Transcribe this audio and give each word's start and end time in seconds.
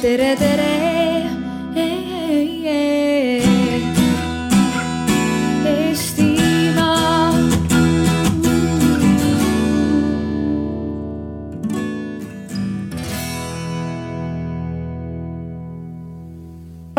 tere, 0.00 0.34
tere. 0.36 0.68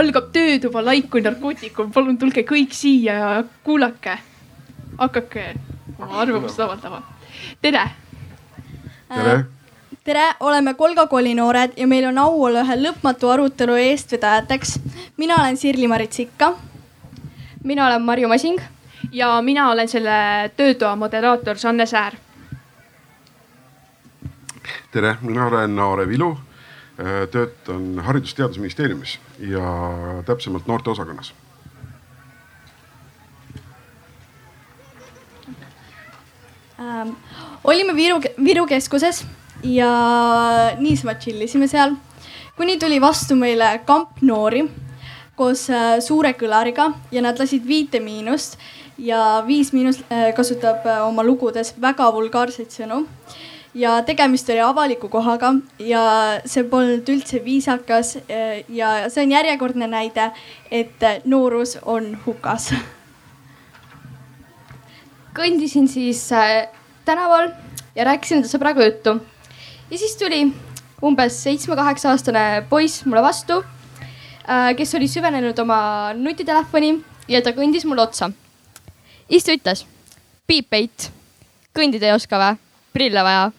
Algab 0.02 0.31
töötuba 0.33 0.81
laik 0.81 1.11
kui 1.13 1.21
narkootikum, 1.21 1.91
palun 1.93 2.18
tulge 2.21 2.41
kõik 2.45 2.73
siia 2.73 3.13
ja 3.18 3.31
kuulake. 3.65 4.18
hakake 4.97 5.43
oma 5.97 6.21
arvamust 6.21 6.59
avaldama. 6.59 7.02
tere, 7.61 7.86
tere, 9.09 9.36
tere, 10.04 10.33
oleme 10.39 10.73
Kolga 10.73 11.05
kolinoored 11.07 11.77
ja 11.77 11.88
meil 11.88 12.07
on 12.09 12.18
au 12.18 12.43
olla 12.47 12.63
ühe 12.65 12.77
lõpmatu 12.79 13.29
arutelu 13.29 13.75
eestvedajateks. 13.77 14.79
mina 15.18 15.36
olen 15.36 15.57
Sirli-Marit 15.57 16.14
Sikka. 16.14 16.54
mina 17.64 17.87
olen 17.87 18.01
Marju 18.01 18.28
Masing. 18.28 18.59
ja 19.11 19.42
mina 19.42 19.71
olen 19.71 19.87
selle 19.87 20.51
töötoa 20.57 20.95
moderaator 20.95 21.57
Sanne 21.57 21.86
Säär. 21.86 22.15
tere, 24.92 25.18
mina 25.21 25.45
olen 25.45 25.79
Aare 25.79 26.07
Vilu. 26.07 26.37
töötan 27.31 28.00
Haridus-Teadusministeeriumis 28.00 29.20
ja 29.39 29.61
täpsemalt 30.25 30.68
noorteosakonnas. 30.68 31.33
ähm,. 36.80 37.09
olime 37.64 37.95
Viru, 37.95 38.22
Viru 38.44 38.66
keskuses 38.66 39.25
ja 39.64 39.92
niisama 40.80 41.16
chill 41.20 41.42
isime 41.42 41.67
seal, 41.67 41.95
kuni 42.58 42.78
tuli 42.80 43.02
vastu 43.02 43.36
meile 43.36 43.80
kamp 43.86 44.22
noori 44.22 44.66
koos 45.42 45.66
äh, 45.73 45.97
suure 46.03 46.36
kõlariga 46.38 46.92
ja 47.14 47.23
nad 47.23 47.40
lasid 47.40 47.66
Viite 47.67 48.02
Miinust 48.04 48.59
ja 49.02 49.42
Viis 49.48 49.72
Miinus 49.73 50.02
äh, 50.09 50.30
kasutab 50.38 50.86
äh, 50.86 51.02
oma 51.08 51.26
lugudes 51.26 51.73
väga 51.82 52.12
vulgaarseid 52.14 52.73
sõnu. 52.73 53.06
Ja 53.73 54.02
tegemist 54.04 54.50
oli 54.52 54.59
avaliku 54.59 55.08
kohaga 55.08 55.54
ja 55.80 56.02
see 56.44 56.66
polnud 56.67 57.08
üldse 57.08 57.39
viisakas 57.39 58.17
ja 58.67 58.89
see 59.08 59.23
on 59.23 59.32
järjekordne 59.32 59.88
näide, 59.88 60.26
et 60.67 61.06
noorus 61.23 61.78
on 61.88 62.09
hukas. 62.26 62.73
Kõndisin 65.32 65.88
siis 65.88 66.26
tänaval 67.08 67.54
ja 67.95 68.09
rääkisin 68.12 68.42
enda 68.42 68.52
sõbraga 68.52 68.84
juttu. 68.89 69.22
Ja 69.92 69.97
siis 69.97 70.16
tuli 70.16 70.45
umbes 71.03 71.42
seitsme-kaheksa 71.44 72.14
aastane 72.14 72.64
poiss 72.70 73.06
mulle 73.06 73.22
vastu 73.23 73.58
äh,, 73.59 74.72
kes 74.78 74.95
oli 74.95 75.08
süvenenud 75.11 75.59
oma 75.59 75.80
nutitelefoni 76.16 76.94
ja 77.28 77.42
ta 77.44 77.52
kõndis 77.56 77.86
mulle 77.88 78.06
otsa. 78.06 78.31
siis 79.28 79.44
ta 79.44 79.56
ütles, 79.58 79.86
piipeit, 80.48 81.09
kõndida 81.75 82.08
ei 82.08 82.16
oska 82.16 82.39
vä, 82.39 82.56
prille 82.94 83.23
vaja. 83.23 83.52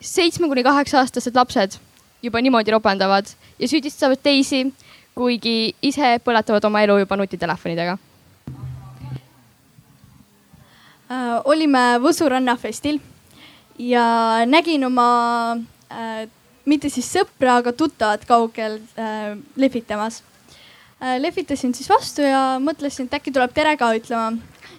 seitsme 0.00 0.48
kuni 0.48 0.64
kaheksa 0.64 1.02
aastased 1.02 1.36
lapsed 1.36 1.76
juba 2.22 2.40
niimoodi 2.40 2.72
ropendavad 2.72 3.28
ja 3.58 3.68
süüdistavad 3.68 4.22
teisi, 4.22 4.66
kuigi 5.14 5.74
ise 5.82 6.16
põletavad 6.24 6.64
oma 6.64 6.80
elu 6.80 6.98
juba 7.04 7.16
nutitelefonidega 7.20 7.98
äh,. 11.12 11.42
olime 11.44 11.90
Võsu 12.00 12.28
rannafestil 12.28 13.04
ja 13.78 14.06
nägin 14.46 14.84
oma 14.86 15.08
äh, 15.90 16.28
mitte 16.64 16.88
siis 16.92 17.08
sõpra, 17.12 17.58
aga 17.60 17.72
tuttavat 17.76 18.24
kaugel 18.28 18.78
äh, 18.98 19.34
lehvitamas 19.56 20.22
äh,. 21.02 21.18
lehvitasin 21.20 21.74
siis 21.74 21.90
vastu 21.90 22.24
ja 22.24 22.56
mõtlesin, 22.62 23.08
et 23.08 23.18
äkki 23.18 23.34
tuleb 23.34 23.52
tere 23.54 23.76
ka 23.76 23.92
ütlema. 23.96 24.32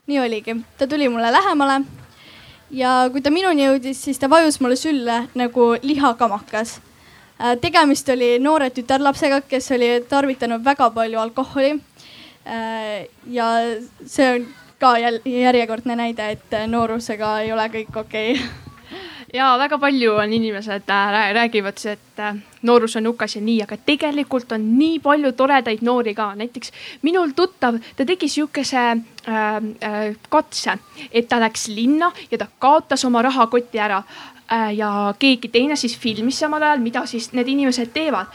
nii 0.05 0.19
oligi, 0.21 0.55
ta 0.77 0.87
tuli 0.87 1.09
mulle 1.09 1.31
lähemale 1.31 1.79
ja 2.71 3.09
kui 3.11 3.21
ta 3.21 3.31
minuni 3.33 3.65
jõudis, 3.65 4.03
siis 4.05 4.19
ta 4.21 4.29
vajus 4.29 4.59
mulle 4.61 4.75
sülle 4.75 5.27
nagu 5.35 5.75
lihakamakas 5.81 6.79
äh,. 7.39 7.57
tegemist 7.61 8.09
oli 8.09 8.37
noore 8.39 8.69
tütarlapsega, 8.69 9.41
kes 9.41 9.71
oli 9.71 10.01
tarvitanud 10.09 10.63
väga 10.65 10.89
palju 10.89 11.19
alkoholi 11.19 11.73
äh,. 12.47 13.07
ja 13.27 13.49
see 14.05 14.29
on 14.33 14.47
ka 14.79 14.97
järjekordne 14.99 15.95
näide, 15.95 16.31
et 16.35 16.55
noorusega 16.67 17.39
ei 17.41 17.51
ole 17.53 17.67
kõik 17.71 17.99
okei 18.05 18.31
okay. 18.33 18.47
ja 19.33 19.57
väga 19.57 19.77
palju 19.77 20.13
on 20.21 20.33
inimesed 20.33 20.89
äh, 20.89 21.11
rää- 21.11 21.33
räägivad, 21.33 21.79
et 21.91 22.19
äh, 22.19 22.35
noorus 22.61 22.95
on 22.95 23.07
hukas 23.07 23.35
ja 23.35 23.41
nii, 23.41 23.61
aga 23.63 23.77
tegelikult 23.77 24.51
on 24.51 24.67
nii 24.77 24.99
palju 24.99 25.31
toredaid 25.31 25.81
noori 25.81 26.13
ka, 26.15 26.31
näiteks 26.35 26.71
minul 27.01 27.33
tuttav, 27.35 27.79
ta 27.95 28.05
tegi 28.05 28.29
sihukese 28.29 28.77
äh, 28.77 28.99
äh, 29.35 30.15
katse, 30.29 30.77
et 31.11 31.27
ta 31.29 31.39
läks 31.39 31.67
linna 31.67 32.11
ja 32.31 32.37
ta 32.37 32.47
kaotas 32.59 33.05
oma 33.05 33.21
rahakoti 33.21 33.79
ära. 33.79 34.03
Äh, 34.45 34.75
ja 34.77 35.13
keegi 35.19 35.49
teine 35.49 35.75
siis 35.75 35.97
filmis 35.97 36.39
samal 36.39 36.61
ajal, 36.61 36.83
mida 36.85 37.05
siis 37.09 37.31
need 37.33 37.47
inimesed 37.49 37.89
teevad 37.93 38.29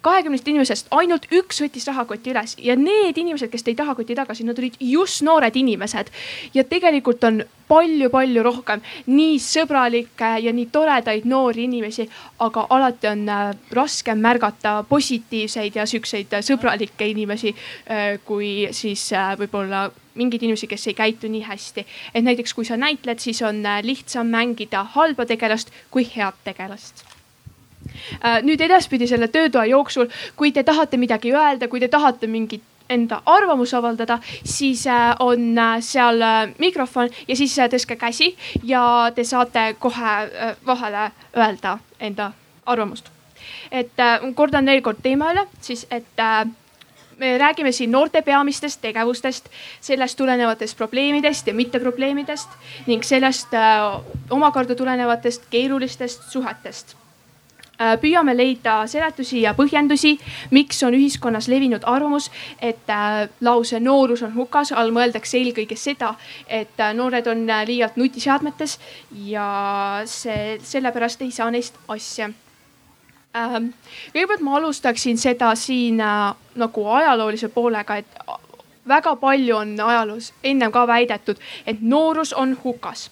kahekümnest 0.00 0.48
inimesest 0.48 0.90
ainult 0.96 1.26
üks 1.34 1.60
võttis 1.62 1.86
rahakoti 1.90 2.32
üles 2.32 2.56
ja 2.62 2.76
need 2.78 3.18
inimesed, 3.20 3.50
kes 3.52 3.64
tõid 3.66 3.80
rahakoti 3.82 4.16
tagasi, 4.16 4.46
nad 4.48 4.58
olid 4.58 4.78
just 4.80 5.24
noored 5.26 5.56
inimesed. 5.56 6.10
ja 6.54 6.64
tegelikult 6.64 7.24
on 7.24 7.42
palju-palju 7.70 8.42
rohkem 8.42 8.82
nii 9.06 9.38
sõbralikke 9.42 10.32
ja 10.42 10.52
nii 10.54 10.66
toredaid 10.74 11.26
noori 11.30 11.66
inimesi, 11.68 12.08
aga 12.42 12.66
alati 12.76 13.10
on 13.12 13.28
äh, 13.28 13.52
raskem 13.76 14.18
märgata 14.18 14.80
positiivseid 14.88 15.78
ja 15.78 15.86
siukseid 15.86 16.34
äh, 16.34 16.44
sõbralikke 16.46 17.06
inimesi 17.12 17.54
äh, 17.54 18.18
kui 18.26 18.68
siis 18.76 19.10
võib-olla 19.38 19.88
mingeid 20.18 20.42
inimesi, 20.42 20.66
kes 20.66 20.88
ei 20.90 20.98
käitu 20.98 21.30
nii 21.30 21.44
hästi. 21.46 21.86
et 22.14 22.24
näiteks 22.24 22.54
kui 22.54 22.66
sa 22.66 22.76
näitled, 22.76 23.22
siis 23.22 23.42
on 23.46 23.62
lihtsam 23.86 24.26
mängida 24.26 24.84
halba 24.96 25.26
tegelast 25.26 25.70
kui 25.90 26.08
head 26.16 26.42
tegelast 26.44 27.09
nüüd 28.42 28.60
edaspidi 28.60 29.06
selle 29.06 29.28
töötoa 29.28 29.64
jooksul, 29.70 30.08
kui 30.36 30.52
te 30.52 30.62
tahate 30.62 30.96
midagi 30.96 31.34
öelda, 31.34 31.68
kui 31.68 31.80
te 31.80 31.88
tahate 31.88 32.26
mingit 32.26 32.62
enda 32.90 33.22
arvamust 33.26 33.74
avaldada, 33.74 34.18
siis 34.44 34.86
äh, 34.86 35.14
on 35.20 35.58
äh, 35.58 35.78
seal 35.80 36.22
äh, 36.22 36.54
mikrofon 36.58 37.10
ja 37.28 37.36
siis 37.38 37.56
äh, 37.58 37.70
tõstke 37.70 37.96
käsi 38.00 38.32
ja 38.66 38.82
te 39.14 39.24
saate 39.24 39.74
kohe 39.78 40.14
äh, 40.26 40.54
vahele 40.66 41.10
öelda 41.36 41.78
enda 42.00 42.32
arvamust. 42.66 43.10
et 43.70 43.98
äh, 43.98 44.32
kordan 44.34 44.66
veel 44.66 44.82
kord 44.82 44.98
teema 45.02 45.30
üle, 45.32 45.46
siis 45.60 45.86
et 45.90 46.18
äh, 46.18 46.44
me 47.20 47.36
räägime 47.38 47.72
siin 47.72 47.92
noorte 47.92 48.22
peamistest 48.22 48.80
tegevustest, 48.82 49.50
sellest 49.80 50.18
tulenevatest 50.18 50.76
probleemidest 50.76 51.46
ja 51.46 51.54
mitteprobleemidest 51.54 52.48
ning 52.86 53.04
sellest 53.04 53.54
äh, 53.54 54.00
omakorda 54.30 54.74
tulenevatest 54.74 55.46
keerulistest 55.50 56.32
suhetest 56.32 56.96
Äh, 56.96 56.99
püüame 58.00 58.34
leida 58.36 58.82
seletusi 58.90 59.40
ja 59.44 59.54
põhjendusi, 59.56 60.14
miks 60.52 60.82
on 60.84 60.94
ühiskonnas 60.96 61.48
levinud 61.48 61.84
arvamus, 61.88 62.28
et 62.60 62.90
äh, 62.92 63.28
lause 63.40 63.80
noorus 63.80 64.22
on 64.26 64.34
hukas 64.34 64.72
all 64.72 64.92
mõeldakse 64.94 65.38
eelkõige 65.40 65.78
seda, 65.80 66.14
et 66.46 66.80
äh, 66.80 66.92
noored 66.96 67.26
on 67.30 67.46
äh, 67.48 67.64
liialt 67.68 67.96
nutiseadmetes 68.00 68.78
ja 69.24 69.48
see, 70.04 70.58
sellepärast 70.62 71.24
ei 71.24 71.32
saa 71.34 71.50
neist 71.50 71.80
asja 71.88 72.30
ähm,. 73.36 73.72
kõigepealt 74.12 74.44
ma 74.44 74.56
alustaksin 74.60 75.18
seda 75.18 75.54
siin 75.56 76.00
äh, 76.04 76.34
nagu 76.60 76.86
ajaloolise 77.00 77.48
poolega, 77.48 77.96
et 77.96 78.20
väga 78.88 79.16
palju 79.16 79.56
on 79.56 79.76
ajaloos 79.80 80.32
ennem 80.44 80.72
ka 80.72 80.86
väidetud, 80.86 81.40
et 81.66 81.80
noorus 81.80 82.32
on 82.32 82.58
hukas. 82.64 83.10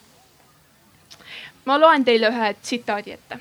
ma 1.65 1.81
loen 1.81 2.05
teile 2.05 2.29
ühe 2.33 2.55
tsitaadi 2.61 3.13
ette 3.13 3.41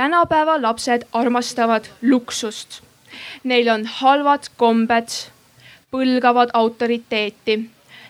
tänapäeva 0.00 0.62
lapsed 0.62 1.02
armastavad 1.12 1.84
luksust. 2.02 2.80
Neil 3.44 3.68
on 3.68 3.82
halvad 3.84 4.46
kombed, 4.56 5.08
põlgavad 5.92 6.54
autoriteeti, 6.56 7.56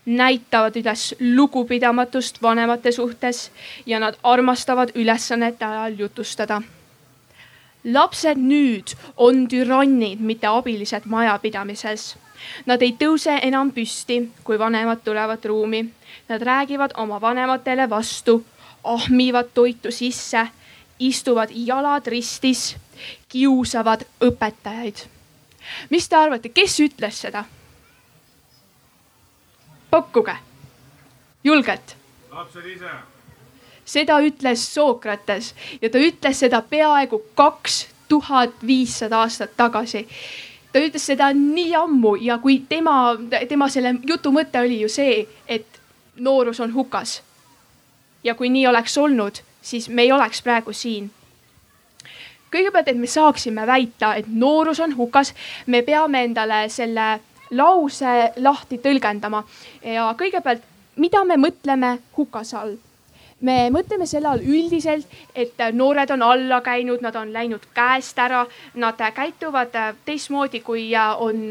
näitavad 0.07 0.77
üles 0.79 1.09
lugupidamatust 1.21 2.39
vanemate 2.43 2.93
suhtes 2.93 3.51
ja 3.87 3.99
nad 3.99 4.15
armastavad 4.23 4.93
ülesannete 4.95 5.65
ajal 5.65 5.99
jutustada. 5.99 6.63
lapsed 7.85 8.39
nüüd 8.39 8.95
on 9.17 9.49
türannid, 9.49 10.21
mitte 10.21 10.47
abilised 10.47 11.03
majapidamises. 11.05 12.17
Nad 12.67 12.83
ei 12.83 12.95
tõuse 13.03 13.39
enam 13.43 13.73
püsti, 13.73 14.31
kui 14.45 14.59
vanemad 14.59 15.03
tulevad 15.05 15.45
ruumi. 15.45 15.83
Nad 16.29 16.43
räägivad 16.43 16.95
oma 16.97 17.21
vanematele 17.21 17.91
vastu, 17.91 18.45
ahmivad 18.85 19.49
toitu 19.55 19.91
sisse 19.91 20.47
istuvad 21.01 21.51
jalad 21.55 22.07
ristis, 22.07 22.77
kiusavad 23.29 24.05
õpetajaid. 24.21 25.07
mis 25.91 26.09
te 26.09 26.17
arvate, 26.17 26.49
kes 26.49 26.81
ütles 26.81 27.21
seda? 27.27 27.45
pakkuge, 29.91 30.37
julgelt. 31.45 31.97
lapsed 32.31 32.67
ise 32.67 32.93
seda 33.91 34.21
ütles 34.23 34.63
Sokrates 34.75 35.55
ja 35.83 35.91
ta 35.91 35.99
ütles 35.99 36.39
seda 36.39 36.63
peaaegu 36.63 37.23
kaks 37.35 37.89
tuhat 38.09 38.63
viissada 38.67 39.25
aastat 39.25 39.57
tagasi 39.57 40.07
ta 40.73 40.83
ütles 40.83 41.07
seda 41.11 41.31
nii 41.35 41.75
ammu 41.75 42.15
ja 42.23 42.39
kui 42.39 42.61
tema, 42.69 43.17
tema 43.49 43.69
selle 43.69 43.97
jutu 44.07 44.33
mõte 44.35 44.63
oli 44.63 44.81
ju 44.85 44.91
see, 44.93 45.25
et 45.49 45.81
noorus 46.17 46.61
on 46.61 46.75
hukas. 46.75 47.23
ja 48.25 48.35
kui 48.35 48.51
nii 48.53 48.67
oleks 48.67 48.99
olnud, 48.99 49.39
siis 49.63 49.89
me 49.89 50.03
ei 50.03 50.13
oleks 50.13 50.43
praegu 50.43 50.73
siin. 50.73 51.11
kõigepealt, 52.51 52.89
et 52.89 52.97
me 52.99 53.07
saaksime 53.07 53.67
väita, 53.67 54.15
et 54.15 54.27
noorus 54.27 54.81
on 54.81 54.97
hukas, 54.97 55.35
me 55.67 55.83
peame 55.83 56.25
endale 56.25 56.69
selle 56.69 57.21
lause 57.51 58.33
lahti 58.37 58.79
tõlgendama 58.79 59.45
ja 59.83 60.15
kõigepealt, 60.19 60.63
mida 60.97 61.25
me 61.25 61.37
mõtleme 61.37 61.99
hukase 62.17 62.57
all 62.57 62.77
me 63.41 63.71
mõtleme 63.73 64.07
selle 64.07 64.29
all 64.29 64.43
üldiselt, 64.45 65.07
et 65.35 65.57
noored 65.73 66.11
on 66.11 66.23
alla 66.23 66.61
käinud, 66.61 67.01
nad 67.01 67.17
on 67.17 67.33
läinud 67.33 67.65
käest 67.75 68.19
ära, 68.19 68.45
nad 68.75 69.01
käituvad 69.15 69.77
teistmoodi, 70.05 70.61
kui 70.61 70.91
on 70.97 71.49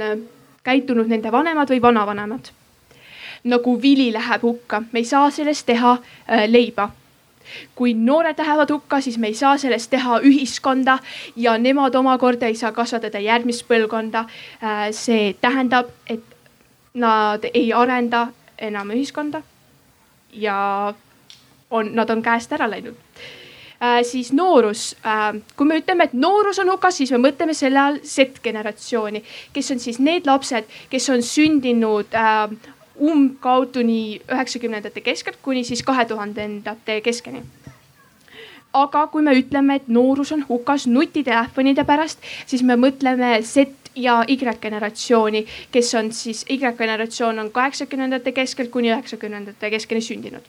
käitunud 0.64 1.10
nende 1.10 1.32
vanemad 1.32 1.70
või 1.70 1.82
vanavanemad. 1.82 2.52
nagu 3.44 3.82
vili 3.82 4.12
läheb 4.12 4.42
hukka, 4.44 4.82
me 4.92 5.00
ei 5.00 5.06
saa 5.06 5.30
sellest 5.32 5.66
teha 5.66 5.92
äh, 5.96 6.44
leiba 6.48 6.90
kui 7.76 7.94
noored 7.94 8.38
lähevad 8.38 8.72
hukka, 8.72 9.02
siis 9.02 9.18
me 9.18 9.28
ei 9.28 9.38
saa 9.38 9.58
sellest 9.58 9.90
teha 9.90 10.20
ühiskonda 10.26 11.00
ja 11.36 11.58
nemad 11.58 11.96
omakorda 11.96 12.48
ei 12.48 12.56
saa 12.56 12.72
kasvatada 12.72 13.20
järgmist 13.20 13.68
põlvkonda. 13.68 14.26
Äh, 14.64 14.90
see 14.92 15.34
tähendab, 15.42 15.94
et 16.08 16.24
nad 16.94 17.46
ei 17.54 17.74
arenda 17.74 18.28
enam 18.58 18.92
ühiskonda 18.92 19.42
ja 20.34 20.94
on, 21.70 21.94
nad 21.96 22.10
on 22.10 22.22
käest 22.22 22.52
ära 22.54 22.70
läinud 22.70 22.96
äh,. 23.82 24.02
siis 24.04 24.34
noorus 24.34 24.96
äh,, 25.06 25.38
kui 25.56 25.68
me 25.68 25.80
ütleme, 25.80 26.10
et 26.10 26.14
noorus 26.14 26.60
on 26.60 26.72
hukas, 26.72 26.98
siis 26.98 27.12
me 27.12 27.22
mõtleme 27.30 27.54
selle 27.54 27.80
all 27.80 28.02
Z-generatsiooni, 28.04 29.24
kes 29.54 29.72
on 29.72 29.80
siis 29.80 30.00
need 30.00 30.28
lapsed, 30.28 30.68
kes 30.90 31.10
on 31.14 31.24
sündinud 31.24 32.18
äh, 32.18 32.50
umbkaudu 33.00 33.84
nii 33.86 34.22
üheksakümnendate 34.32 35.02
keskelt 35.02 35.40
kuni 35.42 35.64
siis 35.64 35.84
kahe 35.84 36.06
tuhandendate 36.06 37.02
keskeni 37.02 37.44
aga 38.74 39.08
kui 39.08 39.24
me 39.26 39.34
ütleme, 39.34 39.80
et 39.80 39.88
noorus 39.88 40.32
on 40.32 40.44
hukas 40.50 40.86
nutitelefonide 40.88 41.84
pärast, 41.88 42.22
siis 42.46 42.62
me 42.62 42.78
mõtleme 42.78 43.40
Z 43.42 43.66
ja 43.96 44.22
Y 44.30 44.38
generatsiooni, 44.62 45.46
kes 45.72 45.94
on 45.96 46.12
siis 46.14 46.46
Y 46.50 46.60
generatsioon 46.60 47.40
on 47.40 47.52
kaheksakümnendate 47.52 48.32
keskelt 48.32 48.72
kuni 48.72 48.92
üheksakümnendate 48.94 49.70
keskeni 49.70 50.02
sündinud 50.02 50.46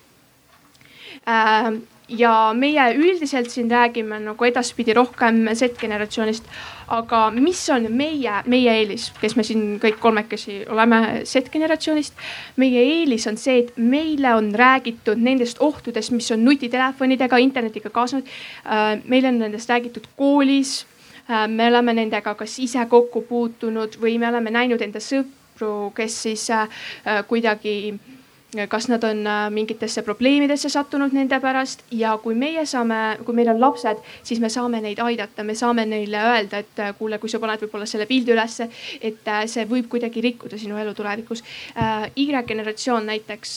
ja 2.11 2.53
meie 2.57 2.87
üldiselt 2.97 3.51
siin 3.51 3.71
räägime 3.71 4.19
nagu 4.25 4.45
edaspidi 4.45 4.95
rohkem 4.95 5.47
Z-generatsioonist. 5.55 6.45
Aga 6.91 7.21
mis 7.35 7.61
on 7.71 7.87
meie, 7.95 8.33
meie 8.51 8.75
eelis, 8.81 9.11
kes 9.21 9.37
me 9.39 9.45
siin 9.47 9.79
kõik 9.83 10.01
kolmekesi 10.03 10.61
oleme 10.71 11.23
Z-generatsioonist. 11.25 12.15
meie 12.61 12.83
eelis 12.83 13.27
on 13.31 13.39
see, 13.39 13.65
et 13.65 13.77
meile 13.79 14.35
on 14.35 14.53
räägitud 14.55 15.21
nendest 15.23 15.63
ohtudest, 15.63 16.13
mis 16.13 16.31
on 16.35 16.45
nutitelefonidega, 16.45 17.39
internetiga 17.39 17.91
kaasnenud. 17.95 18.29
Äh, 18.67 19.01
meile 19.05 19.29
on 19.29 19.39
nendest 19.39 19.71
räägitud 19.71 20.09
koolis. 20.17 20.87
Äh, 21.31 21.47
me 21.49 21.69
oleme 21.71 21.95
nendega 21.95 22.35
kas 22.35 22.59
ise 22.59 22.87
kokku 22.91 23.23
puutunud 23.29 23.99
või 24.03 24.19
me 24.19 24.29
oleme 24.29 24.51
näinud 24.51 24.83
enda 24.83 25.03
sõpru, 25.05 25.93
kes 25.95 26.23
siis 26.27 26.49
kuidagi 27.29 27.95
kas 28.69 28.89
nad 28.89 29.05
on 29.05 29.27
äh, 29.27 29.51
mingitesse 29.51 30.03
probleemidesse 30.03 30.69
sattunud 30.69 31.13
nende 31.15 31.39
pärast? 31.41 31.85
Ja 31.91 32.17
kui 32.19 32.35
meie 32.35 32.65
saame, 32.67 33.19
kui 33.25 33.35
meil 33.35 33.51
on 33.53 33.61
lapsed, 33.61 34.01
siis 34.27 34.41
me 34.43 34.51
saame 34.51 34.81
neid 34.83 34.99
aidata, 35.03 35.45
me 35.47 35.55
saame 35.55 35.87
neile 35.87 36.19
öelda, 36.33 36.63
et 36.65 36.83
äh, 36.83 36.91
kuule, 36.99 37.21
kui 37.23 37.31
sa 37.31 37.39
paned 37.43 37.63
võib-olla 37.63 37.87
selle 37.87 38.09
pildi 38.11 38.35
ülesse, 38.35 38.67
et 39.01 39.29
äh, 39.29 39.45
see 39.51 39.67
võib 39.71 39.87
kuidagi 39.93 40.23
rikkuda 40.25 40.59
sinu 40.59 40.79
elu 40.81 40.95
tulevikus. 40.95 41.45
Y-generatsioon 42.19 43.07
näiteks, 43.07 43.57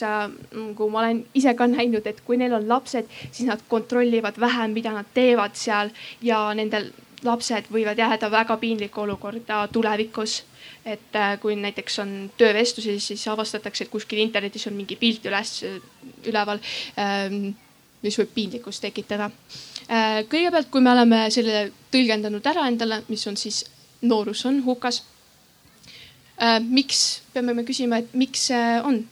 kui 0.78 0.92
ma 0.92 1.02
olen 1.02 1.24
ise 1.34 1.54
ka 1.58 1.68
näinud, 1.68 2.06
et 2.08 2.22
kui 2.26 2.38
neil 2.38 2.54
on 2.54 2.68
lapsed, 2.70 3.10
siis 3.32 3.48
nad 3.50 3.62
kontrollivad 3.70 4.38
vähem, 4.40 4.76
mida 4.78 4.94
nad 4.94 5.10
teevad 5.14 5.58
seal 5.58 5.92
ja 6.22 6.46
nendel 6.56 6.92
lapsed 7.26 7.70
võivad 7.74 8.00
jääda 8.00 8.30
väga 8.32 8.58
piinlikku 8.62 9.02
olukorda 9.08 9.68
tulevikus 9.74 10.42
et 10.86 11.16
äh, 11.16 11.36
kui 11.40 11.56
näiteks 11.56 12.00
on 12.04 12.10
töövestlusi, 12.38 12.98
siis 13.00 13.28
avastatakse, 13.32 13.86
et 13.86 13.92
kuskil 13.92 14.20
internetis 14.24 14.68
on 14.68 14.76
mingi 14.76 14.98
pilt 15.00 15.26
üles, 15.30 15.56
üleval, 16.28 16.60
ähm, 17.00 17.54
mis 18.04 18.18
võib 18.20 18.34
piinlikkust 18.36 18.84
tekitada. 18.84 19.30
Äh, 19.88 20.24
kõigepealt, 20.32 20.70
kui 20.72 20.84
me 20.84 20.92
oleme 20.92 21.26
selle 21.32 21.70
tõlgendanud 21.94 22.52
ära 22.52 22.68
endale, 22.68 23.02
mis 23.08 23.24
on 23.32 23.40
siis 23.40 23.64
noorus 24.04 24.44
on 24.50 24.60
hukas. 24.66 25.04
Äh, 26.42 26.60
miks, 26.60 27.24
peame 27.34 27.56
me 27.56 27.64
küsima, 27.68 28.04
et 28.04 28.16
miks 28.18 28.50
see 28.52 28.80
on 28.84 29.06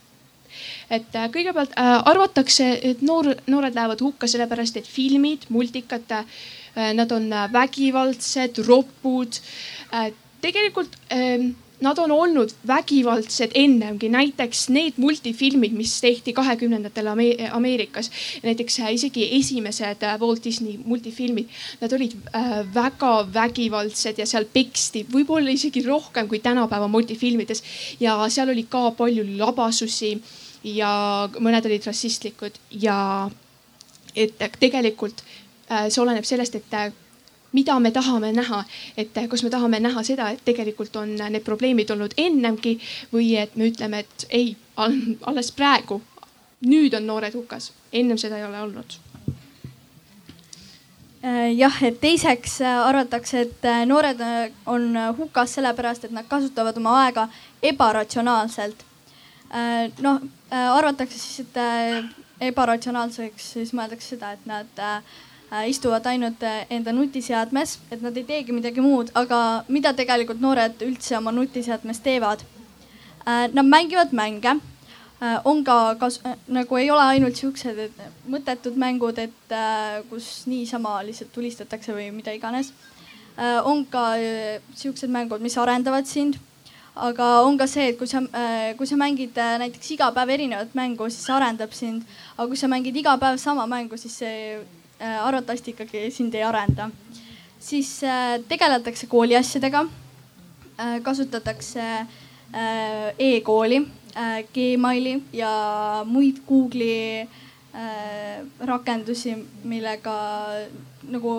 et 0.91 1.13
kõigepealt 1.31 1.71
arvatakse, 1.79 2.65
et 2.83 2.99
noor, 3.07 3.29
noored 3.47 3.71
lähevad 3.71 4.01
hukka 4.03 4.27
sellepärast, 4.27 4.75
et 4.81 4.89
filmid, 4.91 5.45
multikad 5.47 6.11
nad 6.75 7.13
on 7.15 7.29
vägivaldsed, 7.53 8.59
ropud 8.67 9.39
äh, 9.95 10.11
tegelikult 10.41 10.97
ähm, 11.13 11.53
nad 11.81 11.97
on 11.97 12.11
olnud 12.11 12.53
vägivaldsed 12.67 13.55
ennemgi, 13.57 14.09
näiteks 14.13 14.67
need 14.69 14.99
multifilmid, 15.01 15.73
mis 15.73 15.95
tehti 16.01 16.33
kahekümnendatel 16.37 17.09
Ameerikas, 17.51 18.11
näiteks 18.43 18.79
äh, 18.79 18.93
isegi 18.93 19.27
esimesed 19.39 20.05
äh, 20.05 20.19
Walt 20.21 20.43
Disney 20.45 20.77
multifilmid, 20.85 21.49
nad 21.81 21.93
olid 21.97 22.15
äh, 22.35 22.61
väga 22.73 23.13
vägivaldsed 23.33 24.21
ja 24.21 24.29
seal 24.29 24.45
peksti 24.53 25.05
võib-olla 25.11 25.53
isegi 25.53 25.83
rohkem 25.87 26.29
kui 26.29 26.39
tänapäeva 26.39 26.87
multifilmides. 26.87 27.63
Ja 27.99 28.19
seal 28.29 28.53
oli 28.53 28.67
ka 28.69 28.91
palju 28.97 29.25
labasusi 29.37 30.15
ja 30.77 30.93
mõned 31.39 31.65
olid 31.65 31.85
rassistlikud 31.89 32.61
ja 32.83 33.29
et 34.15 34.37
tegelikult 34.59 35.23
see 35.87 36.01
oleneb 36.03 36.27
sellest, 36.27 36.57
et 36.59 36.67
mida 37.51 37.79
me 37.79 37.91
tahame 37.91 38.31
näha, 38.35 38.63
et 38.97 39.17
kas 39.29 39.43
me 39.43 39.49
tahame 39.49 39.79
näha 39.79 40.03
seda, 40.07 40.29
et 40.31 40.43
tegelikult 40.45 40.95
on 40.95 41.15
need 41.19 41.43
probleemid 41.43 41.91
olnud 41.91 42.15
ennemgi 42.17 42.77
või 43.13 43.35
et 43.41 43.55
me 43.55 43.71
ütleme, 43.71 44.05
et 44.05 44.27
ei, 44.29 44.55
alles 44.77 45.51
praegu, 45.51 46.01
nüüd 46.65 46.93
on 46.97 47.07
noored 47.07 47.35
hukas, 47.35 47.71
ennem 47.91 48.19
seda 48.21 48.39
ei 48.39 48.47
ole 48.47 48.61
olnud. 48.61 48.99
Äh, 51.21 51.51
jah, 51.53 51.75
et 51.85 51.99
teiseks 52.01 52.55
äh, 52.65 52.77
arvatakse, 52.81 53.43
et 53.45 53.65
äh, 53.69 53.83
noored 53.85 54.21
on 54.65 54.95
hukas 55.19 55.53
sellepärast, 55.53 56.07
et 56.07 56.15
nad 56.15 56.25
kasutavad 56.25 56.77
oma 56.81 56.95
aega 57.03 57.27
ebaratsionaalselt. 57.61 58.87
noh, 60.01 60.21
arvatakse 60.49 61.17
siis, 61.19 61.41
et 61.43 61.57
ebaratsionaalseks 62.47 63.49
siis 63.53 63.73
mõeldakse 63.75 64.15
seda, 64.15 64.31
et 64.31 64.45
nad 64.47 64.79
istuvad 65.67 66.05
ainult 66.07 66.43
äh, 66.43 66.65
enda 66.71 66.93
nutiseadmes, 66.95 67.77
et 67.91 68.01
nad 68.01 68.15
ei 68.17 68.23
teegi 68.27 68.55
midagi 68.55 68.83
muud, 68.83 69.11
aga 69.19 69.63
mida 69.67 69.91
tegelikult 69.95 70.39
noored 70.39 70.83
üldse 70.85 71.17
oma 71.17 71.33
nutiseadmes 71.35 71.99
teevad? 72.05 72.45
Äh, 73.27 73.49
nad 73.51 73.67
mängivad 73.67 74.15
mänge, 74.15 74.59
on 75.45 75.59
ka 75.61 75.95
kas, 76.01 76.15
nagu 76.49 76.77
ei 76.79 76.87
ole 76.89 77.03
ainult 77.13 77.37
siuksed 77.37 77.77
mõttetud 78.25 78.73
mängud, 78.81 79.19
et 79.21 79.53
kus 80.09 80.47
niisama 80.49 80.95
lihtsalt 81.05 81.29
tulistatakse 81.35 81.93
või 81.93 82.07
mida 82.15 82.33
iganes. 82.33 82.71
on 83.63 83.85
ka 83.85 84.15
siuksed 84.73 85.13
mängud, 85.13 85.45
mis 85.45 85.57
arendavad 85.61 86.09
sind 86.09 86.39
aga 86.95 87.45
on 87.45 87.55
ka 87.57 87.67
see, 87.67 87.91
et 87.93 87.99
kui 87.99 88.07
sa, 88.07 88.23
kui 88.77 88.87
sa 88.87 88.97
mängid 88.97 89.37
näiteks 89.37 89.91
iga 89.93 90.09
päev 90.11 90.29
erinevat 90.29 90.73
mängu, 90.73 91.05
siis 91.09 91.21
see 91.29 91.37
arendab 91.37 91.71
sind. 91.71 92.01
aga 92.35 92.47
kui 92.47 92.57
sa 92.57 92.67
mängid 92.67 92.97
iga 92.97 93.13
päev 93.17 93.37
sama 93.37 93.67
mängu, 93.69 94.01
siis 94.01 94.17
see 94.17 94.57
Äh, 94.57 94.80
arvatavasti 95.01 95.73
ikkagi 95.73 96.11
sind 96.11 96.33
ei 96.35 96.43
arenda. 96.43 96.89
siis 97.59 98.03
äh, 98.03 98.39
tegeletakse 98.47 99.07
kooliasjadega, 99.07 99.85
äh, 100.79 101.01
kasutatakse 101.03 102.05
e-kooli, 103.19 103.87
Gmaili 104.53 105.23
ja 105.33 105.51
muid 106.05 106.41
Google'i 106.47 107.29
rakendusi, 108.59 109.37
millega 109.63 110.15
nagu 111.07 111.35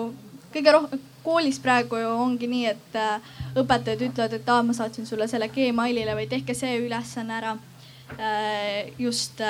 kõige 0.55 0.73
rohkem 0.73 1.03
koolis 1.23 1.59
praegu 1.61 1.99
ju 2.01 2.09
ongi 2.17 2.49
nii, 2.49 2.65
et 2.65 2.97
õpetajad 3.61 4.01
ütlevad, 4.07 4.33
et 4.39 4.49
aa, 4.49 4.63
ma 4.65 4.73
saatsin 4.73 5.05
sulle 5.05 5.27
selle 5.29 5.51
Gmailile 5.53 6.17
või 6.17 6.25
tehke 6.31 6.57
see 6.57 6.79
ülesanne 6.81 7.37
ära. 7.37 7.53
just 8.97 9.41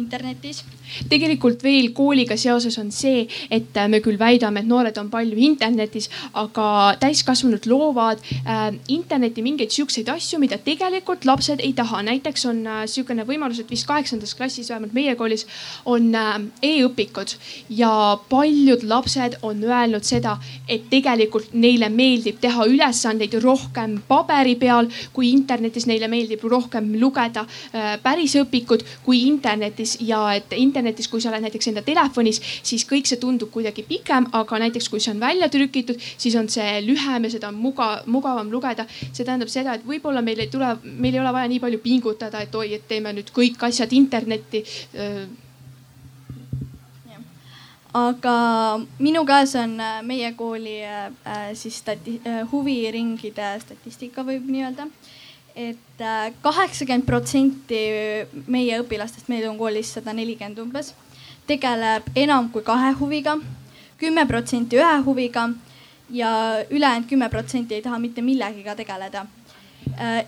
internetis. 0.00 0.64
tegelikult 1.08 1.62
veel 1.62 1.92
kooliga 1.94 2.34
seoses 2.36 2.74
on 2.82 2.88
see, 2.90 3.26
et 3.50 3.76
äh, 3.78 3.86
me 3.88 4.00
küll 4.02 4.18
väidame, 4.18 4.60
et 4.60 4.66
noored 4.66 4.96
on 4.98 5.10
palju 5.10 5.38
internetis, 5.38 6.08
aga 6.34 6.96
täiskasvanud 7.00 7.66
loovad 7.70 8.22
äh, 8.42 8.72
interneti 8.88 9.44
mingeid 9.46 9.70
siukseid 9.70 10.10
asju, 10.10 10.40
mida 10.42 10.58
tegelikult 10.58 11.24
lapsed 11.28 11.62
ei 11.62 11.72
taha. 11.78 12.02
näiteks 12.10 12.46
on 12.50 12.64
äh, 12.66 12.82
sihukene 12.90 13.26
võimalus, 13.28 13.60
et 13.62 13.70
vist 13.70 13.86
kaheksandas 13.86 14.34
klassis, 14.34 14.70
vähemalt 14.70 14.96
meie 14.96 15.14
koolis 15.14 15.46
on 15.84 16.10
äh, 16.14 16.40
e-õpikud 16.62 17.36
ja 17.78 18.18
paljud 18.28 18.82
lapsed 18.90 19.38
on 19.46 19.62
öelnud 19.64 20.06
seda, 20.06 20.36
et 20.68 20.88
tegelikult 20.90 21.54
neile 21.54 21.88
meeldib 21.92 22.40
teha 22.42 22.66
ülesandeid 22.66 23.34
rohkem 23.42 23.98
paberi 24.08 24.56
peal 24.60 24.90
kui 25.14 25.30
internetis, 25.30 25.86
neile 25.90 26.08
meeldib 26.10 26.44
rohkem 26.50 26.92
lugeda 27.00 27.46
äh, 27.46 27.96
päris 28.02 28.36
õpikud 28.40 28.84
kui 29.04 29.24
internetis 29.28 29.89
ja 30.00 30.20
et 30.36 30.52
internetis, 30.56 31.08
kui 31.08 31.20
sa 31.20 31.30
oled 31.32 31.44
näiteks 31.46 31.70
enda 31.72 31.82
telefonis, 31.86 32.40
siis 32.62 32.86
kõik 32.88 33.08
see 33.10 33.20
tundub 33.20 33.50
kuidagi 33.54 33.84
pikem, 33.88 34.28
aga 34.36 34.62
näiteks 34.64 34.88
kui 34.92 35.02
see 35.02 35.14
on 35.14 35.20
välja 35.22 35.50
trükitud, 35.52 36.00
siis 36.16 36.36
on 36.40 36.48
see 36.52 36.80
lühem 36.86 37.26
ja 37.26 37.34
seda 37.34 37.50
on 37.50 37.60
muga, 37.60 37.90
mugavam 38.06 38.50
lugeda. 38.52 38.86
see 39.12 39.24
tähendab 39.24 39.48
seda, 39.52 39.74
et 39.74 39.86
võib-olla 39.86 40.22
meil 40.22 40.40
ei 40.40 40.50
tule, 40.52 40.74
meil 40.84 41.14
ei 41.14 41.20
ole 41.20 41.32
vaja 41.32 41.48
nii 41.48 41.60
palju 41.60 41.78
pingutada, 41.84 42.40
et 42.40 42.54
oi, 42.54 42.74
et 42.74 42.88
teeme 42.88 43.12
nüüd 43.16 43.30
kõik 43.34 43.62
asjad 43.70 43.92
internetti. 43.92 44.64
Aga 47.90 48.78
minu 49.02 49.24
käes 49.26 49.56
on 49.58 49.72
äh, 49.82 49.98
meie 50.06 50.28
kooli 50.38 50.76
äh, 50.86 51.10
siis 51.58 51.80
stati- 51.82 52.20
äh,, 52.22 52.44
huviringide 52.52 53.56
statistika 53.64 54.22
võib 54.22 54.46
nii 54.46 54.62
öelda 54.68 54.86
et 55.54 56.04
kaheksakümmend 56.42 57.06
protsenti 57.06 57.80
meie 58.50 58.78
õpilastest, 58.82 59.28
meil 59.28 59.48
on 59.48 59.58
koolis 59.58 59.94
sada 59.96 60.14
nelikümmend 60.16 60.58
umbes, 60.62 60.94
tegeleb 61.48 62.06
enam 62.14 62.50
kui 62.52 62.62
kahe 62.66 62.92
huviga, 63.00 63.36
kümme 64.00 64.24
protsenti 64.28 64.78
ühe 64.80 64.96
huviga 65.04 65.48
ja 66.10 66.30
ülejäänud 66.70 67.08
kümme 67.08 67.28
protsenti 67.28 67.74
ei 67.74 67.82
taha 67.82 67.98
mitte 67.98 68.22
millegiga 68.22 68.74
tegeleda. 68.74 69.26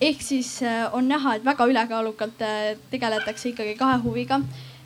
ehk 0.01 0.23
siis 0.23 0.61
on 0.93 1.09
näha, 1.09 1.37
et 1.37 1.45
väga 1.45 1.67
ülekaalukalt 1.67 2.43
tegeletakse 2.91 3.49
ikkagi 3.49 3.75
kahe 3.79 3.99
huviga 4.03 4.41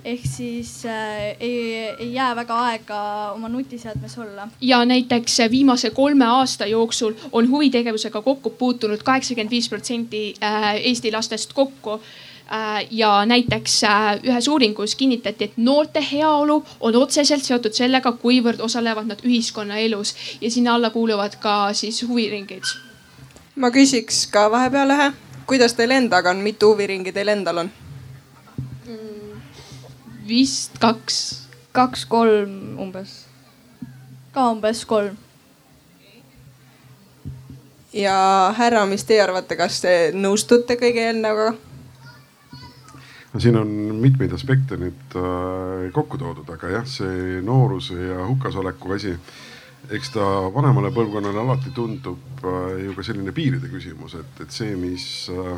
ehk 0.07 0.27
siis 0.31 0.85
äh, 0.87 1.37
ei, 1.41 1.75
ei 1.99 2.13
jää 2.15 2.37
väga 2.37 2.59
aega 2.69 2.99
oma 3.33 3.49
nutiseadmes 3.49 4.19
olla. 4.19 4.49
ja 4.61 4.85
näiteks 4.85 5.39
viimase 5.51 5.91
kolme 5.91 6.27
aasta 6.27 6.67
jooksul 6.67 7.13
on 7.33 7.51
huvitegevusega 7.51 8.23
kokku 8.23 8.51
puutunud 8.51 9.03
kaheksakümmend 9.03 9.51
viis 9.51 9.69
protsenti 9.69 10.35
äh, 10.43 10.75
Eesti 10.77 11.13
lastest 11.13 11.53
kokku 11.53 11.93
äh, 11.93 12.87
ja 12.91 13.27
näiteks 13.27 13.85
äh, 13.85 14.21
ühes 14.23 14.49
uuringus 14.49 14.95
kinnitati, 14.95 15.45
et 15.45 15.57
noorte 15.57 16.05
heaolu 16.13 16.65
on 16.81 16.97
otseselt 16.97 17.43
seotud 17.43 17.75
sellega, 17.75 18.13
kuivõrd 18.13 18.63
osalevad 18.63 19.11
nad 19.11 19.25
ühiskonnaelus 19.25 20.15
ja 20.41 20.51
sinna 20.51 20.75
alla 20.75 20.91
kuuluvad 20.91 21.35
ka 21.41 21.73
siis 21.73 22.03
huviringid. 22.09 22.63
ma 23.57 23.71
küsiks 23.75 24.27
ka 24.31 24.51
vahepeal 24.51 24.95
ühe, 24.95 25.11
kuidas 25.47 25.75
teil 25.75 25.99
endaga 25.99 26.31
on, 26.31 26.47
mitu 26.47 26.71
huviringi 26.75 27.13
teil 27.13 27.35
endal 27.35 27.65
on? 27.65 27.75
Vist 30.28 30.78
kaks. 30.83 31.47
kaks-kolm 31.73 32.78
umbes. 32.80 33.26
ka 34.33 34.50
umbes 34.50 34.85
kolm. 34.85 35.16
ja 37.92 38.16
härra, 38.56 38.87
mis 38.87 39.04
teie 39.04 39.23
arvate, 39.23 39.56
kas 39.56 39.80
te 39.80 39.95
nõustute 40.14 40.76
kõige 40.80 41.06
eelnevaga? 41.09 41.54
no 43.33 43.40
siin 43.40 43.56
on 43.61 43.68
mitmeid 44.00 44.33
aspekte 44.33 44.78
nüüd 44.80 45.18
äh, 45.21 45.90
kokku 45.92 46.18
toodud, 46.18 46.49
aga 46.52 46.73
jah, 46.78 46.88
see 46.88 47.40
nooruse 47.45 47.99
ja 48.00 48.26
hukasoleku 48.26 48.97
asi, 48.97 49.14
eks 49.92 50.14
ta 50.16 50.26
vanemale 50.54 50.90
põlvkonnale 50.95 51.45
alati 51.45 51.73
tundub 51.76 52.42
äh, 52.42 52.83
ju 52.87 52.97
ka 52.97 53.06
selline 53.06 53.37
piiride 53.37 53.71
küsimus, 53.71 54.18
et, 54.18 54.45
et 54.45 54.61
see, 54.61 54.75
mis 54.80 55.09
äh, 55.30 55.56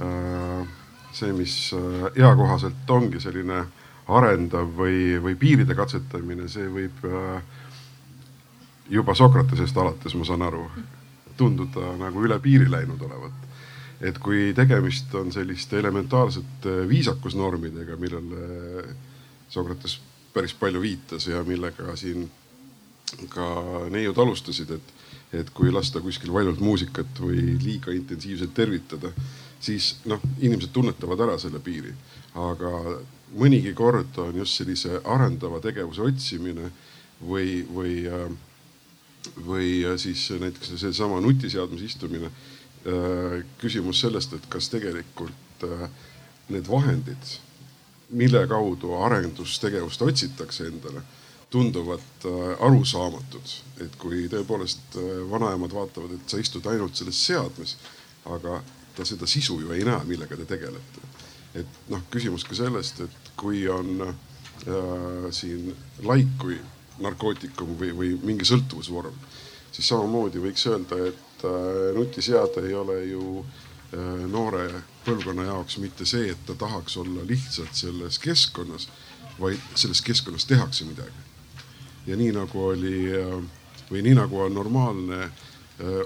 äh 0.00 0.79
see, 1.12 1.32
mis 1.36 1.54
äh, 1.74 2.08
eakohaselt 2.24 2.90
ongi 2.90 3.20
selline 3.20 3.64
arendav 4.10 4.70
või, 4.76 5.18
või 5.22 5.36
piiride 5.38 5.74
katsetamine, 5.78 6.48
see 6.50 6.66
võib 6.70 7.04
äh, 7.06 7.42
juba 8.90 9.14
Sokratesest 9.14 9.76
alates, 9.78 10.14
ma 10.18 10.26
saan 10.26 10.42
aru, 10.46 10.64
tunduda 11.38 11.94
nagu 12.00 12.24
üle 12.26 12.38
piiri 12.42 12.70
läinud 12.70 13.02
olevat. 13.06 13.46
et 14.00 14.16
kui 14.18 14.54
tegemist 14.56 15.14
on 15.14 15.28
selliste 15.32 15.78
elementaarsete 15.78 16.88
viisakusnormidega, 16.88 17.96
millele 18.00 18.94
Sokrates 19.48 19.98
päris 20.32 20.54
palju 20.54 20.80
viitas 20.80 21.26
ja 21.26 21.42
millega 21.44 21.96
siin 21.96 22.30
ka 23.28 23.46
neiud 23.90 24.18
alustasid, 24.18 24.70
et, 24.70 24.92
et 25.32 25.50
kui 25.50 25.72
lasta 25.72 26.00
kuskil 26.00 26.32
valjult 26.32 26.62
muusikat 26.64 27.20
või 27.20 27.58
liiga 27.60 27.92
intensiivselt 27.92 28.54
tervitada 28.54 29.12
siis 29.60 29.94
noh, 30.08 30.20
inimesed 30.40 30.72
tunnetavad 30.72 31.20
ära 31.20 31.38
selle 31.38 31.60
piiri. 31.60 31.94
aga 32.34 33.00
mõnigi 33.38 33.72
kord 33.74 34.18
on 34.22 34.38
just 34.38 34.58
sellise 34.58 35.00
arendava 35.04 35.60
tegevuse 35.62 36.02
otsimine 36.02 36.70
või, 37.26 37.60
või, 37.74 37.94
äh, 38.06 38.30
või 39.46 39.70
siis 40.00 40.28
näiteks 40.40 40.74
seesama 40.80 41.20
nutiseadmes 41.20 41.82
istumine. 41.86 42.30
Äh, 42.80 43.40
küsimus 43.60 44.00
sellest, 44.00 44.34
et 44.34 44.46
kas 44.48 44.70
tegelikult 44.72 45.66
äh, 45.66 45.86
need 46.48 46.68
vahendid, 46.70 47.38
mille 48.10 48.42
kaudu 48.50 48.96
arendustegevust 49.04 50.02
otsitakse 50.02 50.66
endale 50.66 51.02
tunduvad 51.50 52.24
arusaamatud, 52.62 53.52
et 53.82 53.94
kui 53.98 54.28
tõepoolest 54.30 54.94
vanaemad 55.30 55.72
vaatavad, 55.74 56.12
et 56.14 56.30
sa 56.30 56.38
istud 56.38 56.66
ainult 56.70 56.94
selles 56.94 57.18
seadmes, 57.26 57.72
aga 58.30 58.60
ta 59.00 59.06
seda 59.08 59.26
sisu 59.28 59.60
ju 59.62 59.72
ei 59.72 59.84
näe, 59.86 60.04
millega 60.04 60.36
te 60.36 60.44
tegelete. 60.48 61.08
et 61.54 61.78
noh, 61.90 62.02
küsimus 62.12 62.44
ka 62.46 62.54
sellest, 62.54 63.00
et 63.00 63.30
kui 63.40 63.64
on 63.68 64.04
äh, 64.04 65.30
siin 65.34 65.72
laik 66.06 66.36
kui 66.38 66.60
narkootikum 67.02 67.72
või, 67.80 67.90
või 67.96 68.10
mingi 68.22 68.46
sõltuvusvorm, 68.46 69.16
siis 69.72 69.88
samamoodi 69.88 70.42
võiks 70.44 70.66
öelda, 70.70 71.00
et 71.08 71.44
äh, 71.48 71.90
nutiseade 71.96 72.62
ei 72.68 72.76
ole 72.76 73.00
ju 73.08 73.40
äh, 73.40 74.22
noore 74.30 74.68
põlvkonna 75.06 75.48
jaoks 75.48 75.80
mitte 75.82 76.06
see, 76.06 76.30
et 76.30 76.46
ta 76.46 76.54
tahaks 76.60 77.00
olla 77.00 77.24
lihtsalt 77.26 77.74
selles 77.74 78.20
keskkonnas, 78.22 78.86
vaid 79.40 79.58
selles 79.74 80.04
keskkonnas 80.06 80.46
tehakse 80.46 80.84
midagi. 80.84 81.26
ja 82.06 82.16
nii 82.16 82.30
nagu 82.36 82.66
oli 82.68 83.08
äh, 83.16 83.40
või 83.90 84.04
nii 84.06 84.14
nagu 84.20 84.44
on 84.44 84.54
normaalne 84.54 85.24
äh, 85.24 85.49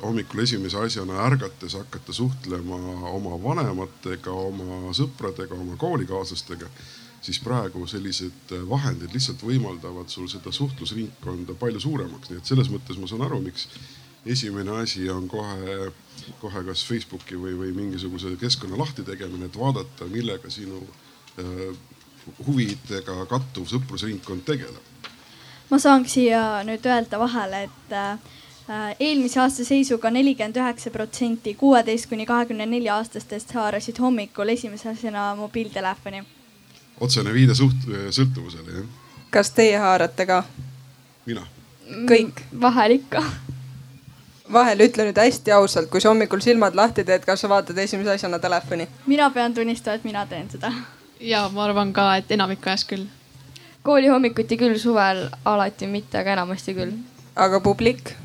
hommikul 0.02 0.44
esimese 0.44 0.78
asjana 0.78 1.24
ärgates 1.26 1.74
hakata 1.74 2.12
suhtlema 2.12 2.76
oma 3.10 3.38
vanematega, 3.42 4.30
oma 4.30 4.92
sõpradega, 4.94 5.56
oma 5.58 5.76
koolikaaslastega, 5.80 6.68
siis 7.24 7.40
praegu 7.40 7.86
sellised 7.88 8.52
äh, 8.52 8.64
vahendid 8.68 9.14
lihtsalt 9.16 9.42
võimaldavad 9.44 10.12
sul 10.12 10.28
seda 10.30 10.52
suhtlusringkonda 10.52 11.56
palju 11.60 11.80
suuremaks, 11.80 12.30
nii 12.30 12.40
et 12.42 12.52
selles 12.52 12.70
mõttes 12.72 13.00
ma 13.00 13.08
saan 13.10 13.24
aru, 13.26 13.40
miks 13.44 13.68
esimene 14.28 14.76
asi 14.82 15.08
on 15.12 15.26
kohe, 15.28 15.90
kohe 16.42 16.64
kas 16.68 16.84
Facebooki 16.88 17.38
või, 17.40 17.56
või 17.58 17.72
mingisuguse 17.76 18.34
keskkonna 18.40 18.78
lahti 18.80 19.04
tegemine, 19.04 19.48
et 19.48 19.58
vaadata, 19.58 20.08
millega 20.12 20.52
sinu 20.52 20.82
äh, 21.40 21.66
huvidega 22.46 23.24
kattuv 23.32 23.68
sõprusringkond 23.72 24.44
tegeleb. 24.48 25.10
ma 25.70 25.80
saangi 25.80 26.12
siia 26.18 26.40
nüüd 26.68 26.84
öelda 26.86 27.18
vahele, 27.20 27.66
et 27.68 27.92
äh, 27.96 28.16
Äh, 28.18 28.43
eelmise 29.00 29.40
aasta 29.40 29.64
seisuga 29.64 30.10
nelikümmend 30.10 30.56
üheksa 30.56 30.90
protsenti 30.90 31.54
kuueteist 31.54 32.08
kuni 32.08 32.26
kahekümne 32.26 32.66
nelja 32.66 32.96
aastastest 32.96 33.52
haarasid 33.52 33.98
hommikul 34.00 34.48
esimese 34.48 34.88
asjana 34.88 35.34
mobiiltelefoni. 35.36 36.24
otsene 37.00 37.34
viide 37.34 37.52
suht-, 37.52 37.88
sõltuvusele 38.10 38.78
jah. 38.78 38.86
kas 39.30 39.50
teie 39.50 39.76
haarate 39.78 40.26
ka? 40.26 40.44
mina. 41.26 41.44
kõik? 42.08 42.40
Mm, 42.40 42.60
vahel 42.60 42.96
ikka. 42.96 43.22
vahel 44.52 44.86
ütle 44.88 45.10
nüüd 45.10 45.20
hästi 45.20 45.52
ausalt, 45.52 45.90
kui 45.90 46.00
sa 46.00 46.08
hommikul 46.08 46.40
silmad 46.40 46.74
lahti 46.74 47.04
teed, 47.04 47.24
kas 47.28 47.44
sa 47.44 47.52
vaatad 47.52 47.78
esimese 47.78 48.16
asjana 48.16 48.38
telefoni? 48.38 48.88
mina 49.06 49.30
pean 49.30 49.54
tunnistama, 49.54 50.00
et 50.00 50.08
mina 50.08 50.26
teen 50.26 50.48
seda. 50.50 50.72
ja 51.20 51.48
ma 51.52 51.68
arvan 51.68 51.92
ka, 51.92 52.16
et 52.16 52.32
enamiku 52.32 52.72
ajast 52.72 52.88
küll. 52.88 53.06
kooli 53.82 54.08
hommikuti 54.08 54.56
küll, 54.56 54.80
suvel 54.80 55.26
alati 55.44 55.86
mitte, 55.86 56.18
aga 56.24 56.38
enamasti 56.38 56.80
küll. 56.80 57.00
aga 57.36 57.60
publik? 57.60 58.16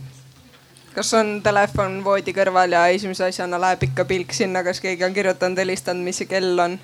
Kas 0.99 1.13
on 1.15 1.37
telefon 1.39 2.01
voodi 2.03 2.33
kõrval 2.35 2.73
ja 2.75 2.81
esimese 2.91 3.29
asjana 3.29 3.55
läheb 3.61 3.85
ikka 3.87 4.03
pilk 4.05 4.33
sinna, 4.35 4.65
kas 4.67 4.81
keegi 4.83 5.05
on 5.07 5.13
kirjutanud, 5.15 5.61
helistanud, 5.61 6.03
mis 6.03 6.17
see 6.19 6.27
kell 6.27 6.59
on? 6.59 6.75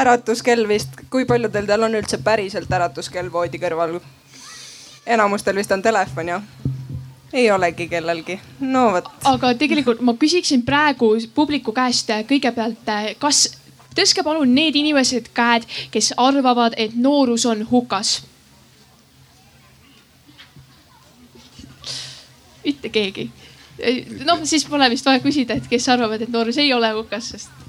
äratuskell 0.00 0.66
vist, 0.66 0.96
kui 1.10 1.22
paljudel 1.24 1.68
teil 1.68 1.86
on 1.86 1.94
üldse 1.94 2.18
päriselt 2.26 2.72
äratuskell 2.78 3.30
voodi 3.30 3.60
kõrval? 3.62 4.00
enamustel 5.06 5.54
vist 5.60 5.70
on 5.70 5.84
telefon 5.86 6.32
jah? 6.32 6.48
ei 7.32 7.46
olegi 7.54 7.86
kellelgi, 7.92 8.40
no 8.74 8.88
vot. 8.96 9.12
aga 9.30 9.52
tegelikult 9.54 10.02
ma 10.02 10.16
küsiksin 10.18 10.66
praegu 10.66 11.12
publiku 11.34 11.76
käest 11.76 12.10
kõigepealt, 12.26 12.90
kas 13.22 13.44
tõstke 13.94 14.26
palun 14.26 14.50
need 14.50 14.74
inimesed 14.82 15.30
käed, 15.36 15.70
kes 15.94 16.10
arvavad, 16.18 16.74
et 16.76 16.98
noorus 16.98 17.46
on 17.46 17.62
hukas. 17.70 18.18
Mitte 22.66 22.90
keegi. 22.92 23.30
noh, 24.24 24.42
siis 24.44 24.64
pole 24.68 24.90
vist 24.90 25.06
vaja 25.06 25.22
küsida, 25.24 25.56
et 25.56 25.70
kes 25.70 25.88
arvavad, 25.92 26.22
et 26.22 26.32
noorus 26.32 26.58
ei 26.58 26.72
ole 26.74 26.92
hukas, 26.96 27.32
sest 27.34 27.66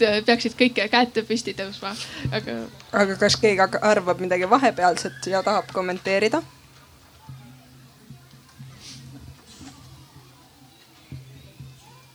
Äh, 0.00 0.20
peaksid 0.24 0.54
kõik 0.56 0.78
käed 0.92 1.18
püsti 1.28 1.52
tõusma, 1.56 1.92
aga. 2.32 2.54
aga 2.96 3.16
kas 3.20 3.36
keegi 3.40 3.66
arvab 3.84 4.22
midagi 4.22 4.48
vahepealset 4.48 5.28
ja 5.32 5.42
tahab 5.44 5.72
kommenteerida? 5.74 6.42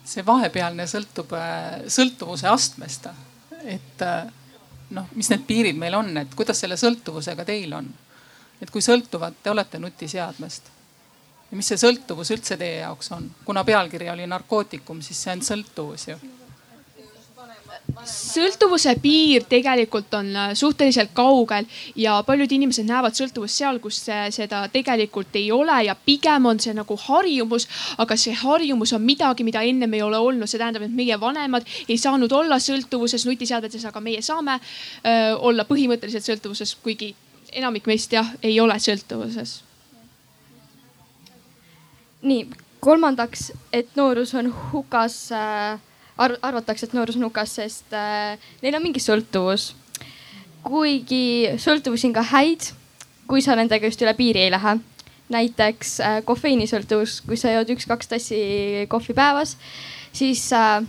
see 0.06 0.24
vahepealne 0.26 0.86
sõltub 0.88 1.34
äh, 1.36 1.86
sõltuvuse 1.92 2.48
astmest, 2.48 3.10
et 3.68 4.04
äh, 4.06 4.30
noh, 4.96 5.10
mis 5.18 5.30
need 5.34 5.44
piirid 5.46 5.78
meil 5.78 5.98
on, 5.98 6.14
et 6.22 6.38
kuidas 6.38 6.62
selle 6.64 6.78
sõltuvusega 6.80 7.46
teil 7.46 7.74
on? 7.76 7.92
et 8.62 8.72
kui 8.72 8.82
sõltuvad 8.82 9.42
te 9.44 9.52
olete 9.52 9.82
nutiseadmest 9.82 10.72
ja 11.52 11.58
mis 11.58 11.68
see 11.72 11.78
sõltuvus 11.80 12.32
üldse 12.36 12.58
teie 12.58 12.82
jaoks 12.82 13.12
on, 13.16 13.30
kuna 13.46 13.64
pealkiri 13.64 14.10
oli 14.10 14.26
narkootikum, 14.28 15.02
siis 15.06 15.22
see 15.24 15.36
on 15.38 15.46
sõltuvus 15.46 16.10
ju 16.10 16.18
sõltuvuse 18.06 18.96
piir 19.02 19.46
tegelikult 19.50 20.14
on 20.18 20.30
äh, 20.36 20.54
suhteliselt 20.58 21.12
kaugel 21.16 21.66
ja 21.96 22.18
paljud 22.26 22.52
inimesed 22.52 22.88
näevad 22.88 23.16
sõltuvust 23.18 23.62
seal, 23.62 23.80
kus 23.84 24.02
seda 24.06 24.64
tegelikult 24.74 25.36
ei 25.38 25.52
ole 25.54 25.78
ja 25.88 25.96
pigem 25.96 26.46
on 26.50 26.60
see 26.60 26.74
nagu 26.76 26.98
harjumus. 27.08 27.68
aga 27.98 28.18
see 28.18 28.34
harjumus 28.34 28.94
on 28.94 29.06
midagi, 29.06 29.44
mida 29.44 29.62
ennem 29.62 29.94
ei 29.94 30.02
ole 30.02 30.18
olnud, 30.18 30.50
see 30.50 30.60
tähendab, 30.60 30.86
et 30.86 30.96
meie 30.96 31.20
vanemad 31.20 31.66
ei 31.88 31.98
saanud 31.98 32.32
olla 32.32 32.60
sõltuvuses 32.60 33.26
nutiseadmetes, 33.26 33.86
aga 33.86 34.02
meie 34.02 34.22
saame 34.22 34.60
öö, 34.60 35.12
äh, 35.12 35.32
olla 35.40 35.66
põhimõtteliselt 35.66 36.26
sõltuvuses, 36.26 36.76
kuigi 36.84 37.14
enamik 37.54 37.88
meist 37.88 38.14
jah, 38.14 38.34
ei 38.44 38.60
ole 38.60 38.76
sõltuvuses. 38.82 39.62
Nii, 42.26 42.48
kolmandaks, 42.84 43.52
et 43.74 43.94
noorus 43.96 44.34
on 44.38 44.50
hukas 44.72 45.28
äh 45.32 45.80
arv, 46.18 46.38
arvatakse, 46.42 46.88
et 46.88 46.96
noorus 46.96 47.18
on 47.20 47.28
hukas, 47.28 47.56
sest 47.60 47.96
äh, 47.96 48.36
neil 48.64 48.78
on 48.78 48.84
mingi 48.86 49.04
sõltuvus. 49.04 49.74
kuigi 50.66 51.52
sõltuvusi 51.62 52.08
on 52.10 52.16
ka 52.16 52.24
häid, 52.32 52.72
kui 53.30 53.44
sa 53.46 53.54
nendega 53.58 53.86
just 53.86 54.02
üle 54.02 54.16
piiri 54.18 54.46
ei 54.48 54.54
lähe. 54.54 54.78
näiteks 55.30 56.00
äh, 56.06 56.20
kofeiinisõltuvus, 56.26 57.22
kui 57.26 57.38
sa 57.38 57.50
jood 57.50 57.72
üks-kaks 57.74 58.12
tassi 58.12 58.40
kohvi 58.90 59.14
päevas, 59.18 59.56
siis 60.14 60.44
äh, 60.54 60.86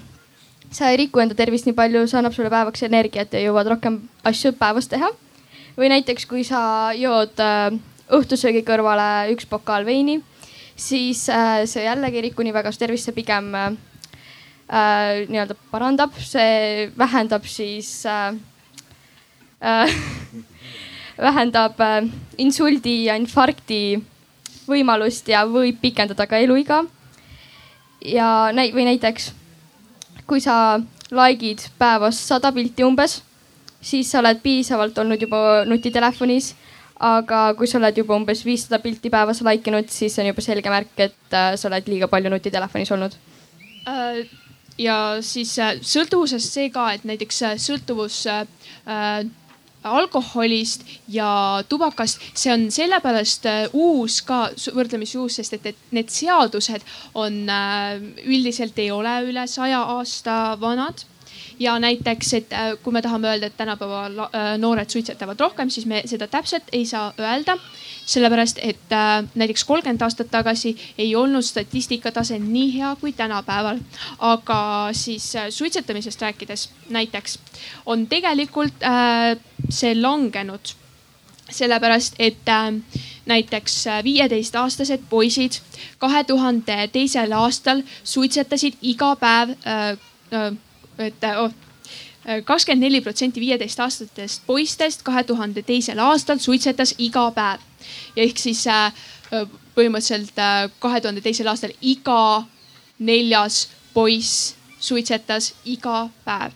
sa 0.70 0.90
ei 0.90 1.00
riku 1.00 1.22
enda 1.22 1.34
tervist 1.34 1.66
nii 1.66 1.76
palju, 1.76 2.04
see 2.06 2.18
annab 2.20 2.36
sulle 2.36 2.52
päevaks 2.52 2.84
energiat 2.84 3.32
ja 3.32 3.46
jõuad 3.46 3.70
rohkem 3.72 4.02
asju 4.24 4.52
päevas 4.58 4.88
teha. 4.92 5.10
või 5.76 5.90
näiteks, 5.92 6.26
kui 6.26 6.44
sa 6.44 6.92
jood 6.96 7.40
äh, 7.40 7.72
õhtusöögi 8.12 8.62
kõrvale 8.64 9.32
üks 9.32 9.48
pokaal 9.48 9.84
veini, 9.84 10.20
siis 10.76 11.28
äh, 11.32 11.64
see 11.66 11.84
jällegi 11.86 12.20
ei 12.20 12.26
riku 12.28 12.44
nii 12.44 12.54
väga 12.54 12.72
su 12.72 12.82
tervist, 12.82 13.08
see 13.08 13.16
pigem 13.16 13.54
äh, 13.54 13.70
äh, 14.68 15.24
nii-öelda 15.30 15.56
parandab, 15.70 16.12
see 16.20 16.90
vähendab 16.98 17.46
siis 17.48 18.04
äh, 18.06 18.36
äh, 19.60 19.96
vähendab 21.28 21.80
äh, 21.80 22.04
insuldi 22.38 23.06
ja 23.06 23.16
infarkti 23.16 24.02
võimalust 24.66 25.28
ja 25.30 25.46
võib 25.48 25.80
pikendada 25.80 26.26
ka 26.26 26.38
eluiga. 26.42 26.84
ja 28.06 28.52
näi- 28.52 28.74
või 28.74 28.84
näiteks 28.84 29.32
kui 30.26 30.40
sa 30.42 30.78
like'id 31.10 31.68
päevas 31.78 32.18
sada 32.28 32.52
pilti 32.52 32.84
umbes, 32.84 33.20
siis 33.80 34.10
sa 34.10 34.18
oled 34.20 34.42
piisavalt 34.42 34.98
olnud 34.98 35.22
juba 35.22 35.64
nutitelefonis 35.66 36.54
aga 37.02 37.52
kui 37.58 37.68
sa 37.68 37.78
oled 37.78 37.98
juba 38.00 38.16
umbes 38.16 38.42
viissada 38.46 38.80
pilti 38.80 39.12
päevas 39.12 39.42
like 39.44 39.70
inud, 39.70 39.88
siis 39.92 40.16
on 40.18 40.30
juba 40.30 40.44
selge 40.44 40.72
märk, 40.72 40.92
et 40.96 41.36
äh, 41.36 41.54
sa 41.56 41.68
oled 41.68 41.88
liiga 41.92 42.08
palju 42.08 42.32
nutitelefonis 42.32 42.92
olnud. 42.96 43.16
Äh, 43.86 44.22
ja 44.80 44.98
siis 45.24 45.56
äh, 45.60 45.76
sõltuvusest 45.84 46.56
see 46.56 46.70
ka, 46.72 46.90
et 46.96 47.04
näiteks 47.08 47.42
sõltuvus 47.62 48.24
alkoholist 49.86 50.82
ja 51.14 51.62
tubakast, 51.68 52.22
see 52.34 52.50
on 52.50 52.64
sellepärast 52.74 53.44
uus 53.78 54.18
ka, 54.26 54.48
võrdlemisi 54.74 55.20
uus, 55.20 55.36
sest 55.38 55.54
et, 55.58 55.68
et 55.70 55.92
need 55.94 56.10
seadused 56.10 56.82
on 57.14 57.44
üldiselt 58.24 58.80
ei 58.82 58.90
ole 58.90 59.20
üle 59.28 59.46
saja 59.50 59.84
aasta 59.94 60.56
vanad 60.58 61.04
ja 61.58 61.78
näiteks, 61.78 62.32
et 62.34 62.54
kui 62.82 62.92
me 62.92 63.02
tahame 63.02 63.28
öelda, 63.28 63.46
et 63.46 63.56
tänapäeva 63.56 64.28
noored 64.58 64.90
suitsetavad 64.90 65.40
rohkem, 65.40 65.70
siis 65.70 65.86
me 65.86 66.02
seda 66.06 66.28
täpselt 66.28 66.72
ei 66.72 66.86
saa 66.86 67.12
öelda 67.18 67.58
sellepärast 68.06 68.58
et 68.62 68.92
äh, 68.92 69.24
näiteks 69.34 69.64
kolmkümmend 69.64 70.02
aastat 70.02 70.30
tagasi 70.30 70.76
ei 70.98 71.14
olnud 71.16 71.42
statistika 71.42 72.12
tase 72.12 72.38
nii 72.38 72.68
hea 72.78 72.94
kui 73.00 73.12
tänapäeval. 73.12 73.78
aga 74.18 74.88
siis 74.92 75.36
äh, 75.36 75.50
suitsetamisest 75.50 76.22
rääkides 76.22 76.70
näiteks 76.90 77.38
on 77.86 78.06
tegelikult 78.06 78.82
äh, 78.82 79.36
see 79.68 79.94
langenud 80.00 80.74
sellepärast, 81.50 82.14
et 82.18 82.48
äh, 82.48 82.74
näiteks 83.26 83.86
äh, 83.86 84.04
viieteistaastased 84.04 85.02
poisid 85.10 85.60
kahe 85.98 86.24
tuhande 86.24 86.88
teisel 86.92 87.32
aastal 87.32 87.82
suitsetasid 88.04 88.78
iga 88.82 89.16
päev 89.16 89.50
äh,. 89.66 89.98
äh 90.32 90.65
et 90.98 91.24
oh, 91.36 91.50
kakskümmend 92.44 92.82
neli 92.82 93.00
protsenti 93.00 93.40
viieteistaastastest 93.40 94.42
poistest 94.46 95.02
kahe 95.06 95.22
tuhande 95.24 95.62
teisel 95.62 95.98
aastal 96.02 96.38
suitsetas 96.42 96.94
iga 96.98 97.30
päev 97.30 97.60
ja 98.16 98.22
ehk 98.24 98.38
siis 98.38 98.66
äh, 98.66 98.92
põhimõtteliselt 99.76 100.38
äh, 100.38 100.70
kahe 100.82 101.00
tuhande 101.00 101.22
teisel 101.22 101.48
aastal 101.52 101.74
iga 101.80 102.46
neljas 102.98 103.68
poiss 103.94 104.54
suitsetas 104.80 105.52
iga 105.64 106.08
päev. 106.24 106.52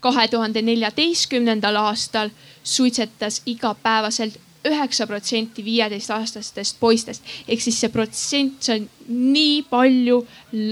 kahe 0.00 0.28
tuhande 0.28 0.62
neljateistkümnendal 0.62 1.76
aastal 1.76 2.30
suitsetas 2.62 3.42
igapäevaselt 3.46 4.38
üheksa 4.68 5.06
protsenti 5.08 5.64
viieteistaastastest 5.64 6.80
poistest. 6.80 7.24
Ehk 7.48 7.62
siis 7.64 7.78
see 7.80 7.92
protsent, 7.92 8.58
see 8.64 8.80
on 8.80 8.88
nii 9.08 9.62
palju 9.70 10.20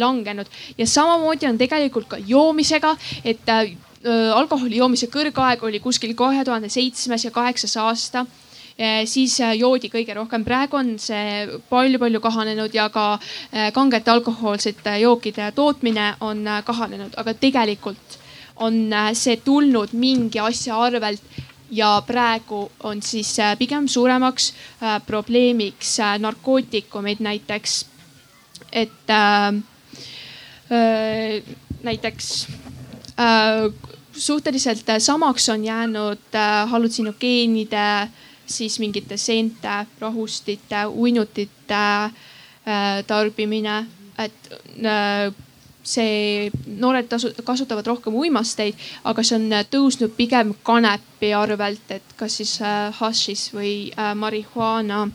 langenud. 0.00 0.50
Ja 0.78 0.86
samamoodi 0.86 1.48
on 1.48 1.60
tegelikult 1.60 2.08
ka 2.10 2.18
joomisega, 2.20 2.94
et 3.24 3.48
äh, 3.48 3.72
alkoholi 4.34 4.82
joomise 4.82 5.08
kõrgaeg 5.12 5.64
oli 5.64 5.80
kuskil 5.80 6.14
kahe 6.18 6.44
tuhande 6.44 6.68
seitsmes 6.72 7.24
ja 7.24 7.32
kaheksas 7.34 7.76
aasta. 7.80 8.26
Eh, 8.78 9.02
siis 9.10 9.32
eh, 9.42 9.56
joodi 9.58 9.88
kõige 9.90 10.14
rohkem. 10.14 10.44
praegu 10.46 10.76
on 10.78 10.92
see 11.02 11.48
palju-palju 11.66 12.20
kahanenud 12.22 12.74
ja 12.74 12.84
ka 12.94 13.18
kangete 13.74 14.12
alkohoolsete 14.12 15.00
jookide 15.02 15.50
tootmine 15.56 16.12
on 16.20 16.46
kahanenud, 16.64 17.16
aga 17.18 17.34
tegelikult 17.34 18.18
on 18.62 18.94
see 19.18 19.36
tulnud 19.42 19.90
mingi 19.98 20.38
asja 20.38 20.78
arvelt 20.78 21.22
ja 21.70 22.02
praegu 22.06 22.70
on 22.82 23.02
siis 23.02 23.36
pigem 23.58 23.88
suuremaks 23.88 24.52
probleemiks 25.06 25.98
narkootikumid 26.18 27.20
näiteks. 27.20 27.86
et 28.72 29.10
äh, 29.10 29.54
näiteks 31.82 32.48
äh, 33.20 33.72
suhteliselt 34.12 34.84
samaks 34.98 35.48
on 35.48 35.64
jäänud 35.64 36.34
äh, 36.34 36.70
hallutsinogeenide 36.70 38.00
äh, 38.02 38.08
siis 38.48 38.78
mingite 38.80 39.16
seente, 39.16 39.86
rohustite, 40.00 40.86
uinutite 40.86 41.74
äh, 42.04 43.04
tarbimine, 43.06 43.86
et 44.18 44.52
äh, 44.84 45.32
see, 45.88 46.50
noored 46.80 47.08
tasu, 47.10 47.32
kasutavad 47.44 47.86
rohkem 47.88 48.16
uimasteid, 48.18 48.76
aga 49.08 49.24
see 49.24 49.38
on 49.38 49.56
tõusnud 49.72 50.14
pigem 50.18 50.54
kanepi 50.66 51.32
arvelt, 51.36 51.90
et 51.94 52.14
kas 52.20 52.38
siis 52.40 52.58
äh, 52.60 52.88
hašis 53.00 53.48
või 53.56 53.72
äh, 53.94 54.14
marihuaana 54.18 55.06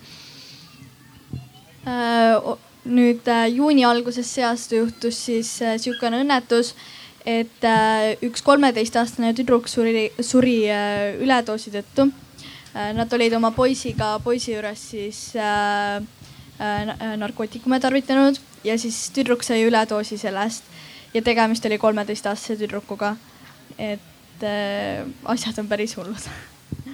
äh,. 1.87 2.53
nüüd 2.83 3.29
äh, 3.31 3.45
juuni 3.47 3.85
alguses 3.87 4.27
see 4.27 4.43
aasta 4.43 4.75
juhtus 4.75 5.21
siis 5.29 5.53
äh, 5.61 5.77
sihukene 5.79 6.19
õnnetus, 6.25 6.73
et 7.23 7.63
äh, 7.63 8.17
üks 8.27 8.43
kolmeteistaastane 8.43 9.31
tüdruk 9.37 9.69
suri, 9.71 10.09
suri 10.19 10.57
äh, 10.67 11.13
üledoosi 11.23 11.71
tõttu 11.71 12.09
Äh, 12.73 12.89
nad 12.93 13.13
olid 13.13 13.33
oma 13.37 13.51
poisiga, 13.53 14.15
poisi 14.23 14.55
juures 14.55 14.81
siis 14.89 15.17
äh, 15.37 15.97
äh, 15.97 16.03
narkootikume 17.17 17.79
tarvitanud 17.79 18.37
ja 18.63 18.77
siis 18.79 19.09
tüdruk 19.15 19.43
sai 19.43 19.63
üledoosi 19.67 20.17
sellest 20.17 20.63
ja 21.13 21.21
tegemist 21.21 21.65
oli 21.65 21.77
kolmeteistaastase 21.77 22.55
tüdrukuga. 22.61 23.15
et 23.77 24.43
äh, 24.43 25.05
asjad 25.25 25.57
on 25.59 25.67
päris 25.67 25.97
hullud 25.97 26.29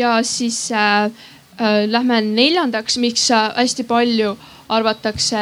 ja 0.00 0.22
siis 0.22 0.72
äh, 0.72 1.10
Lähme 1.86 2.20
neljandaks, 2.20 2.96
miks 2.98 3.28
hästi 3.30 3.84
palju 3.86 4.32
arvatakse 4.68 5.38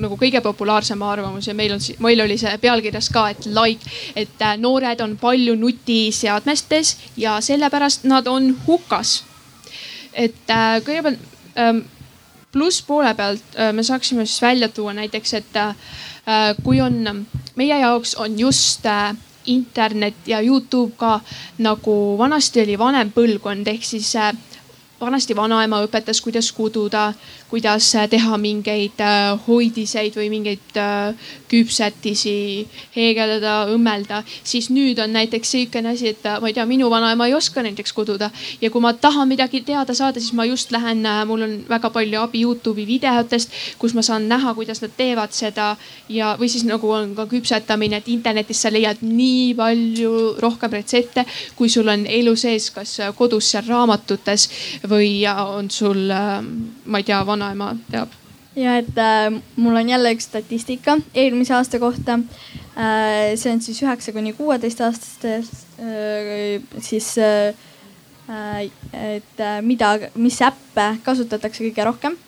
nagu 0.00 0.16
kõige 0.16 0.40
populaarsem 0.40 1.02
arvamus 1.04 1.48
ja 1.50 1.54
meil 1.54 1.74
on, 1.74 1.82
meil 2.00 2.22
oli 2.24 2.38
see 2.40 2.54
pealkirjas 2.62 3.10
ka, 3.12 3.26
et 3.34 3.44
like, 3.50 3.92
et 4.16 4.44
noored 4.62 5.02
on 5.04 5.16
palju 5.20 5.56
nutiseadmestes 5.60 6.96
ja 7.20 7.36
sellepärast 7.44 8.08
nad 8.08 8.30
on 8.32 8.54
hukas. 8.66 9.18
Et 10.12 10.54
kõigepealt 10.86 11.58
ähm, 11.58 11.84
plusspoole 12.52 13.14
pealt 13.16 13.56
me 13.72 13.82
saaksime 13.82 14.26
siis 14.26 14.42
välja 14.42 14.68
tuua 14.68 14.92
näiteks, 14.92 15.34
et 15.38 15.54
kui 16.62 16.82
on, 16.84 17.24
meie 17.56 17.78
jaoks 17.80 18.12
on 18.20 18.34
just 18.38 18.84
internet 19.46 20.14
ja 20.26 20.40
Youtube 20.44 20.92
ka 20.96 21.20
nagu 21.58 22.18
vanasti 22.18 22.60
oli 22.62 22.76
vanem 22.78 23.10
põlvkond 23.14 23.68
ehk 23.72 23.84
siis 23.84 24.12
vanasti 25.02 25.34
vanaema 25.36 25.82
õpetas, 25.82 26.20
kuidas 26.22 26.52
kududa, 26.54 27.10
kuidas 27.50 27.90
teha 28.10 28.38
mingeid 28.40 29.00
äh, 29.02 29.32
hoidiseid 29.46 30.14
või 30.16 30.28
mingeid 30.32 30.78
äh, 30.80 31.32
küpsetisi, 31.50 32.66
heegeldada, 32.94 33.66
õmmelda. 33.74 34.22
siis 34.44 34.70
nüüd 34.70 35.00
on 35.02 35.12
näiteks 35.12 35.50
sihukene 35.56 35.92
asi, 35.92 36.12
et 36.14 36.26
äh, 36.26 36.38
ma 36.40 36.50
ei 36.50 36.56
tea, 36.56 36.66
minu 36.68 36.90
vanaema 36.90 37.26
ei 37.26 37.34
oska 37.34 37.64
näiteks 37.66 37.92
kududa 37.92 38.30
ja 38.62 38.70
kui 38.70 38.82
ma 38.84 38.92
tahan 38.94 39.28
midagi 39.28 39.62
teada 39.66 39.94
saada, 39.94 40.20
siis 40.20 40.32
ma 40.38 40.46
just 40.48 40.72
lähen, 40.72 41.02
mul 41.26 41.42
on 41.48 41.58
väga 41.68 41.90
palju 41.90 42.20
abi 42.22 42.44
Youtube'i 42.46 42.86
videotest, 42.86 43.52
kus 43.78 43.94
ma 43.94 44.06
saan 44.06 44.28
näha, 44.30 44.54
kuidas 44.54 44.82
nad 44.84 44.94
teevad 44.96 45.34
seda 45.34 45.74
ja, 46.08 46.36
või 46.38 46.48
siis 46.52 46.64
nagu 46.68 46.90
on 46.94 47.14
ka 47.18 47.26
küpsetamine, 47.30 48.00
et 48.00 48.08
internetis 48.12 48.62
sa 48.62 48.72
leiad 48.72 49.02
nii 49.02 49.52
palju 49.58 50.14
rohkem 50.42 50.78
retsepte, 50.78 51.26
kui 51.58 51.68
sul 51.72 51.90
on 51.90 52.06
elu 52.06 52.36
sees, 52.38 52.70
kas 52.74 52.96
kodus 53.18 53.50
seal 53.52 53.66
raamatutes 53.68 54.48
või 54.92 55.22
on 55.28 55.70
sul, 55.72 56.04
ma 56.12 57.00
ei 57.00 57.08
tea, 57.08 57.22
vana 57.24 57.52
vanaema 57.52 57.72
teab? 57.90 58.20
ja 58.56 58.76
et 58.76 58.98
äh, 59.00 59.32
mul 59.56 59.76
on 59.80 59.88
jälle 59.88 60.12
üks 60.12 60.26
statistika 60.28 60.98
eelmise 61.14 61.54
aasta 61.56 61.78
kohta 61.80 62.18
äh,. 62.76 63.32
see 63.36 63.52
on 63.52 63.62
siis 63.64 63.80
üheksa 63.82 64.12
kuni 64.12 64.34
kuueteistaastastel 64.36 65.46
äh, 65.80 66.60
siis 66.80 67.14
äh, 67.18 67.54
et 68.92 69.40
äh, 69.40 69.62
mida, 69.62 69.96
mis 70.14 70.38
äppe 70.44 70.98
kasutatakse 71.04 71.64
kõige 71.64 71.88
rohkem 71.88 72.18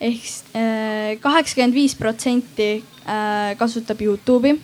ehk 0.00 0.24
äh, 0.56 1.18
kaheksakümmend 1.22 1.74
viis 1.74 1.94
protsenti 1.98 2.82
äh, 3.04 3.54
kasutab 3.58 4.00
Youtube'i, 4.02 4.56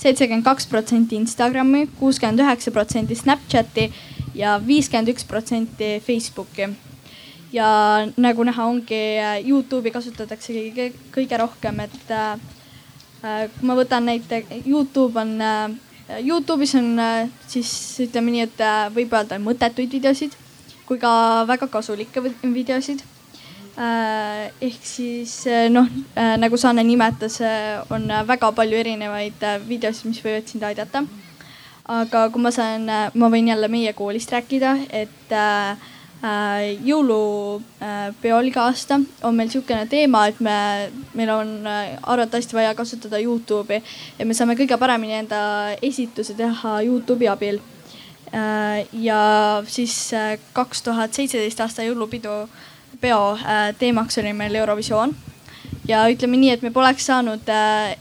seitsekümmend 0.00 0.44
kaks 0.44 0.68
protsenti 0.70 1.16
Instagrami, 1.16 1.86
kuuskümmend 2.00 2.44
üheksa 2.44 2.72
protsenti 2.74 3.16
Snapchati 3.16 3.90
ja 4.36 4.58
viiskümmend 4.60 5.14
üks 5.14 5.24
protsenti 5.24 5.96
Facebooki 6.04 6.68
ja 7.52 7.68
nagu 8.16 8.44
näha, 8.44 8.66
ongi 8.66 9.00
äh, 9.20 9.40
Youtube'i 9.46 9.92
kasutatakse 9.94 10.54
kõige, 10.54 10.90
kõige 11.14 11.40
rohkem, 11.40 11.80
et 11.86 12.12
äh, 12.12 12.38
äh, 13.22 13.42
kui 13.56 13.68
ma 13.68 13.76
võtan 13.78 14.08
näite, 14.08 14.44
Youtube 14.64 15.20
on 15.22 15.36
äh,, 15.40 15.76
Youtube'is 16.22 16.76
on 16.78 16.94
äh, 17.02 17.28
siis 17.48 17.70
ütleme 18.06 18.34
nii, 18.34 18.46
et 18.48 18.64
äh, 18.64 18.86
võib 18.94 19.14
öelda 19.16 19.40
mõttetuid 19.42 19.98
videosid 19.98 20.36
kui 20.86 21.00
ka 21.02 21.10
väga 21.48 21.66
kasulikke 21.70 22.22
videosid 22.42 23.02
äh,. 23.76 24.52
ehk 24.62 24.82
siis 24.86 25.40
noh 25.74 25.88
nagu 26.38 26.56
Sanne 26.56 26.84
nimetas 26.86 27.40
on 27.90 28.06
väga 28.28 28.52
palju 28.54 28.78
erinevaid 28.78 29.42
videosid, 29.66 30.06
mis 30.12 30.22
võivad 30.22 30.46
sind 30.48 30.62
aidata. 30.62 31.02
Aga 31.88 32.28
kui 32.30 32.42
ma 32.42 32.50
saan 32.50 32.88
äh,, 32.88 33.10
ma 33.14 33.30
võin 33.30 33.48
jälle 33.48 33.68
meie 33.68 33.92
koolist 33.92 34.32
rääkida, 34.32 34.76
et 34.90 35.32
äh, 35.32 35.76
Äh, 36.24 36.78
jõulupeol 36.86 38.48
iga 38.48 38.62
aasta 38.70 38.96
on 39.26 39.34
meil 39.36 39.50
niisugune 39.50 39.84
teema, 39.90 40.22
et 40.30 40.38
me, 40.40 40.54
meil 41.14 41.28
on 41.28 41.50
äh, 41.68 41.92
arvatavasti 42.08 42.56
vaja 42.56 42.72
kasutada 42.74 43.20
Youtube'i 43.20 43.82
ja 44.16 44.24
me 44.24 44.34
saame 44.34 44.56
kõige 44.56 44.78
paremini 44.80 45.18
enda 45.18 45.40
esituse 45.84 46.34
teha 46.38 46.78
Youtube'i 46.86 47.28
abil. 47.28 47.60
Äh, 48.32 48.88
ja 48.96 49.20
siis 49.68 49.98
kaks 50.56 50.82
tuhat 50.88 51.12
seitseteist 51.14 51.60
aasta 51.60 51.84
jõulupidu, 51.84 52.46
peo 53.00 53.20
teemaks 53.76 54.16
oli 54.22 54.32
meil 54.32 54.56
Eurovisioon 54.56 55.12
ja 55.88 56.04
ütleme 56.10 56.38
nii, 56.40 56.50
et 56.56 56.62
me 56.66 56.72
poleks 56.74 57.06
saanud 57.10 57.50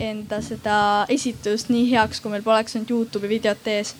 enda 0.01 0.41
seda 0.45 0.77
esitust 1.11 1.71
nii 1.73 1.87
heaks, 1.91 2.21
kui 2.21 2.33
meil 2.33 2.45
poleks 2.45 2.77
olnud 2.77 2.91
Youtube'i 2.91 3.31
videot 3.37 3.71
ees. 3.71 3.95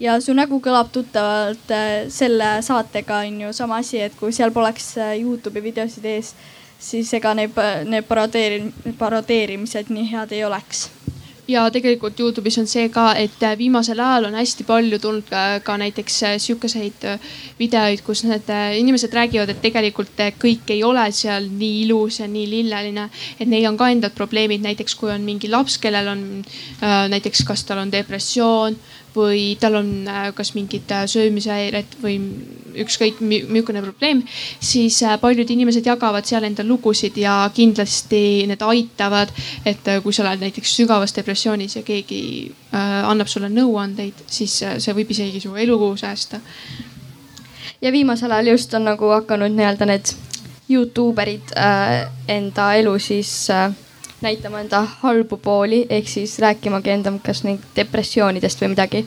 Ja 0.00 0.16
su 0.22 0.34
nägu 0.34 0.60
kõlab 0.62 0.92
tuttavalt 0.94 1.72
äh, 1.74 2.06
selle 2.12 2.58
saatega 2.62 3.24
on 3.26 3.40
ju 3.42 3.52
sama 3.54 3.80
asi, 3.82 3.98
et 4.02 4.14
kui 4.18 4.32
seal 4.34 4.54
poleks 4.54 4.92
äh, 4.98 5.16
Youtube'i 5.18 5.62
videosid 5.64 6.06
ees, 6.06 6.34
siis 6.78 7.10
ega 7.18 7.34
need, 7.34 7.58
need 7.90 8.06
parodeerim-, 8.06 8.72
parodeerimised 8.98 9.90
nii 9.90 10.06
head 10.12 10.34
ei 10.38 10.44
oleks 10.46 10.86
ja 11.48 11.64
tegelikult 11.72 12.18
Youtube'is 12.20 12.58
on 12.60 12.66
see 12.68 12.88
ka, 12.92 13.12
et 13.16 13.42
äh, 13.42 13.56
viimasel 13.58 14.00
ajal 14.04 14.28
on 14.28 14.36
hästi 14.36 14.66
palju 14.68 14.98
tulnud 15.00 15.28
ka, 15.30 15.44
ka 15.64 15.78
näiteks 15.80 16.18
sihukeseid 16.44 17.06
videoid, 17.58 18.02
kus 18.06 18.24
need 18.28 18.50
inimesed 18.78 19.14
räägivad, 19.16 19.52
et 19.52 19.62
tegelikult 19.64 20.20
kõik 20.42 20.74
ei 20.74 20.82
ole 20.84 21.06
seal 21.16 21.48
nii 21.48 21.82
ilus 21.86 22.20
ja 22.20 22.28
nii 22.28 22.46
lilleline. 22.50 23.08
et 23.40 23.48
neil 23.48 23.66
on 23.70 23.76
ka 23.80 23.88
endad 23.90 24.14
probleemid, 24.14 24.62
näiteks 24.62 24.94
kui 24.94 25.10
on 25.12 25.24
mingi 25.24 25.48
laps, 25.48 25.78
kellel 25.78 26.12
on 26.12 26.24
äh, 26.82 27.08
näiteks, 27.08 27.44
kas 27.48 27.64
tal 27.64 27.84
on 27.84 27.92
depressioon 27.92 28.76
või 29.18 29.42
tal 29.60 29.78
on 29.80 29.90
äh, 30.08 30.28
kas 30.36 30.54
mingid 30.56 30.90
äh, 30.94 31.04
söömishäired 31.10 31.98
või 32.02 32.16
ükskõik 32.78 33.20
missugune 33.24 33.82
probleem, 33.82 34.22
siis 34.60 35.00
äh, 35.02 35.16
paljud 35.20 35.50
inimesed 35.50 35.86
jagavad 35.86 36.28
seal 36.28 36.46
enda 36.46 36.66
lugusid 36.66 37.18
ja 37.18 37.40
kindlasti 37.54 38.46
need 38.50 38.62
aitavad. 38.62 39.34
et 39.66 39.90
kui 40.02 40.12
sa 40.12 40.24
oled 40.24 40.46
näiteks 40.46 40.76
sügavas 40.80 41.14
depressioonis 41.16 41.76
ja 41.76 41.82
keegi 41.82 42.52
annab 42.72 43.28
sulle 43.28 43.48
nõuandeid, 43.50 44.24
siis 44.26 44.60
see 44.62 44.94
võib 44.94 45.10
isegi 45.10 45.40
su 45.40 45.54
elu 45.56 45.96
säästa. 45.96 46.40
ja 47.80 47.92
viimasel 47.92 48.32
ajal 48.32 48.54
just 48.54 48.74
on 48.74 48.84
nagu 48.84 49.10
hakanud 49.16 49.54
nii-öelda 49.54 49.86
need 49.86 50.14
Youtube 50.68 51.22
erid 51.22 51.52
äh, 51.56 52.10
enda 52.28 52.72
elu 52.76 52.98
siis 53.00 53.50
äh, 53.50 53.72
näitama 54.20 54.60
enda 54.60 54.82
halbu 55.02 55.36
pooli, 55.36 55.86
ehk 55.90 56.08
siis 56.08 56.38
rääkimagi 56.42 56.90
enda 56.90 57.12
kas 57.24 57.44
neid 57.46 57.64
depressioonidest 57.76 58.62
või 58.62 58.74
midagi. 58.74 59.06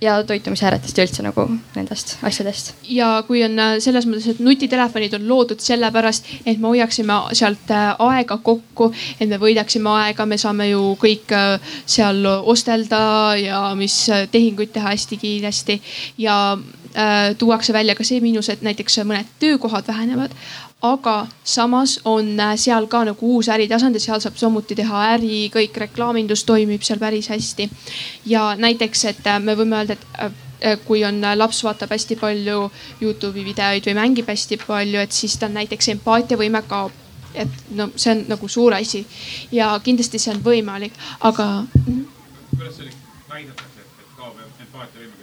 ja 0.00 0.18
toitumishäiretest 0.26 0.98
ja 0.98 1.04
üldse 1.06 1.22
nagu 1.24 1.44
nendest 1.76 2.16
asjadest. 2.22 2.74
ja 2.82 3.24
kui 3.26 3.44
on 3.44 3.58
äh, 3.58 3.76
selles 3.78 4.06
mõttes, 4.06 4.26
et 4.30 4.40
nutitelefonid 4.40 5.14
on 5.14 5.28
loodud 5.28 5.60
sellepärast, 5.60 6.26
et 6.46 6.58
me 6.58 6.68
hoiaksime 6.72 7.14
sealt 7.32 7.70
äh, 7.70 7.94
aega 7.98 8.36
kokku, 8.36 8.92
et 9.20 9.28
me 9.28 9.38
võidaksime 9.40 9.90
aega, 9.90 10.26
me 10.26 10.38
saame 10.38 10.68
ju 10.68 10.94
kõik 11.00 11.32
äh, 11.32 11.76
seal 11.86 12.26
ostelda 12.26 13.00
ja 13.40 13.62
mis 13.78 13.96
tehinguid 14.30 14.74
teha 14.74 14.92
hästi 14.92 15.16
kiiresti 15.16 15.80
ja 16.18 16.58
tuuakse 17.38 17.72
välja 17.72 17.96
ka 17.98 18.04
see 18.06 18.20
miinus, 18.22 18.48
et 18.52 18.60
näiteks 18.62 19.00
mõned 19.02 19.26
töökohad 19.42 19.88
vähenevad 19.88 20.30
aga 20.84 21.26
samas 21.44 21.98
on 22.04 22.40
äh, 22.40 22.56
seal 22.60 22.86
ka 22.92 23.04
nagu 23.08 23.34
uus 23.36 23.48
äritasand 23.48 23.96
ja 23.96 24.02
seal 24.04 24.20
saab 24.20 24.36
samuti 24.40 24.76
teha 24.76 25.04
äri, 25.14 25.46
kõik 25.54 25.78
reklaamindus 25.84 26.44
toimib 26.44 26.84
seal 26.84 27.00
päris 27.00 27.30
hästi. 27.32 27.68
ja 28.26 28.54
näiteks, 28.58 29.04
et 29.12 29.26
äh, 29.26 29.40
me 29.40 29.56
võime 29.56 29.80
öelda, 29.80 29.96
et 29.96 30.04
äh, 30.20 30.76
kui 30.84 31.04
on 31.04 31.22
laps 31.36 31.62
vaatab 31.64 31.92
hästi 31.92 32.16
palju 32.20 32.68
Youtube'i 33.00 33.44
videoid 33.44 33.88
või 33.88 33.96
mängib 34.00 34.28
hästi 34.28 34.60
palju, 34.66 35.00
et 35.00 35.12
siis 35.12 35.38
tal 35.40 35.56
näiteks 35.56 35.88
empaatiavõime 35.96 36.62
kaob. 36.68 36.92
et 37.34 37.50
no 37.74 37.88
see 37.96 38.12
on 38.12 38.24
nagu 38.28 38.48
suur 38.48 38.74
asi 38.74 39.06
ja 39.52 39.72
kindlasti 39.82 40.18
see 40.18 40.34
on 40.34 40.44
võimalik, 40.44 40.92
aga. 41.20 41.66
kuidas 42.54 42.76
see 42.76 42.86
oli, 42.86 42.94
väidetakse, 43.30 43.80
et 43.80 44.16
kaob 44.16 44.38
empaatiavõime? 44.60 45.13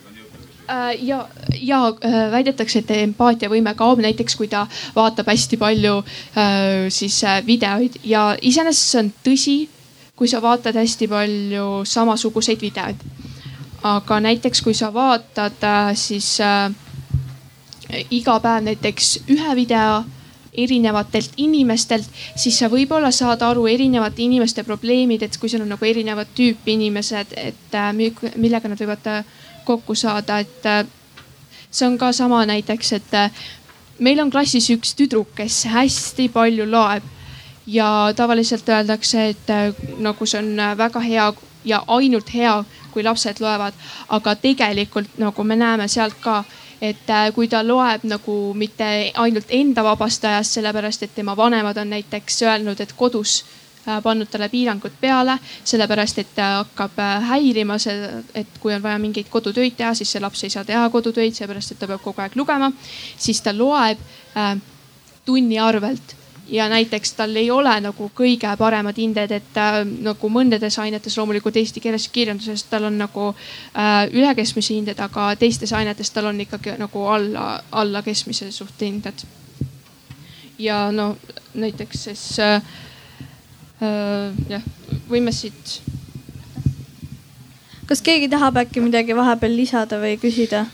Äh, 0.71 1.05
ja, 1.05 1.27
ja 1.61 1.79
äh, 1.89 2.31
väidetakse, 2.31 2.79
et 2.79 2.91
empaatiavõime 2.95 3.73
kaob 3.75 3.99
näiteks, 4.03 4.37
kui 4.39 4.47
ta 4.47 4.63
vaatab 4.95 5.27
hästi 5.27 5.57
palju 5.59 5.97
äh, 5.99 6.87
siis 6.93 7.17
videoid 7.45 7.97
ja 8.07 8.29
iseenesest 8.41 8.93
see 8.93 9.01
on 9.01 9.09
tõsi, 9.25 9.55
kui 10.15 10.31
sa 10.31 10.39
vaatad 10.43 10.77
hästi 10.79 11.09
palju 11.11 11.65
samasuguseid 11.83 12.63
videoid. 12.63 13.03
aga 13.83 14.19
näiteks, 14.21 14.61
kui 14.61 14.73
sa 14.77 14.93
vaatad 14.93 15.63
siis 15.97 16.37
iga 18.13 18.35
päev 18.39 18.63
näiteks 18.63 19.07
ühe 19.27 19.55
video 19.57 20.03
erinevatelt 20.53 21.33
inimestelt, 21.37 22.05
siis 22.35 22.59
sa 22.59 22.69
võib-olla 22.69 23.09
saad 23.11 23.41
aru 23.41 23.65
erinevate 23.67 24.21
inimeste 24.21 24.63
probleemid, 24.63 25.23
et 25.23 25.37
kui 25.41 25.49
seal 25.49 25.65
on 25.65 25.73
nagu 25.73 25.85
erinevat 25.85 26.31
tüüpi 26.37 26.77
inimesed, 26.77 27.33
et 27.35 27.79
millega 28.37 28.69
nad 28.69 28.79
võivad 28.79 29.09
kokku 29.65 29.95
saada, 29.95 30.39
et 30.39 30.65
äh, 30.65 30.85
see 31.71 31.87
on 31.87 31.97
ka 31.97 32.11
sama 32.11 32.45
näiteks, 32.45 32.93
et 32.93 33.13
äh, 33.13 33.31
meil 33.99 34.19
on 34.19 34.31
klassis 34.31 34.69
üks 34.73 34.95
tüdruk, 34.97 35.33
kes 35.35 35.65
hästi 35.71 36.29
palju 36.33 36.67
loeb 36.69 37.03
ja 37.67 38.13
tavaliselt 38.15 38.69
öeldakse, 38.69 39.29
et 39.29 39.49
äh, 39.49 39.73
nagu 39.99 40.25
see 40.25 40.41
on 40.41 40.77
väga 40.77 40.99
hea 40.99 41.31
ja 41.65 41.83
ainult 41.87 42.33
hea, 42.33 42.63
kui 42.91 43.03
lapsed 43.03 43.39
loevad, 43.39 43.73
aga 44.09 44.35
tegelikult 44.35 45.17
nagu 45.21 45.43
me 45.43 45.55
näeme 45.55 45.87
sealt 45.87 46.17
ka, 46.19 46.43
et 46.81 47.11
kui 47.35 47.47
ta 47.47 47.61
loeb 47.63 48.03
nagu 48.09 48.35
mitte 48.57 49.11
ainult 49.21 49.53
enda 49.53 49.83
vabast 49.85 50.25
ajast, 50.25 50.57
sellepärast 50.57 51.03
et 51.05 51.13
tema 51.15 51.37
vanemad 51.37 51.77
on 51.77 51.93
näiteks 51.93 52.41
öelnud, 52.41 52.81
et 52.81 52.93
kodus 52.97 53.43
pannud 54.03 54.29
talle 54.29 54.49
piirangud 54.49 54.93
peale, 55.01 55.37
sellepärast 55.63 56.21
et 56.21 56.33
ta 56.35 56.49
hakkab 56.59 56.99
häirima 57.31 57.77
see, 57.81 58.09
et 58.35 58.59
kui 58.61 58.73
on 58.75 58.83
vaja 58.83 58.99
mingeid 59.01 59.29
kodutöid 59.29 59.77
teha, 59.77 59.93
siis 59.97 60.11
see 60.11 60.21
laps 60.21 60.43
ei 60.43 60.53
saa 60.53 60.65
teha 60.65 60.89
kodutöid, 60.93 61.33
seepärast 61.33 61.73
et 61.73 61.79
ta 61.81 61.89
peab 61.89 62.03
kogu 62.03 62.21
aeg 62.21 62.35
lugema. 62.35 62.71
siis 63.17 63.41
ta 63.41 63.53
loeb 63.57 63.99
äh, 64.37 64.57
tunni 65.25 65.59
arvelt 65.59 66.15
ja 66.51 66.69
näiteks 66.69 67.13
tal 67.13 67.35
ei 67.35 67.51
ole 67.51 67.73
nagu 67.81 68.09
kõige 68.15 68.51
paremad 68.57 68.97
hinded, 68.97 69.31
et 69.31 69.57
äh, 69.57 69.81
nagu 70.03 70.29
mõndades 70.29 70.77
ainetes 70.83 71.17
loomulikult 71.17 71.57
eesti 71.57 71.79
keeles 71.83 72.07
kirjanduses 72.11 72.63
tal 72.69 72.89
on 72.89 72.97
nagu 72.99 73.29
äh, 73.31 74.05
üle 74.11 74.33
keskmise 74.35 74.75
hinded, 74.75 74.99
aga 74.99 75.31
teistes 75.39 75.73
ainetes 75.73 76.11
tal 76.11 76.27
on 76.31 76.41
ikkagi 76.43 76.75
nagu 76.81 77.05
alla, 77.07 77.63
alla 77.71 78.03
keskmise 78.03 78.51
suhte 78.51 78.85
hinded. 78.85 79.25
ja 80.59 80.91
no 80.91 81.15
näiteks 81.53 82.03
siis 82.03 82.39
äh, 82.39 82.55
äh, 82.55 82.90
jah, 83.81 84.63
võime 85.09 85.33
siit. 85.33 85.81
kas 87.89 88.03
keegi 88.05 88.29
tahab 88.29 88.59
äkki 88.61 88.83
midagi 88.83 89.15
vahepeal 89.17 89.55
lisada 89.57 89.99
või 90.01 90.19
küsida 90.21 90.65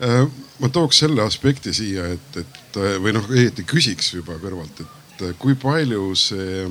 äh,? 0.00 0.24
ma 0.60 0.70
tooks 0.72 1.02
selle 1.02 1.22
aspekti 1.24 1.74
siia, 1.74 2.06
et, 2.14 2.40
et 2.40 2.80
või 3.02 3.14
noh, 3.16 3.26
õieti 3.30 3.66
küsiks 3.68 4.14
juba 4.14 4.38
kõrvalt, 4.42 4.80
et 4.84 5.24
äh, 5.28 5.34
kui 5.38 5.58
palju 5.58 6.12
see 6.18 6.68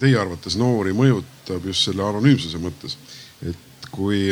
teie 0.00 0.16
arvates 0.16 0.56
noori 0.56 0.94
mõjutab 0.96 1.66
just 1.68 1.88
selle 1.88 2.06
anonüümsuse 2.06 2.60
mõttes, 2.62 2.96
et 3.44 3.90
kui 3.92 4.30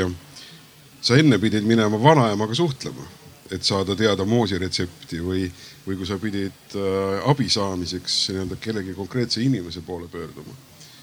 sa 1.04 1.18
enne 1.18 1.38
pidid 1.42 1.66
minema 1.68 2.00
vanaemaga 2.00 2.56
suhtlema, 2.56 3.04
et 3.50 3.64
saada 3.64 3.96
teada 3.96 4.24
moosi 4.28 4.58
retsepti 4.60 5.20
või, 5.24 5.46
või 5.86 5.96
kui 5.98 6.08
sa 6.08 6.18
pidid 6.20 6.76
äh, 6.76 7.28
abi 7.30 7.48
saamiseks 7.50 8.18
nii-öelda 8.32 8.58
kellegi 8.60 8.94
konkreetse 8.96 9.42
inimese 9.44 9.82
poole 9.86 10.08
pöörduma, 10.12 10.54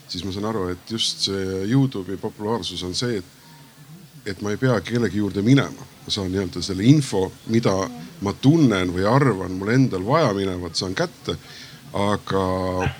siis 0.08 0.26
ma 0.26 0.34
saan 0.34 0.50
aru, 0.52 0.68
et 0.74 0.92
just 0.92 1.26
see 1.30 1.66
Youtube'i 1.72 2.20
populaarsus 2.22 2.84
on 2.86 2.96
see, 2.98 3.20
et, 3.20 4.32
et 4.34 4.42
ma 4.46 4.54
ei 4.54 4.62
pea 4.62 4.78
kellegi 4.86 5.22
juurde 5.22 5.42
minema, 5.46 5.90
ma 6.06 6.14
saan 6.14 6.32
nii-öelda 6.34 6.64
selle 6.66 6.86
info, 6.86 7.28
mida 7.54 7.76
ma 8.26 8.34
tunnen 8.42 8.94
või 8.94 9.08
arvan 9.10 9.58
mul 9.58 9.74
endal 9.74 10.06
vaja 10.06 10.34
minevat, 10.38 10.78
saan 10.78 10.96
kätte. 10.98 11.38
Aga 11.96 12.42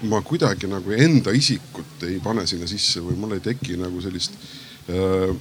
ma 0.08 0.22
kuidagi 0.24 0.70
nagu 0.72 0.94
enda 0.96 1.34
isikut 1.36 2.06
ei 2.08 2.22
pane 2.24 2.46
sinna 2.48 2.64
sisse 2.70 3.02
või 3.04 3.18
mul 3.20 3.34
ei 3.36 3.42
teki 3.44 3.76
nagu 3.82 4.00
sellist 4.00 4.38
äh, 4.88 5.34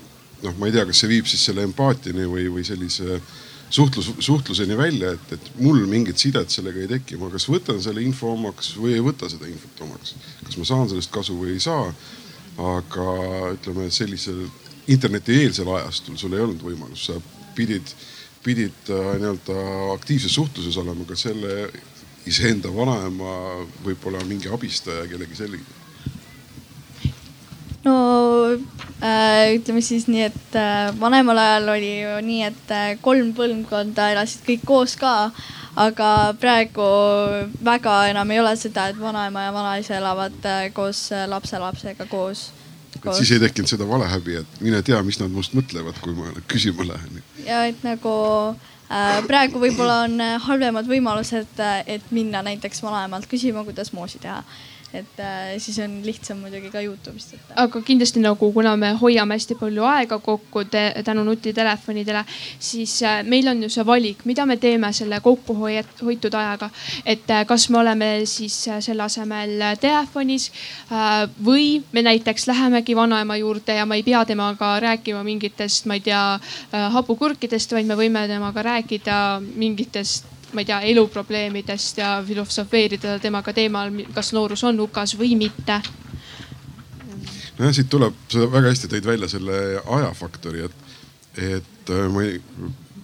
noh, 0.45 0.55
ma 0.59 0.69
ei 0.69 0.75
tea, 0.75 0.85
kas 0.89 1.03
see 1.03 1.11
viib 1.11 1.29
siis 1.29 1.45
selle 1.49 1.65
empaatiani 1.67 2.27
või, 2.29 2.49
või 2.53 2.65
sellise 2.67 3.21
suhtlus, 3.71 4.11
suhtluseni 4.19 4.77
välja, 4.77 5.13
et, 5.15 5.33
et 5.33 5.51
mul 5.61 5.85
mingit 5.91 6.19
sidet 6.19 6.51
sellega 6.51 6.83
ei 6.85 6.91
teki. 6.91 7.19
ma 7.21 7.31
kas 7.33 7.49
võtan 7.51 7.81
selle 7.83 8.03
info 8.05 8.33
omaks 8.35 8.75
või 8.81 8.97
ei 8.99 9.05
võta 9.05 9.31
seda 9.31 9.49
infot 9.51 9.87
omaks. 9.87 10.15
kas 10.45 10.59
ma 10.61 10.69
saan 10.69 10.91
sellest 10.91 11.13
kasu 11.15 11.39
või 11.39 11.55
ei 11.57 11.63
saa. 11.63 11.93
aga 12.55 13.07
ütleme, 13.57 13.89
sellisel 13.91 14.45
internetieelsel 14.87 15.69
ajastul 15.75 16.19
sul 16.21 16.37
ei 16.37 16.45
olnud 16.45 16.63
võimalust, 16.63 17.09
sa 17.09 17.17
pidid, 17.57 17.95
pidid 18.45 18.93
äh, 18.93 19.15
nii-öelda 19.19 19.57
aktiivses 19.95 20.35
suhtluses 20.35 20.77
olema 20.79 21.07
ka 21.09 21.17
selle 21.19 21.71
iseenda 22.29 22.71
vanaema, 22.73 23.65
võib-olla 23.85 24.23
mingi 24.29 24.53
abistaja, 24.53 25.09
kellegi 25.11 25.37
selline? 25.39 25.84
No 27.85 27.95
äh, 29.03 29.55
ütleme 29.57 29.83
siis 29.85 30.09
nii, 30.09 30.29
et 30.31 30.59
äh, 30.59 30.89
vanemal 31.01 31.39
ajal 31.41 31.71
oli 31.77 31.93
ju 32.03 32.17
nii, 32.25 32.41
et 32.49 32.75
äh, 32.75 32.89
kolm 33.05 33.33
põlvkonda 33.37 34.11
elasid 34.15 34.45
kõik 34.49 34.67
koos 34.69 34.97
ka. 35.01 35.31
aga 35.75 36.09
praegu 36.39 36.85
väga 37.67 37.95
enam 38.13 38.31
ei 38.31 38.39
ole 38.39 38.53
seda, 38.57 38.89
et 38.93 38.99
vanaema 39.01 39.49
ja 39.49 39.55
vanaisa 39.55 39.97
elavad 39.99 40.45
äh, 40.47 40.69
koos 40.73 41.09
äh, 41.13 41.25
lapselapsega 41.29 42.07
koos, 42.07 42.53
koos.. 43.01 43.19
siis 43.19 43.33
ei 43.35 43.43
tekkinud 43.43 43.73
seda 43.73 43.89
valehäbi, 43.89 44.39
et 44.43 44.61
mine 44.61 44.83
tea, 44.83 45.03
mis 45.03 45.19
nad 45.19 45.35
must 45.35 45.57
mõtlevad, 45.59 45.99
kui 46.01 46.15
ma 46.15 46.31
küsima 46.47 46.87
lähen. 46.93 47.23
ja 47.47 47.65
et 47.67 47.83
nagu 47.83 48.15
äh, 48.53 48.71
Äh, 48.95 49.23
praegu 49.25 49.61
võib-olla 49.63 50.03
on 50.05 50.19
äh, 50.21 50.35
halvemad 50.45 50.87
võimalused, 50.89 51.57
äh, 51.63 51.81
et 51.97 52.05
minna 52.13 52.43
näiteks 52.45 52.83
vanaemalt 52.85 53.27
küsima, 53.31 53.65
kuidas 53.65 53.95
moosi 53.97 54.21
teha 54.21 54.43
et 54.95 55.21
äh, 55.21 55.55
siis 55.59 55.79
on 55.83 55.97
lihtsam 56.07 56.39
muidugi 56.39 56.71
ka 56.71 56.83
Youtube'ist 56.85 57.35
võtta. 57.35 57.57
aga 57.65 57.81
kindlasti 57.83 58.23
nagu, 58.23 58.51
kuna 58.55 58.77
me 58.79 58.93
hoiame 59.01 59.35
hästi 59.35 59.57
palju 59.59 59.87
aega 59.89 60.19
kokku 60.23 60.65
tänu 60.71 61.25
nutitelefonidele, 61.27 62.23
siis 62.59 63.01
äh, 63.03 63.23
meil 63.27 63.49
on 63.51 63.65
ju 63.67 63.71
see 63.75 63.87
valik, 63.87 64.23
mida 64.25 64.47
me 64.47 64.57
teeme 64.63 64.93
selle 64.95 65.19
kokkuhoitud 65.25 66.35
ajaga. 66.41 66.71
et 67.05 67.31
äh, 67.31 67.47
kas 67.47 67.69
me 67.71 67.79
oleme 67.79 68.11
siis 68.31 68.59
äh, 68.69 68.81
selle 68.85 69.03
asemel 69.03 69.57
telefonis 69.81 70.51
äh, 70.91 71.25
või 71.45 71.83
me 71.93 72.05
näiteks 72.07 72.47
lähemegi 72.51 72.97
vanaema 72.97 73.37
juurde 73.41 73.75
ja 73.75 73.87
ma 73.87 73.99
ei 73.99 74.07
pea 74.07 74.25
temaga 74.25 74.77
rääkima 74.81 75.25
mingitest, 75.25 75.87
ma 75.91 75.99
ei 75.99 76.05
tea 76.07 76.23
äh,, 76.35 76.87
hapukurkidest, 76.95 77.75
vaid 77.75 77.91
me 77.91 77.99
võime 77.99 78.29
temaga 78.31 78.63
rääkida 78.63 79.19
mingitest 79.43 80.34
ma 80.55 80.63
ei 80.63 80.69
tea, 80.69 80.81
eluprobleemidest 80.93 81.99
ja 81.99 82.15
filosofeerida 82.27 83.19
temaga 83.23 83.53
teemal, 83.53 83.93
kas 84.15 84.33
noorus 84.37 84.65
on 84.65 84.81
hukas 84.81 85.17
või 85.19 85.35
mitte. 85.39 85.81
nojah, 87.59 87.75
siit 87.75 87.91
tuleb, 87.91 88.17
sa 88.29 88.47
väga 88.51 88.73
hästi 88.73 88.91
tõid 88.93 89.07
välja 89.07 89.29
selle 89.31 89.61
ajafaktori, 89.85 90.65
et, 90.69 90.97
et 91.37 91.93
äh, 91.95 92.09
ma 92.11 92.25
ei, 92.25 92.41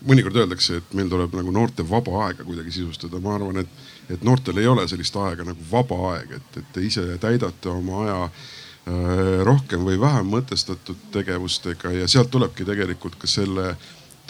mõnikord 0.06 0.36
öeldakse, 0.42 0.80
et 0.80 0.94
meil 0.96 1.10
tuleb 1.12 1.34
nagu 1.36 1.52
noorte 1.54 1.84
vaba 1.86 2.26
aega 2.26 2.44
kuidagi 2.46 2.72
sisustada. 2.72 3.20
ma 3.20 3.34
arvan, 3.36 3.60
et, 3.62 3.84
et 4.10 4.24
noortel 4.24 4.58
ei 4.58 4.66
ole 4.66 4.86
sellist 4.88 5.16
aega 5.16 5.44
nagu 5.44 5.68
vaba 5.70 6.00
aeg, 6.14 6.34
et, 6.38 6.58
et 6.62 6.72
te 6.74 6.84
ise 6.86 7.04
täidate 7.20 7.68
oma 7.68 8.02
aja 8.04 8.18
äh, 8.24 9.40
rohkem 9.46 9.84
või 9.86 10.00
vähem 10.00 10.30
mõtestatud 10.32 11.08
tegevustega 11.12 11.92
ja 11.98 12.08
sealt 12.08 12.30
tulebki 12.30 12.64
tegelikult 12.68 13.18
ka 13.20 13.30
selle 13.30 13.74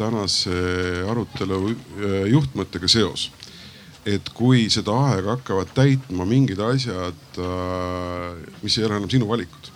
tänase 0.00 0.54
arutelu 1.10 1.60
äh, 1.70 2.26
juhtmõttega 2.32 2.88
seos. 2.90 3.30
et 4.08 4.30
kui 4.32 4.62
seda 4.72 4.94
aega 5.10 5.34
hakkavad 5.34 5.74
täitma 5.76 6.24
mingid 6.24 6.60
asjad, 6.64 7.18
äh, 7.36 8.38
mis 8.62 8.78
ei 8.78 8.86
ole 8.86 8.96
enam 8.96 9.10
sinu 9.12 9.28
valikud. 9.28 9.72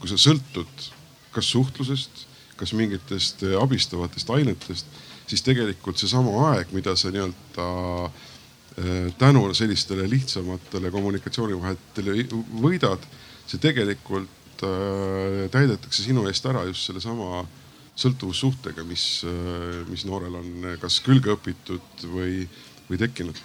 kui 0.00 0.08
sa 0.08 0.18
sõltud 0.20 0.90
kas 1.32 1.48
suhtlusest, 1.52 2.26
kas 2.60 2.72
mingitest 2.76 3.44
abistavatest 3.60 4.30
ainetest, 4.34 4.98
siis 5.30 5.44
tegelikult 5.46 6.00
seesama 6.00 6.50
aeg, 6.50 6.72
mida 6.76 6.96
sa 6.96 7.12
nii-öelda 7.14 7.68
äh, 8.04 9.08
tänu 9.18 9.46
sellistele 9.54 10.08
lihtsamatele 10.10 10.90
kommunikatsioonivahetele 10.92 12.26
võidad, 12.60 13.08
see 13.46 13.62
tegelikult 13.62 14.36
täidetakse 14.60 16.02
sinu 16.04 16.26
eest 16.28 16.44
ära 16.44 16.66
just 16.68 16.84
sellesama 16.84 17.46
sõltuvussuhtega, 18.00 18.84
mis, 18.88 19.06
mis 19.90 20.04
noorel 20.08 20.38
on 20.40 20.68
kas 20.80 21.00
külge 21.04 21.34
õpitud 21.36 22.04
või, 22.12 22.44
või 22.88 23.00
tekkinud. 23.00 23.40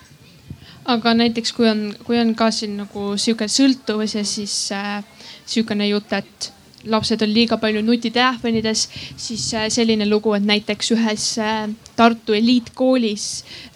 aga 0.94 1.13
näiteks 1.18 1.54
kui 1.58 1.70
on, 1.70 1.88
kui 2.08 2.20
on 2.22 2.36
ka 2.38 2.52
siin 2.54 2.78
nagu 2.80 3.13
sihuke 3.18 3.48
sõltuvus 3.52 4.15
ja 4.15 4.26
siis 4.26 4.56
äh, 4.72 5.02
sihukene 5.46 5.88
jutt, 5.89 6.13
et 6.13 6.52
lapsed 6.86 7.22
on 7.26 7.32
liiga 7.34 7.58
palju 7.62 7.82
nutitelefonides, 7.86 8.86
siis 9.18 9.46
äh, 9.58 9.68
selline 9.74 10.08
lugu, 10.10 10.34
et 10.38 10.46
näiteks 10.46 10.91
ühes 10.96 11.28
äh, 11.41 11.68
Tartu 11.96 12.36
eliitkoolis 12.36 13.28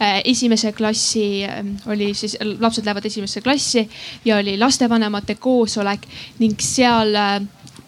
äh, 0.02 0.20
esimese 0.28 0.74
klassi 0.76 1.44
oli 1.90 2.14
siis, 2.14 2.38
lapsed 2.60 2.86
lähevad 2.86 3.06
esimesse 3.06 3.42
klassi 3.42 3.88
ja 4.26 4.38
oli 4.38 4.58
lastevanemate 4.60 5.36
koosolek 5.40 6.06
ning 6.40 6.60
seal 6.62 7.16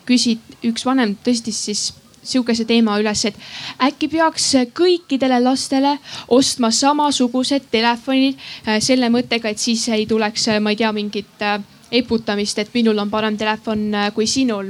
küsid, 0.07 0.41
üks 0.65 0.85
vanem 0.87 1.17
tõstis 1.23 1.65
siis 1.67 1.89
sihukese 2.23 2.65
teema 2.69 2.97
üles, 3.01 3.25
et 3.25 3.37
äkki 3.81 4.09
peaks 4.11 4.51
kõikidele 4.77 5.41
lastele 5.43 5.97
ostma 6.29 6.71
samasugused 6.71 7.69
telefonid 7.71 8.37
äh, 8.37 8.79
selle 8.83 9.09
mõttega, 9.13 9.51
et 9.51 9.61
siis 9.61 9.87
ei 9.89 10.07
tuleks, 10.09 10.47
äh, 10.51 10.61
ma 10.61 10.73
ei 10.73 10.79
tea, 10.79 10.91
mingit 10.95 11.45
äh, 11.45 11.59
eputamist, 11.91 12.61
et 12.61 12.69
minul 12.71 13.01
on 13.03 13.09
parem 13.11 13.35
telefon 13.37 13.89
kui 14.15 14.27
sinul. 14.27 14.69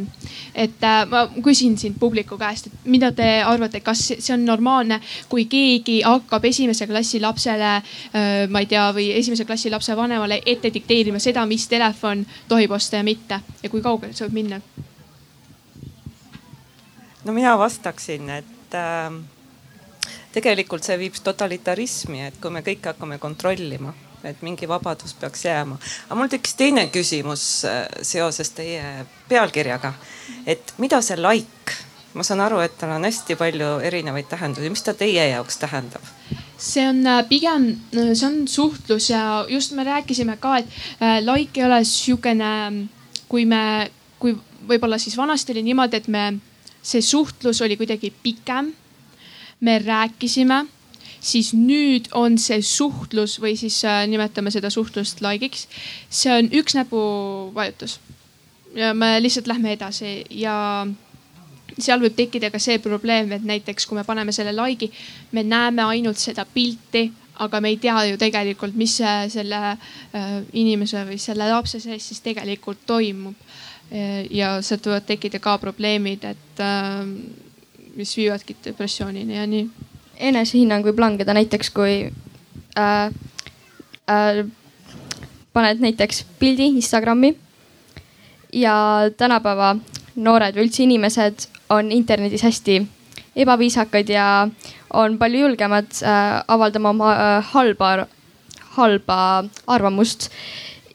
et 0.55 0.81
ma 1.07 1.21
küsin 1.43 1.77
siin 1.77 1.93
publiku 1.99 2.35
käest, 2.37 2.67
et 2.67 2.89
mida 2.89 3.11
te 3.15 3.27
arvate, 3.45 3.79
kas 3.85 4.01
see 4.17 4.33
on 4.33 4.43
normaalne, 4.45 4.97
kui 5.29 5.45
keegi 5.45 6.01
hakkab 6.01 6.49
esimese 6.49 6.87
klassi 6.89 7.21
lapsele, 7.21 7.71
ma 8.49 8.65
ei 8.65 8.67
tea, 8.67 8.89
või 8.91 9.11
esimese 9.21 9.45
klassi 9.45 9.69
lapse 9.69 9.95
vanemale 9.95 10.41
ette 10.45 10.73
dikteerima 10.73 11.21
seda, 11.21 11.45
mis 11.45 11.69
telefon 11.69 12.25
tohib 12.49 12.73
osta 12.73 12.97
ja 12.97 13.03
mitte 13.05 13.39
ja 13.61 13.69
kui 13.69 13.85
kaugele 13.85 14.17
see 14.17 14.25
võib 14.25 14.41
minna? 14.41 14.65
No 17.25 17.33
mina 17.33 17.57
vastaksin, 17.59 18.29
et 18.29 18.77
äh, 18.77 19.19
tegelikult 20.33 20.85
see 20.87 20.97
viib 21.01 21.19
totalitarismi, 21.23 22.25
et 22.29 22.39
kui 22.41 22.53
me 22.53 22.63
kõike 22.65 22.93
hakkame 22.93 23.19
kontrollima, 23.21 23.93
et 24.23 24.41
mingi 24.45 24.69
vabadus 24.69 25.13
peaks 25.17 25.45
jääma. 25.45 25.77
aga 26.07 26.17
mul 26.17 26.31
tekkis 26.31 26.57
teine 26.59 26.87
küsimus 26.93 27.45
äh, 27.65 27.85
seoses 28.01 28.53
teie 28.57 29.05
pealkirjaga, 29.29 29.93
et 30.45 30.73
mida 30.77 31.01
see 31.01 31.17
like 31.19 31.79
ma 32.13 32.23
saan 32.27 32.43
aru, 32.43 32.59
et 32.63 32.73
tal 32.79 32.91
on 32.95 33.07
hästi 33.07 33.37
palju 33.39 33.77
erinevaid 33.87 34.27
tähendusi, 34.31 34.69
mis 34.71 34.83
ta 34.83 34.93
teie 34.97 35.29
jaoks 35.31 35.59
tähendab? 35.61 36.03
see 36.61 36.83
on 36.85 37.01
äh, 37.07 37.23
pigem, 37.25 37.71
see 37.91 38.27
on 38.27 38.47
suhtlus 38.47 39.09
ja 39.09 39.45
just 39.49 39.71
me 39.73 39.83
rääkisime 39.83 40.37
ka, 40.37 40.57
et 40.61 40.67
äh, 41.01 41.19
like 41.25 41.59
ei 41.59 41.65
ole 41.65 41.81
sihukene, 41.87 42.51
kui 43.29 43.45
me, 43.49 43.89
kui 44.19 44.35
võib-olla 44.67 44.99
siis 45.01 45.17
vanasti 45.17 45.55
oli 45.55 45.63
niimoodi, 45.71 45.97
et 45.97 46.07
me, 46.11 46.25
see 46.81 47.01
suhtlus 47.01 47.61
oli 47.61 47.77
kuidagi 47.77 48.13
pikem. 48.23 48.73
me 49.61 49.79
rääkisime, 49.79 50.65
siis 51.21 51.53
nüüd 51.53 52.07
on 52.17 52.37
see 52.41 52.61
suhtlus 52.65 53.37
või 53.41 53.53
siis 53.57 53.83
äh, 53.85 54.07
nimetame 54.07 54.51
seda 54.51 54.69
suhtlust 54.69 55.21
like'iks. 55.21 55.67
see 56.09 56.33
on 56.33 56.49
üks 56.49 56.75
näpuvajutus 56.75 57.99
ja 58.75 58.93
me 58.93 59.21
lihtsalt 59.21 59.47
lähme 59.47 59.73
edasi 59.73 60.23
ja 60.29 60.87
seal 61.79 62.01
võib 62.03 62.15
tekkida 62.15 62.51
ka 62.51 62.59
see 62.59 62.79
probleem, 62.83 63.31
et 63.31 63.43
näiteks 63.47 63.87
kui 63.87 63.97
me 63.97 64.05
paneme 64.07 64.33
selle 64.35 64.53
like'i, 64.55 64.91
me 65.31 65.43
näeme 65.43 65.83
ainult 65.83 66.19
seda 66.19 66.45
pilti, 66.45 67.09
aga 67.41 67.61
me 67.61 67.71
ei 67.71 67.77
tea 67.81 68.03
ju 68.09 68.17
tegelikult, 68.21 68.75
mis 68.77 68.97
selle 69.33 69.61
äh, 69.71 70.33
inimese 70.53 71.05
või 71.07 71.17
selle 71.21 71.47
lapse 71.49 71.79
sees 71.81 72.09
siis 72.11 72.21
tegelikult 72.21 72.83
toimub. 72.85 73.35
Ja 74.31 74.53
sealt 74.63 74.85
võivad 74.87 75.03
tekkida 75.07 75.39
ka 75.43 75.57
probleemid, 75.59 76.23
et 76.23 76.61
äh, 76.63 77.01
mis 77.95 78.13
viivadki 78.17 78.55
depressioonini 78.63 79.35
ja 79.35 79.47
nii. 79.47 79.69
enesehinnang 80.31 80.85
võib 80.85 80.99
langeda 81.01 81.33
näiteks, 81.33 81.69
kui 81.75 81.95
äh, 82.79 83.11
äh, 84.07 84.43
paned 85.53 85.83
näiteks 85.83 86.23
pildi 86.39 86.69
Instagrami 86.71 87.35
ja 88.53 89.09
tänapäeva 89.17 89.75
noored 90.15 90.55
või 90.55 90.67
üldse 90.67 90.83
inimesed 90.83 91.47
on 91.71 91.91
internetis 91.91 92.43
hästi 92.43 92.81
ebaviisakad 93.35 94.09
ja 94.09 94.47
on 94.93 95.17
palju 95.17 95.45
julgemad 95.45 95.91
äh, 96.03 96.43
avaldama 96.47 96.89
oma 96.89 97.11
äh, 97.13 97.51
halba, 97.53 98.07
halba 98.75 99.19
arvamust. 99.67 100.29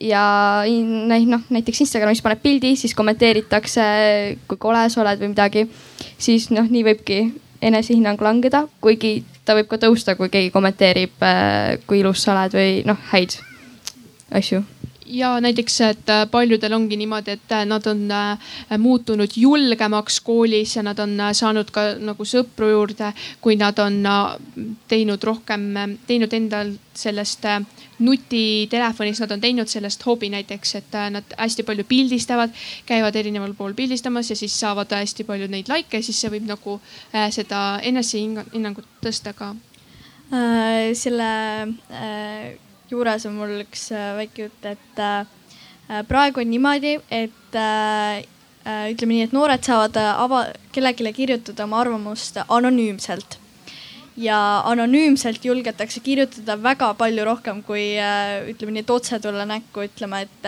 Ja 0.00 0.22
noh, 0.66 1.46
näiteks 1.50 1.80
Instagramis 1.86 2.22
paned 2.24 2.42
pildi, 2.42 2.74
siis 2.76 2.94
kommenteeritakse, 2.94 3.86
kui 4.48 4.60
kole 4.60 4.86
sa 4.92 5.02
oled 5.02 5.22
või 5.22 5.32
midagi. 5.32 5.66
siis 6.18 6.50
noh, 6.50 6.68
nii 6.68 6.84
võibki 6.86 7.20
enesehinnang 7.62 8.20
langeda, 8.20 8.66
kuigi 8.80 9.24
ta 9.44 9.56
võib 9.56 9.68
ka 9.70 9.80
tõusta, 9.80 10.16
kui 10.16 10.28
keegi 10.28 10.52
kommenteerib 10.54 11.22
äh,, 11.24 11.76
kui 11.86 12.00
ilus 12.00 12.24
sa 12.24 12.34
oled 12.34 12.56
või 12.58 12.80
noh, 12.86 12.98
häid 13.12 13.38
asju 14.34 14.64
ja 15.08 15.40
näiteks, 15.40 15.80
et 15.80 16.10
äh, 16.10 16.24
paljudel 16.30 16.72
ongi 16.72 16.96
niimoodi, 16.96 17.36
et 17.36 17.52
äh, 17.52 17.64
nad 17.66 17.86
on 17.86 18.10
äh, 18.10 18.38
muutunud 18.78 19.30
julgemaks 19.36 20.20
koolis 20.20 20.76
ja 20.76 20.82
nad 20.82 20.98
on 20.98 21.18
saanud 21.32 21.70
ka 21.70 21.86
nagu 22.00 22.24
sõpru 22.24 22.70
juurde, 22.70 23.12
kui 23.40 23.56
nad 23.56 23.78
on 23.78 24.00
teinud 24.88 25.22
rohkem, 25.24 25.68
teinud 26.06 26.32
endal 26.32 26.72
sellest 26.96 27.46
nutitelefonis, 27.98 29.20
nad 29.22 29.32
on 29.36 29.40
teinud 29.40 29.70
sellest 29.70 30.04
hobi 30.06 30.30
näiteks, 30.32 30.74
et 30.80 30.98
nad 31.12 31.36
hästi 31.38 31.64
palju 31.66 31.84
pildistavad, 31.88 32.52
käivad 32.86 33.16
erineval 33.16 33.54
pool 33.54 33.74
pildistamas 33.74 34.30
ja 34.30 34.36
siis 34.36 34.58
saavad 34.60 34.92
hästi 34.92 35.24
palju 35.24 35.48
neid 35.52 35.70
likee, 35.72 36.02
siis 36.02 36.20
see 36.20 36.32
võib 36.32 36.48
nagu 36.48 36.78
seda 37.32 37.80
enesehinnangut 37.84 38.88
tõsta 39.04 39.32
ka. 39.36 39.54
Selle 40.96 41.30
juures 42.90 43.26
on 43.26 43.36
mul 43.38 43.60
üks 43.64 43.88
äh, 43.94 44.14
väike 44.20 44.46
jutt, 44.46 44.68
et 44.68 45.02
äh, 45.02 46.02
praegu 46.08 46.42
on 46.42 46.50
niimoodi, 46.50 46.96
et 47.10 47.58
äh, 47.58 48.22
ütleme 48.92 49.14
nii, 49.14 49.26
et 49.28 49.34
noored 49.34 49.66
saavad 49.66 49.98
ava-, 50.02 50.46
kellelegi 50.74 51.12
kirjutada 51.20 51.66
oma 51.66 51.82
arvamust 51.84 52.40
anonüümselt. 52.46 53.40
ja 54.16 54.62
anonüümselt 54.64 55.44
julgetakse 55.44 56.00
kirjutada 56.00 56.54
väga 56.62 56.94
palju 56.96 57.24
rohkem 57.24 57.58
kui 57.62 57.98
ütleme 58.48 58.72
nii, 58.72 58.84
et 58.86 58.90
otse 58.90 59.18
tulla 59.20 59.44
näkku 59.44 59.84
ütlema, 59.84 60.22
et, 60.24 60.46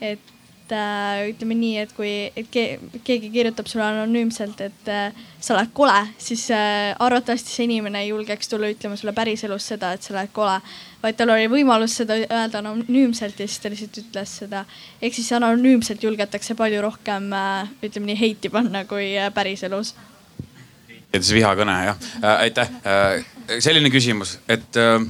et 0.00 0.34
et 0.70 0.76
äh, 0.76 1.30
ütleme 1.32 1.56
nii, 1.58 1.78
et 1.82 1.92
kui 1.96 2.10
et 2.36 2.48
ke, 2.52 2.78
keegi 3.06 3.30
kirjutab 3.34 3.68
sulle 3.70 3.84
anonüümselt, 3.86 4.60
et 4.62 4.90
äh, 4.90 5.16
sa 5.42 5.56
oled 5.56 5.72
kole, 5.74 5.96
siis 6.20 6.46
äh, 6.54 6.92
arvatavasti 7.02 7.50
see 7.50 7.66
inimene 7.66 8.04
ei 8.04 8.10
julgeks 8.10 8.50
tulla 8.50 8.70
ütlema 8.70 8.98
sulle 8.98 9.14
päriselus 9.16 9.66
seda, 9.72 9.92
et 9.96 10.06
sa 10.06 10.14
oled 10.14 10.30
kole. 10.36 10.60
vaid 11.00 11.16
tal 11.16 11.32
oli 11.32 11.48
võimalus 11.48 11.94
seda 11.96 12.18
öelda 12.20 12.60
anonüümselt 12.60 13.38
ja 13.40 13.48
siis 13.48 13.62
ta 13.62 13.72
lihtsalt 13.72 13.98
ütles 14.02 14.36
seda. 14.42 14.64
ehk 15.02 15.16
siis 15.16 15.32
anonüümselt 15.32 16.02
julgetakse 16.04 16.54
palju 16.54 16.82
rohkem 16.86 17.32
äh, 17.32 17.72
ütleme 17.82 18.12
nii 18.12 18.20
heiti 18.20 18.52
panna 18.52 18.84
kui 18.84 19.16
äh, 19.18 19.32
päriselus. 19.34 19.94
et 21.12 21.24
see 21.24 21.40
vihakõne 21.40 21.80
jah 21.88 21.98
äh,, 22.22 22.46
aitäh 22.46 22.70
äh,. 22.84 23.24
selline 23.58 23.90
küsimus, 23.90 24.38
et 24.48 24.76
Äh, 24.76 25.00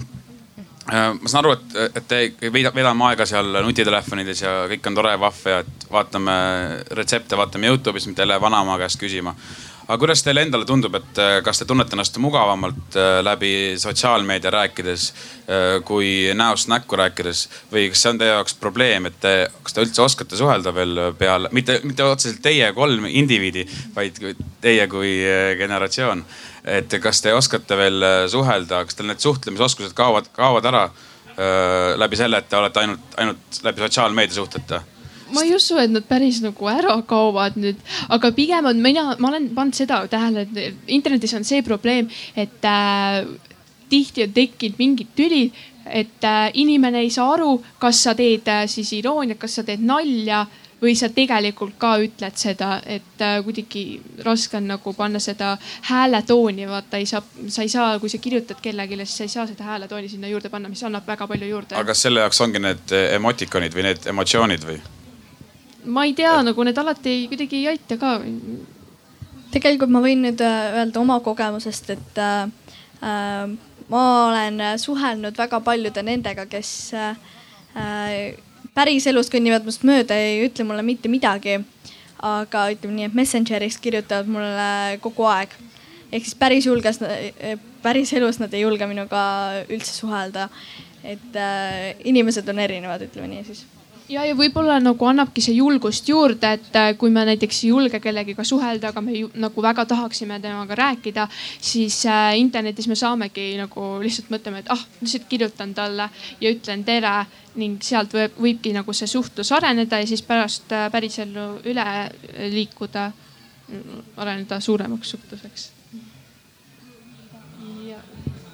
ma 0.91 1.31
saan 1.31 1.45
aru, 1.45 1.55
et, 1.55 1.97
et 2.01 2.07
te 2.09 2.51
veedame 2.51 3.07
aega 3.11 3.27
seal 3.29 3.61
nutitelefonides 3.65 4.43
ja 4.43 4.55
kõik 4.71 4.89
on 4.91 4.99
tore 4.99 5.15
ja 5.15 5.21
vahva 5.21 5.55
ja 5.55 5.65
et 5.65 5.89
vaatame 5.91 6.37
retsepte, 6.99 7.39
vaatame 7.39 7.71
Youtube'is, 7.71 8.09
mitte 8.11 8.27
lähe 8.27 8.43
vanaema 8.43 8.79
käest 8.81 9.01
küsima. 9.01 9.35
Aga 9.91 9.99
kuidas 9.99 10.23
teile 10.23 10.45
endale 10.47 10.67
tundub, 10.69 10.95
et 11.01 11.19
äh, 11.19 11.37
kas 11.45 11.59
te 11.59 11.67
tunnete 11.67 11.97
ennast 11.97 12.17
mugavamalt 12.23 12.97
äh, 12.97 13.19
läbi 13.27 13.53
sotsiaalmeedia 13.81 14.55
rääkides 14.55 15.13
kui 15.83 16.31
näost 16.39 16.69
näkku 16.71 16.95
rääkides 16.95 17.41
või 17.73 17.89
kas 17.91 18.05
see 18.05 18.11
on 18.13 18.21
teie 18.21 18.31
jaoks 18.31 18.55
probleem, 18.61 19.09
et 19.09 19.17
te, 19.19 19.33
kas 19.65 19.75
te 19.75 19.83
üldse 19.83 20.05
oskate 20.05 20.39
suhelda 20.39 20.71
veel 20.77 21.01
peale, 21.19 21.51
mitte, 21.51 21.81
mitte 21.83 22.07
otseselt 22.07 22.39
teie 22.45 22.69
kolm 22.77 23.09
indiviidi, 23.11 23.65
vaid 23.97 24.21
teie 24.63 24.87
kui 24.93 25.11
generatsioon 25.59 26.23
et 26.65 26.97
kas 27.03 27.23
te 27.25 27.33
oskate 27.35 27.77
veel 27.79 28.05
äh, 28.05 28.25
suhelda, 28.31 28.85
kas 28.85 28.99
teil 28.99 29.09
need 29.11 29.23
suhtlemisoskused 29.23 29.95
kaovad, 29.97 30.29
kaovad 30.37 30.69
ära 30.71 30.87
äh, 30.87 31.97
läbi 32.01 32.19
selle, 32.21 32.41
et 32.41 32.51
te 32.51 32.59
olete 32.59 32.83
ainult, 32.85 33.15
ainult 33.21 33.61
läbi 33.67 33.87
sotsiaalmeedia 33.87 34.41
suhtlete? 34.41 34.83
Ma 35.35 35.45
ei 35.47 35.55
usu, 35.57 35.79
et 35.83 35.93
nad 35.93 36.07
päris 36.09 36.41
nagu 36.45 36.71
ära 36.71 36.97
kaovad 37.07 37.59
nüüd, 37.61 37.79
aga 38.09 38.33
pigem 38.37 38.71
on 38.71 38.83
mina, 38.83 39.15
ma 39.19 39.33
olen 39.33 39.51
pannud 39.55 39.77
seda 39.79 40.03
tähele, 40.11 40.47
et 40.47 40.91
internetis 40.99 41.35
on 41.39 41.47
see 41.47 41.63
probleem, 41.67 42.11
et 42.37 42.65
äh, 42.67 43.25
tihti 43.91 44.25
on 44.25 44.33
tekkinud 44.35 44.79
mingid 44.79 45.13
tülid, 45.19 45.59
et 45.91 46.25
äh, 46.25 46.51
inimene 46.55 47.05
ei 47.05 47.11
saa 47.11 47.33
aru, 47.35 47.55
kas 47.83 48.03
sa 48.05 48.15
teed 48.15 48.49
äh, 48.49 48.67
siis 48.71 48.93
irooniat, 48.99 49.39
kas 49.41 49.59
sa 49.59 49.65
teed 49.67 49.83
nalja 49.85 50.45
või 50.81 50.95
sa 50.97 51.11
tegelikult 51.13 51.75
ka 51.81 51.93
ütled 52.01 52.39
seda, 52.41 52.79
et 52.89 53.25
äh, 53.25 53.41
kuidagi 53.45 53.85
raske 54.25 54.57
on 54.61 54.71
nagu 54.71 54.95
panna 54.97 55.21
seda 55.21 55.57
hääletooni, 55.91 56.69
vaata 56.71 57.01
ei 57.01 57.09
saa, 57.11 57.23
sa 57.49 57.67
ei 57.67 57.73
saa, 57.73 57.99
kui 58.01 58.13
sa 58.13 58.23
kirjutad 58.23 58.63
kellelegi, 58.63 59.01
siis 59.03 59.19
sa 59.19 59.27
ei 59.27 59.35
saa 59.35 59.49
seda 59.51 59.67
hääletooni 59.69 60.09
sinna 60.09 60.31
juurde 60.31 60.53
panna, 60.53 60.73
mis 60.73 60.85
annab 60.87 61.09
väga 61.09 61.29
palju 61.29 61.51
juurde. 61.51 61.77
aga 61.81 61.97
selle 61.97 62.25
jaoks 62.25 62.41
ongi 62.47 62.65
need 62.65 62.97
emotikonid 63.19 63.77
või 63.77 63.91
need 63.91 64.09
emotsioonid 64.15 64.67
või? 64.71 64.81
Ma 65.85 66.05
ei 66.05 66.15
tea, 66.15 66.35
nagu 66.43 66.65
need 66.67 66.79
alati 66.79 67.15
kuidagi 67.31 67.63
ei 67.63 67.73
aita 67.73 67.97
ka. 68.01 68.19
tegelikult 69.51 69.91
ma 69.91 70.03
võin 70.05 70.23
nüüd 70.27 70.41
äh, 70.47 70.77
öelda 70.81 71.01
oma 71.01 71.19
kogemusest, 71.25 71.91
et 71.97 72.21
äh, 72.23 72.51
äh, 73.03 73.57
ma 73.91 74.05
olen 74.29 74.63
suhelnud 74.79 75.39
väga 75.39 75.61
paljude 75.67 76.03
nendega, 76.07 76.47
kes 76.47 76.93
äh, 76.95 78.37
päriselus 78.75 79.31
kõnnivad 79.33 79.67
minust 79.67 79.87
mööda, 79.87 80.17
ei 80.17 80.45
ütle 80.47 80.67
mulle 80.69 80.85
mitte 80.87 81.11
midagi. 81.11 81.61
aga 82.21 82.67
ütleme 82.69 82.99
nii, 82.99 83.07
et 83.09 83.15
Messengeris 83.17 83.79
kirjutavad 83.81 84.29
mulle 84.29 84.99
kogu 85.01 85.25
aeg. 85.25 85.49
ehk 86.13 86.25
siis 86.25 86.35
päris 86.35 86.67
julges, 86.67 87.01
päriselus 87.83 88.39
nad 88.39 88.55
ei 88.55 88.61
julge 88.61 88.87
minuga 88.87 89.65
üldse 89.69 89.93
suhelda. 89.93 90.49
et 91.03 91.37
äh, 91.37 91.95
inimesed 92.05 92.49
on 92.49 92.59
erinevad, 92.59 93.03
ütleme 93.03 93.29
nii 93.29 93.45
siis 93.45 93.65
ja, 94.11 94.25
ja 94.27 94.35
võib-olla 94.37 94.79
nagu 94.83 95.07
annabki 95.09 95.43
see 95.45 95.57
julgust 95.59 96.09
juurde, 96.11 96.55
et 96.59 96.77
äh, 96.79 96.91
kui 96.99 97.13
me 97.15 97.25
näiteks 97.29 97.63
ei 97.65 97.71
julge 97.71 98.01
kellegiga 98.03 98.45
suhelda, 98.47 98.91
aga 98.91 99.03
me 99.05 99.15
ju, 99.17 99.31
nagu 99.41 99.65
väga 99.65 99.85
tahaksime 99.91 100.41
temaga 100.43 100.77
rääkida, 100.79 101.27
siis 101.63 102.03
äh, 102.11 102.35
internetis 102.41 102.89
me 102.91 102.99
saamegi 102.99 103.53
nagu 103.61 103.93
lihtsalt 104.03 104.31
mõtleme, 104.35 104.65
et 104.65 104.71
ah, 104.75 104.85
lihtsalt 105.01 105.29
kirjutan 105.31 105.75
talle 105.77 106.11
ja 106.41 106.53
ütlen 106.53 106.85
tere 106.87 107.15
ning 107.61 107.83
sealt 107.83 108.15
võib, 108.15 108.39
võibki 108.39 108.75
nagu 108.75 108.95
see 108.95 109.11
suhtlus 109.11 109.51
areneda 109.57 110.01
ja 110.03 110.09
siis 110.11 110.23
pärast 110.27 110.73
äh, 110.75 110.89
pärisellu 110.93 111.51
üle 111.71 111.89
liikuda, 112.55 113.11
areneda 114.19 114.59
suuremaks 114.61 115.11
suhtluseks. 115.15 115.71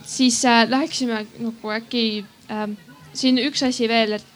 siis 0.06 0.44
äh, 0.44 0.68
läheksime 0.70 1.24
nagu 1.42 1.70
äkki 1.74 2.24
äh, 2.52 2.68
siin 3.16 3.40
üks 3.42 3.64
asi 3.66 3.88
veel, 3.88 4.12
et 4.20 4.35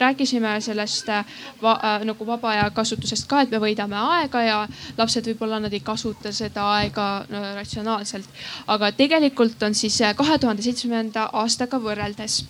rääkisime 0.00 0.60
sellest 0.60 1.08
äh, 1.08 1.24
va, 1.62 1.72
äh, 1.84 2.04
nagu 2.04 2.26
vaba 2.26 2.50
aja 2.50 2.70
kasutusest 2.74 3.28
ka, 3.28 3.42
et 3.44 3.50
me 3.50 3.60
võidame 3.62 3.98
aega 3.98 4.42
ja 4.42 4.58
lapsed 4.98 5.26
võib-olla 5.30 5.60
nad 5.60 5.72
ei 5.72 5.82
kasuta 5.84 6.32
seda 6.32 6.66
aega 6.76 7.08
no, 7.30 7.42
ratsionaalselt. 7.58 8.28
aga 8.66 8.92
tegelikult 8.92 9.62
on 9.62 9.74
siis 9.74 10.00
äh, 10.02 10.14
kahe 10.16 10.38
tuhande 10.38 10.62
seitsmenda 10.62 11.28
aastaga 11.32 11.78
võrreldes, 11.80 12.40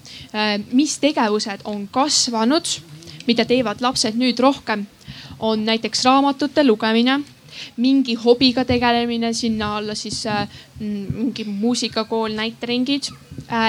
mis 0.72 0.98
tegevused 1.02 1.64
on 1.64 1.86
kasvanud, 1.92 2.68
mida 3.26 3.44
teevad 3.44 3.82
lapsed 3.82 4.16
nüüd 4.18 4.40
rohkem, 4.40 4.86
on 5.38 5.64
näiteks 5.64 6.04
raamatute 6.04 6.64
lugemine 6.64 7.20
mingi 7.76 8.14
hobiga 8.14 8.64
tegelemine, 8.64 9.32
sinna 9.34 9.76
alla 9.76 9.94
siis 9.98 10.22
mingi 10.80 11.44
muusikakool, 11.44 12.32
näiteringid 12.38 13.10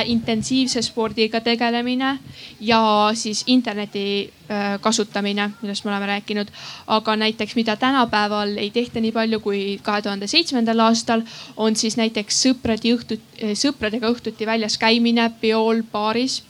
intensiivse 0.06 0.82
spordiga 0.86 1.42
tegelemine 1.42 2.20
ja 2.60 2.82
siis 3.18 3.44
interneti 3.48 4.04
äh, 4.50 4.76
kasutamine, 4.82 5.50
millest 5.62 5.86
me 5.86 5.92
oleme 5.92 6.06
rääkinud. 6.06 6.52
aga 6.88 7.16
näiteks, 7.16 7.56
mida 7.56 7.76
tänapäeval 7.76 8.58
ei 8.58 8.70
tehta 8.70 9.02
nii 9.02 9.12
palju 9.12 9.40
kui 9.40 9.80
kahe 9.84 10.02
tuhande 10.02 10.28
seitsmendal 10.28 10.80
aastal, 10.80 11.22
on 11.58 11.76
siis 11.76 11.98
näiteks 11.98 12.44
sõprade 12.46 12.94
õhtut, 12.94 13.26
sõpradega 13.54 14.12
õhtuti 14.14 14.46
väljas 14.46 14.78
käimine 14.78 15.32
peol, 15.42 15.84
baaris 15.92 16.44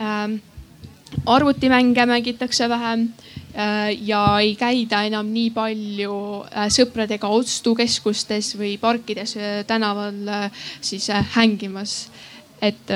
ähm, 0.00 0.40
arvutimänge 1.26 2.06
mängitakse 2.06 2.68
vähem 2.68 3.08
äh, 3.54 3.92
ja 4.00 4.38
ei 4.40 4.54
käida 4.56 5.02
enam 5.06 5.28
nii 5.32 5.50
palju 5.54 6.16
äh, 6.48 6.68
sõpradega 6.72 7.28
ostukeskustes 7.28 8.54
või 8.58 8.76
parkides 8.80 9.36
äh, 9.36 9.62
tänaval 9.66 10.50
siis 10.80 11.10
hängimas. 11.36 12.10
Et 12.62 12.92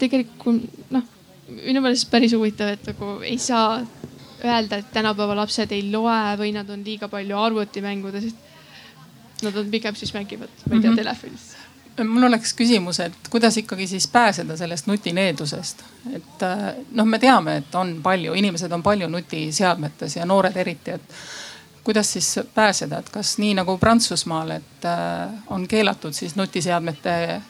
tegelikult 0.00 0.88
noh, 0.94 1.04
minu 1.48 1.82
meelest 1.84 2.08
päris 2.10 2.32
huvitav, 2.32 2.72
et 2.74 2.86
nagu 2.92 3.18
ei 3.26 3.38
saa 3.38 3.82
öelda, 4.44 4.80
et 4.80 4.92
tänapäeva 4.92 5.36
lapsed 5.36 5.72
ei 5.72 5.90
loe 5.92 6.36
või 6.40 6.54
nad 6.56 6.70
on 6.70 6.84
liiga 6.84 7.08
palju 7.12 7.38
arvutimängudes. 7.40 8.32
Nad 9.44 9.56
on 9.60 9.68
pigem 9.70 9.96
siis 9.98 10.14
mängivad, 10.14 10.48
ma 10.64 10.76
ei 10.76 10.80
tea 10.80 10.90
mm 10.90 10.94
-hmm., 10.94 11.02
telefonis 11.02 11.54
mul 12.02 12.22
oleks 12.22 12.54
küsimus, 12.54 12.98
et 13.00 13.28
kuidas 13.30 13.56
ikkagi 13.56 13.86
siis 13.86 14.08
pääseda 14.08 14.56
sellest 14.56 14.86
nutineedusest, 14.86 15.84
et 16.12 16.42
äh, 16.42 16.74
noh, 16.90 17.06
me 17.06 17.18
teame, 17.18 17.56
et 17.56 17.74
on 17.74 18.00
palju, 18.02 18.34
inimesed 18.34 18.72
on 18.72 18.82
palju 18.82 19.08
nutiseadmetes 19.08 20.16
ja 20.16 20.26
noored 20.26 20.56
eriti, 20.56 20.90
et 20.90 21.14
kuidas 21.84 22.12
siis 22.12 22.40
pääseda, 22.54 22.98
et 22.98 23.08
kas 23.14 23.38
nii 23.38 23.54
nagu 23.54 23.78
Prantsusmaal, 23.78 24.50
et 24.50 24.88
äh, 24.90 25.30
on 25.46 25.68
keelatud 25.68 26.12
siis 26.12 26.36
nutiseadmete 26.36 27.42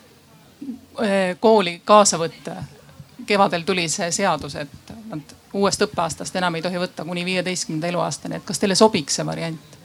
kooli 1.41 1.81
kaasa 1.85 2.19
võtta. 2.19 2.63
kevadel 3.27 3.63
tuli 3.63 3.89
see 3.89 4.11
seadus, 4.13 4.55
et 4.55 4.93
nad 5.09 5.35
uuest 5.53 5.83
õppeaastast 5.83 6.37
enam 6.37 6.55
ei 6.55 6.63
tohi 6.63 6.79
võtta 6.79 7.05
kuni 7.05 7.25
viieteistkümnenda 7.25 7.89
eluaastani, 7.89 8.37
et 8.37 8.45
kas 8.45 8.59
teile 8.59 8.75
sobiks 8.75 9.17
see 9.17 9.27
variant? 9.27 9.79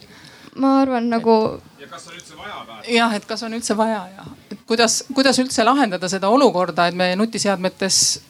ma 0.56 0.80
arvan 0.82 1.10
nagu. 1.10 1.62
ja 1.80 1.88
kas 1.88 2.08
on 2.08 2.14
üldse 2.14 2.38
vaja 2.38 2.66
pääseda? 2.68 2.94
jah, 2.96 3.16
et 3.16 3.26
kas 3.26 3.44
on 3.44 3.54
üldse 3.54 3.78
vaja 3.78 4.04
ja 4.16 4.26
kuidas, 4.70 5.04
kuidas 5.14 5.40
üldse 5.40 5.64
lahendada 5.64 6.10
seda 6.10 6.30
olukorda, 6.30 6.88
et 6.88 6.96
me 6.96 7.16
nutiseadmetes 7.16 8.22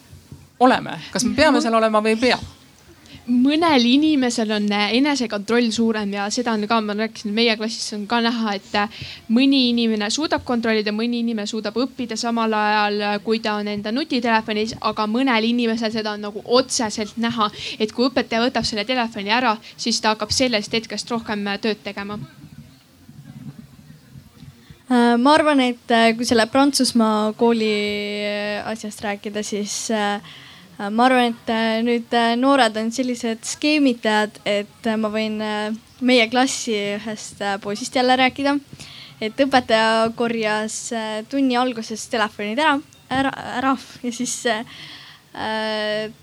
oleme, 0.60 1.00
kas 1.12 1.24
me 1.24 1.34
peame 1.36 1.60
seal 1.60 1.74
olema 1.74 2.02
või 2.04 2.14
ei 2.14 2.20
pea? 2.20 2.38
Mõnel 3.30 3.84
inimesel 3.86 4.50
on 4.56 4.66
enesekontroll 4.72 5.70
suurem 5.74 6.12
ja 6.16 6.26
seda 6.32 6.54
on 6.56 6.66
ka, 6.70 6.80
ma 6.84 6.96
rääkisin, 6.98 7.34
meie 7.34 7.56
klassis 7.60 7.94
on 7.96 8.06
ka 8.10 8.20
näha, 8.24 8.56
et 8.58 8.98
mõni 9.30 9.68
inimene 9.70 10.10
suudab 10.10 10.44
kontrollida, 10.44 10.92
mõni 10.92 11.22
inimene 11.24 11.46
suudab 11.46 11.78
õppida 11.78 12.18
samal 12.20 12.54
ajal, 12.56 13.00
kui 13.24 13.40
ta 13.44 13.56
on 13.60 13.70
enda 13.70 13.92
nutitelefonis, 13.94 14.76
aga 14.80 15.06
mõnel 15.06 15.46
inimesel 15.52 15.92
seda 15.94 16.16
on 16.16 16.26
nagu 16.26 16.42
otseselt 16.44 17.16
näha, 17.16 17.50
et 17.78 17.92
kui 17.92 18.10
õpetaja 18.10 18.44
võtab 18.46 18.68
selle 18.68 18.84
telefoni 18.88 19.30
ära, 19.30 19.56
siis 19.76 20.00
ta 20.00 20.14
hakkab 20.14 20.34
sellest 20.34 20.74
hetkest 20.74 21.10
rohkem 21.10 21.46
tööd 21.62 21.82
tegema. 21.84 22.18
Äh, 24.90 25.14
ma 25.22 25.36
arvan, 25.36 25.60
et 25.62 25.92
äh, 25.94 26.10
kui 26.18 26.26
selle 26.26 26.48
Prantsusmaa 26.50 27.30
kooli 27.38 27.70
äh, 28.26 28.66
asjast 28.66 29.04
rääkida, 29.04 29.44
siis 29.46 29.86
ma 30.88 31.04
arvan, 31.04 31.34
et 31.34 31.50
nüüd 31.84 32.14
noored 32.40 32.76
on 32.80 32.88
sellised 32.94 33.44
skeemitajad, 33.44 34.38
et 34.48 34.88
ma 34.96 35.10
võin 35.12 35.36
meie 36.00 36.28
klassi 36.32 36.76
ühest 36.96 37.42
poisist 37.60 37.96
jälle 37.96 38.16
rääkida. 38.16 38.56
et 39.20 39.36
õpetaja 39.36 40.12
korjas 40.16 40.92
tunni 41.28 41.56
alguses 41.56 42.06
telefonid 42.08 42.58
ära, 42.58 42.78
ära, 43.10 43.32
ära 43.58 43.74
ja 44.02 44.12
siis 44.12 44.46
äh, 44.46 44.64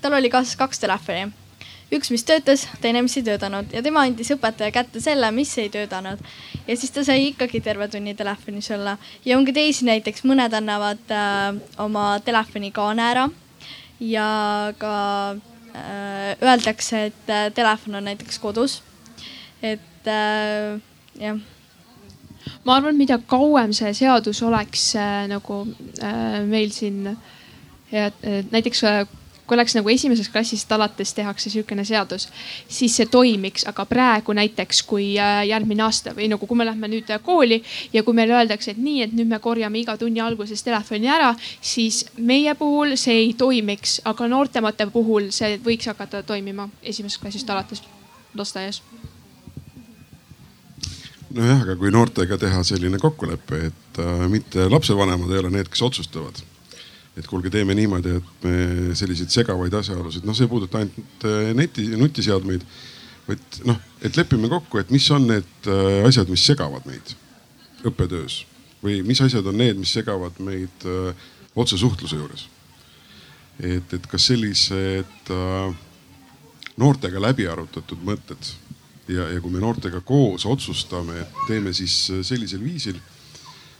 tal 0.00 0.18
oli 0.18 0.30
kaasas 0.30 0.56
kaks 0.58 0.82
telefoni 0.82 1.28
üks, 1.94 2.10
mis 2.12 2.24
töötas, 2.28 2.66
teine, 2.82 3.00
mis 3.04 3.16
ei 3.16 3.24
töötanud 3.24 3.72
ja 3.72 3.82
tema 3.84 4.02
andis 4.04 4.30
õpetaja 4.34 4.72
kätte 4.74 5.00
selle, 5.00 5.30
mis 5.32 5.54
ei 5.58 5.70
töötanud. 5.72 6.20
ja 6.66 6.76
siis 6.76 6.90
ta 6.92 7.04
sai 7.04 7.30
ikkagi 7.30 7.60
terve 7.64 7.88
tunni 7.88 8.14
telefonis 8.14 8.70
olla 8.74 8.98
ja 9.24 9.38
on 9.38 9.46
ka 9.46 9.54
teisi, 9.56 9.86
näiteks 9.88 10.26
mõned 10.28 10.54
annavad 10.54 11.14
äh, 11.14 11.54
oma 11.78 12.18
telefoni 12.24 12.72
kaane 12.72 13.10
ära 13.12 13.28
ja 14.00 14.72
ka 14.78 14.96
äh, 15.74 16.36
öeldakse, 16.42 17.06
et 17.10 17.28
äh, 17.28 17.52
telefon 17.54 17.94
on 17.94 18.04
näiteks 18.04 18.38
kodus. 18.38 18.82
et 19.62 20.06
äh, 20.06 20.80
jah 21.18 21.38
ma 22.64 22.76
arvan, 22.76 22.96
mida 22.96 23.18
kauem 23.18 23.72
see 23.76 23.92
seadus 23.96 24.42
oleks 24.42 24.94
äh, 24.94 25.26
nagu 25.30 25.66
äh, 26.02 26.44
meil 26.46 26.70
siin 26.72 27.16
ja 27.90 28.10
äh, 28.22 28.44
näiteks 28.50 28.82
äh, 28.84 29.06
kui 29.48 29.56
oleks 29.56 29.74
nagu 29.78 29.88
esimesest 29.88 30.32
klassist 30.32 30.72
alates 30.76 31.14
tehakse 31.16 31.50
sihukene 31.50 31.84
seadus, 31.88 32.28
siis 32.68 32.96
see 32.98 33.08
toimiks, 33.08 33.64
aga 33.70 33.86
praegu 33.88 34.34
näiteks, 34.36 34.82
kui 34.88 35.14
äh, 35.16 35.40
järgmine 35.48 35.86
aasta 35.86 36.12
või 36.16 36.28
nagu, 36.28 36.46
kui 36.46 36.58
me 36.58 36.66
lähme 36.68 36.90
nüüd 36.92 37.08
kooli 37.24 37.62
ja 37.92 38.02
kui 38.04 38.16
meile 38.16 38.36
öeldakse, 38.36 38.74
et 38.74 38.82
nii, 38.82 39.02
et 39.06 39.14
nüüd 39.16 39.30
me 39.30 39.40
korjame 39.40 39.80
iga 39.80 39.96
tunni 39.96 40.20
alguses 40.20 40.62
telefoni 40.66 41.08
ära, 41.08 41.32
siis 41.60 42.04
meie 42.18 42.54
puhul 42.58 42.92
see 43.00 43.16
ei 43.24 43.32
toimiks, 43.38 44.02
aga 44.08 44.28
noortemate 44.28 44.90
puhul 44.92 45.30
see 45.34 45.56
võiks 45.64 45.88
hakata 45.88 46.22
toimima 46.28 46.68
esimesest 46.82 47.22
klassist 47.22 47.50
alates 47.50 47.82
lasteaias. 48.36 48.82
Nojah, 51.32 51.64
aga 51.64 51.74
kui 51.76 51.90
noortega 51.92 52.38
teha 52.40 52.60
selline 52.64 53.00
kokkulepe, 53.00 53.64
et 53.72 54.04
äh, 54.04 54.28
mitte 54.28 54.68
lapsevanemad 54.68 55.32
ei 55.32 55.42
ole 55.42 55.56
need, 55.56 55.72
kes 55.72 55.84
otsustavad 55.88 56.44
et 57.18 57.26
kuulge, 57.26 57.50
teeme 57.50 57.74
niimoodi, 57.74 58.18
et 58.18 58.44
me 58.46 58.94
selliseid 58.98 59.32
segavaid 59.34 59.74
asjaolusid, 59.74 60.26
noh, 60.26 60.36
see 60.36 60.46
ei 60.46 60.52
puuduta 60.52 60.82
ainult 60.82 61.26
äh, 61.26 61.50
neti, 61.58 61.88
nutiseadmeid, 61.98 62.66
vaid 63.26 63.58
noh, 63.68 63.80
et 64.04 64.16
lepime 64.18 64.50
kokku, 64.52 64.78
et 64.80 64.92
mis 64.94 65.08
on 65.14 65.26
need 65.30 65.70
äh, 65.70 66.06
asjad, 66.08 66.30
mis 66.30 66.46
segavad 66.46 66.86
meid 66.88 67.16
õppetöös 67.88 68.44
või 68.82 69.00
mis 69.06 69.20
asjad 69.24 69.46
on 69.50 69.58
need, 69.58 69.78
mis 69.80 69.90
segavad 69.96 70.36
meid 70.42 70.86
öö, 70.86 71.10
äh, 71.10 71.26
otsesuhtluse 71.58 72.14
juures. 72.14 72.46
et, 73.58 73.92
et 73.92 74.06
kas 74.06 74.28
sellised 74.30 75.30
öö, 75.34 75.70
noortega 76.78 77.18
läbi 77.22 77.48
arutatud 77.50 78.04
mõtted 78.06 78.52
ja, 79.10 79.26
ja 79.32 79.40
kui 79.42 79.50
me 79.50 79.62
noortega 79.62 80.00
koos 80.06 80.46
otsustame, 80.46 81.24
et 81.24 81.40
teeme 81.48 81.72
siis 81.74 81.96
sellisel 82.22 82.62
viisil 82.62 83.00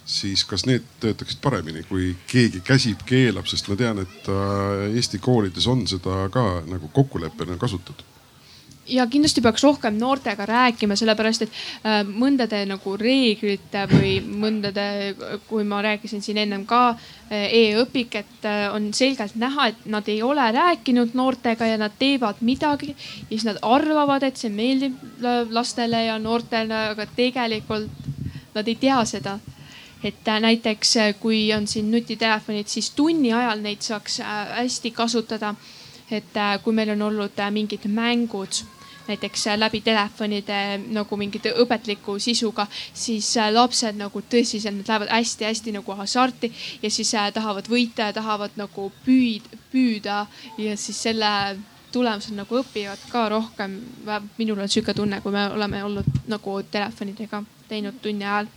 siis 0.09 0.45
kas 0.49 0.65
need 0.67 0.85
töötaksid 1.01 1.41
paremini, 1.45 1.85
kui 1.89 2.15
keegi 2.31 2.63
käsib, 2.65 3.05
keelab, 3.07 3.49
sest 3.51 3.69
ma 3.69 3.77
tean, 3.77 4.01
et 4.05 4.31
äh, 4.33 4.87
Eesti 4.97 5.21
koolides 5.23 5.69
on 5.69 5.85
seda 5.91 6.25
ka 6.33 6.63
nagu 6.69 6.89
kokkuleppena 6.93 7.59
kasutatud 7.61 8.07
ja 8.89 9.05
kindlasti 9.05 9.43
peaks 9.45 9.61
rohkem 9.67 9.99
noortega 10.01 10.47
rääkima, 10.49 10.97
sellepärast 10.97 11.43
et 11.45 11.51
äh, 11.85 11.99
mõndade 12.09 12.63
nagu 12.71 12.95
reeglite 12.97 13.83
või 13.91 14.15
mõndade, 14.25 14.87
kui 15.51 15.67
ma 15.69 15.83
rääkisin 15.85 16.25
siin 16.25 16.41
ennem 16.41 16.65
ka 16.71 16.81
äh, 16.95 17.45
e-õpik, 17.59 18.17
et 18.23 18.49
on 18.73 18.89
selgelt 18.97 19.37
näha, 19.37 19.69
et 19.75 19.85
nad 19.93 20.09
ei 20.09 20.23
ole 20.25 20.49
rääkinud 20.57 21.13
noortega 21.21 21.69
ja 21.69 21.77
nad 21.77 22.01
teevad 22.01 22.41
midagi. 22.41 22.97
ja 22.97 23.29
siis 23.29 23.45
nad 23.45 23.61
arvavad, 23.61 24.25
et 24.25 24.41
see 24.41 24.49
meeldib 24.49 24.97
lastele 25.53 26.07
ja 26.07 26.17
noortele, 26.19 26.83
aga 26.97 27.07
tegelikult 27.13 27.93
nad 28.55 28.69
ei 28.69 28.81
tea 28.81 29.05
seda 29.05 29.37
et 30.03 30.29
äh, 30.29 30.41
näiteks 30.41 30.97
äh, 30.97 31.15
kui 31.21 31.53
on 31.55 31.67
siin 31.67 31.91
nutitelefonid, 31.91 32.67
siis 32.67 32.91
tunni 32.91 33.33
ajal 33.33 33.63
neid 33.63 33.83
saaks 33.83 34.21
äh, 34.21 34.49
hästi 34.63 34.91
kasutada. 34.91 35.55
et 36.11 36.37
kui 36.65 36.73
meil 36.73 36.89
on 36.91 37.03
olnud 37.03 37.41
mingid 37.53 37.83
mängud 37.85 38.63
näiteks 39.09 39.43
läbi 39.57 39.81
telefonide 39.85 40.81
nagu 40.89 41.17
mingite 41.17 41.53
õpetliku 41.53 42.15
sisuga, 42.19 42.67
siis 42.95 43.35
lapsed 43.53 43.97
nagu 43.97 44.21
tõsiselt, 44.21 44.79
nad 44.79 44.89
lähevad 44.89 45.13
hästi-hästi 45.13 45.73
nagu 45.77 45.93
hasarti 45.93 46.53
ja 46.83 46.91
siis 46.91 47.13
tahavad 47.35 47.69
võita 47.69 48.09
ja 48.09 48.13
tahavad 48.13 48.57
nagu 48.57 48.89
püüd, 49.05 49.53
püüda 49.73 50.27
ja 50.59 50.77
siis 50.77 51.03
selle 51.03 51.59
tulemusel 51.93 52.41
nagu 52.41 52.57
õpivad 52.57 53.05
ka 53.13 53.29
rohkem. 53.29 53.81
minul 54.39 54.59
on 54.59 54.69
sihuke 54.69 54.95
tunne, 54.95 55.21
kui 55.21 55.33
me 55.33 55.49
oleme 55.49 55.85
olnud 55.85 56.09
nagu 56.27 56.63
telefonidega 56.63 57.43
teinud 57.69 58.01
tunni 58.01 58.25
ajal 58.25 58.49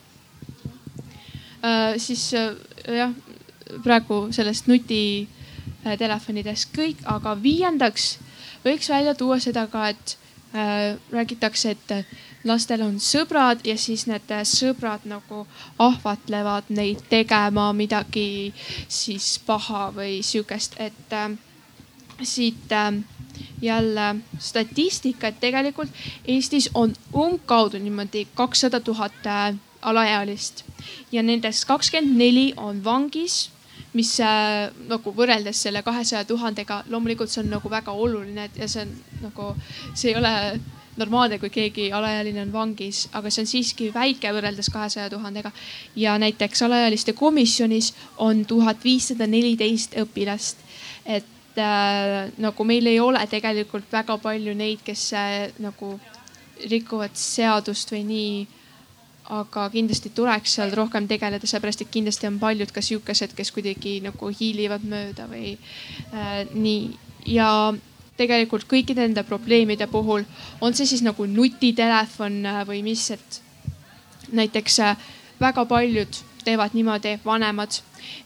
siis 1.97 2.33
äh, 2.33 2.55
jah, 2.87 3.13
praegu 3.83 4.27
sellest 4.33 4.67
nutitelefonidest 4.67 6.69
kõik, 6.75 6.97
aga 7.05 7.35
viiendaks 7.41 8.17
võiks 8.65 8.89
välja 8.89 9.15
tuua 9.17 9.39
seda 9.39 9.67
ka, 9.71 9.87
et 9.89 10.17
äh, 10.55 10.97
räägitakse, 11.11 11.69
et 11.71 11.91
lastel 12.47 12.81
on 12.85 12.99
sõbrad 13.01 13.61
ja 13.65 13.77
siis 13.77 14.07
need 14.09 14.33
sõbrad 14.49 15.05
nagu 15.09 15.45
ahvatlevad 15.81 16.63
neid 16.73 17.01
tegema 17.09 17.71
midagi 17.77 18.53
siis 18.89 19.37
paha 19.45 19.91
või 19.95 20.21
sihukest, 20.25 20.75
et 20.81 21.13
äh, 21.13 21.31
siit 22.23 22.71
äh, 22.71 22.93
jälle 23.61 24.15
statistika, 24.39 25.27
et 25.27 25.39
tegelikult 25.39 25.89
Eestis 26.25 26.69
on 26.73 26.93
umbkaudu 27.13 27.77
niimoodi 27.77 28.27
kakssada 28.35 28.79
tuhat 28.79 29.25
äh, 29.25 29.55
alaealist 29.81 30.63
ja 31.11 31.23
nendest 31.23 31.65
kakskümmend 31.69 32.17
neli 32.17 32.51
on 32.57 32.83
vangis 32.83 33.49
mis 33.93 34.11
äh, 34.23 34.69
nagu 34.87 35.13
võrreldes 35.15 35.65
selle 35.65 35.81
kahesaja 35.83 36.23
tuhandega, 36.27 36.83
loomulikult 36.89 37.31
see 37.31 37.41
on 37.43 37.49
nagu 37.57 37.71
väga 37.71 37.91
oluline 37.91 38.47
ja 38.55 38.67
see 38.71 38.85
on 38.85 38.93
nagu, 39.25 39.49
see 39.93 40.13
ei 40.13 40.19
ole 40.19 40.31
normaalne, 40.99 41.39
kui 41.39 41.49
keegi 41.51 41.89
alaealine 41.95 42.43
on 42.45 42.53
vangis, 42.53 43.05
aga 43.15 43.31
see 43.31 43.43
on 43.43 43.49
siiski 43.49 43.89
väike 43.93 44.31
võrreldes 44.35 44.69
kahesaja 44.71 45.09
tuhandega. 45.11 45.51
ja 45.95 46.17
näiteks 46.19 46.61
alaealiste 46.67 47.13
komisjonis 47.13 47.93
on 48.17 48.45
tuhat 48.45 48.83
viissada 48.83 49.27
neliteist 49.27 49.95
õpilast. 49.99 50.63
et 51.05 51.59
äh, 51.59 52.31
nagu 52.37 52.63
meil 52.63 52.87
ei 52.87 52.99
ole 52.99 53.25
tegelikult 53.27 53.91
väga 53.91 54.17
palju 54.17 54.55
neid, 54.55 54.83
kes 54.85 55.11
äh, 55.13 55.51
nagu 55.59 55.99
rikuvad 56.69 57.15
seadust 57.17 57.91
või 57.91 58.03
nii 58.05 58.47
aga 59.31 59.69
kindlasti 59.71 60.11
tuleks 60.15 60.57
seal 60.57 60.73
rohkem 60.75 61.07
tegeleda, 61.07 61.47
sellepärast 61.47 61.85
et 61.85 61.93
kindlasti 61.93 62.27
on 62.27 62.39
paljud 62.41 62.71
ka 62.75 62.83
sihukesed, 62.83 63.35
kes 63.37 63.53
kuidagi 63.55 63.99
nagu 64.03 64.31
hiilivad 64.39 64.83
mööda 64.83 65.29
või 65.31 65.55
äh, 66.11 66.43
nii. 66.51 66.91
Ja 67.31 67.47
tegelikult 68.17 68.65
kõikide 68.69 69.05
nende 69.05 69.23
probleemide 69.27 69.87
puhul, 69.91 70.25
on 70.61 70.75
see 70.77 70.89
siis 70.89 71.03
nagu 71.05 71.25
nutitelefon 71.29 72.41
äh, 72.45 72.63
või 72.67 72.81
mis, 72.85 73.07
et 73.13 73.41
näiteks 74.35 74.79
äh, 74.83 75.07
väga 75.41 75.65
paljud 75.69 76.21
teevad 76.43 76.73
niimoodi, 76.73 77.19
vanemad, 77.25 77.77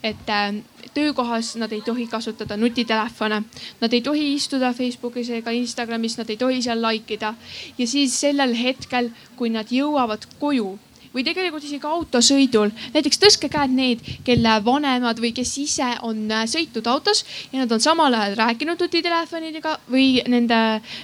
et 0.02 0.30
äh, 0.32 0.58
töökohas 0.96 1.54
nad 1.60 1.72
ei 1.72 1.82
tohi 1.84 2.06
kasutada 2.10 2.56
nutitelefone, 2.56 3.42
nad 3.80 3.92
ei 3.92 4.02
tohi 4.02 4.32
istuda 4.34 4.72
Facebookis 4.72 5.30
ega 5.38 5.52
Instagramis, 5.52 6.16
nad 6.18 6.30
ei 6.32 6.40
tohi 6.40 6.62
seal 6.64 6.82
like 6.82 7.14
ida 7.14 7.34
ja 7.78 7.86
siis 7.86 8.16
sellel 8.20 8.56
hetkel, 8.56 9.12
kui 9.36 9.52
nad 9.52 9.70
jõuavad 9.72 10.24
koju 10.40 10.78
või 11.16 11.24
tegelikult 11.24 11.64
isegi 11.64 11.88
autosõidul. 11.88 12.72
näiteks 12.94 13.20
tõstke 13.22 13.48
käed 13.52 13.72
need, 13.72 14.04
kelle 14.24 14.58
vanemad 14.64 15.20
või 15.22 15.32
kes 15.36 15.56
ise 15.62 15.88
on 16.04 16.26
äh, 16.30 16.44
sõitnud 16.50 16.86
autos 16.92 17.24
ja 17.52 17.64
nad 17.64 17.72
on 17.72 17.80
samal 17.80 18.14
ajal 18.14 18.36
rääkinud 18.36 18.80
nutitelefonidega 18.84 19.78
või 19.88 20.20
nende 20.28 20.60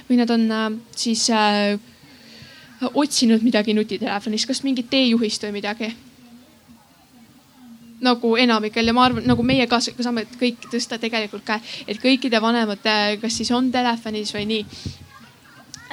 või 0.09 0.21
nad 0.21 0.29
on 0.29 0.47
äh, 0.51 0.69
siis 0.95 1.25
äh, 1.33 1.79
otsinud 2.93 3.41
midagi 3.41 3.73
nutitelefonis, 3.73 4.45
kas 4.45 4.63
mingit 4.63 4.89
teejuhist 4.91 5.47
või 5.47 5.57
midagi 5.61 5.93
nagu 8.03 8.35
enamikel 8.35 8.87
ja 8.87 8.93
ma 8.93 9.07
arvan, 9.07 9.23
nagu 9.27 9.45
meie 9.47 9.65
ka 9.71 9.79
saame 9.79 10.25
kõik 10.39 10.67
tõsta 10.67 10.99
tegelikult 10.99 11.45
käe, 11.47 11.61
et 11.87 12.01
kõikide 12.03 12.41
vanemate, 12.43 13.17
kas 13.21 13.39
siis 13.39 13.51
on 13.55 13.71
telefonis 13.71 14.33
või 14.35 14.45
nii. 14.49 14.65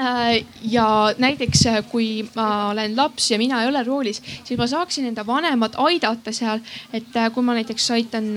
Äh, 0.01 0.45
ja 0.63 1.15
näiteks 1.19 1.67
äh, 1.67 1.85
kui 1.91 2.29
ma 2.35 2.71
olen 2.71 2.97
laps 2.97 3.31
ja 3.31 3.39
mina 3.39 3.63
ei 3.63 3.69
ole 3.69 3.83
roolis, 3.85 4.23
siis 4.45 4.57
ma 4.59 4.67
saaksin 4.67 5.05
enda 5.11 5.27
vanemat 5.27 5.75
aidata 5.77 6.33
seal, 6.33 6.63
et 6.93 7.17
äh, 7.17 7.27
kui 7.35 7.45
ma 7.45 7.53
näiteks 7.59 7.91
aitan 7.91 8.31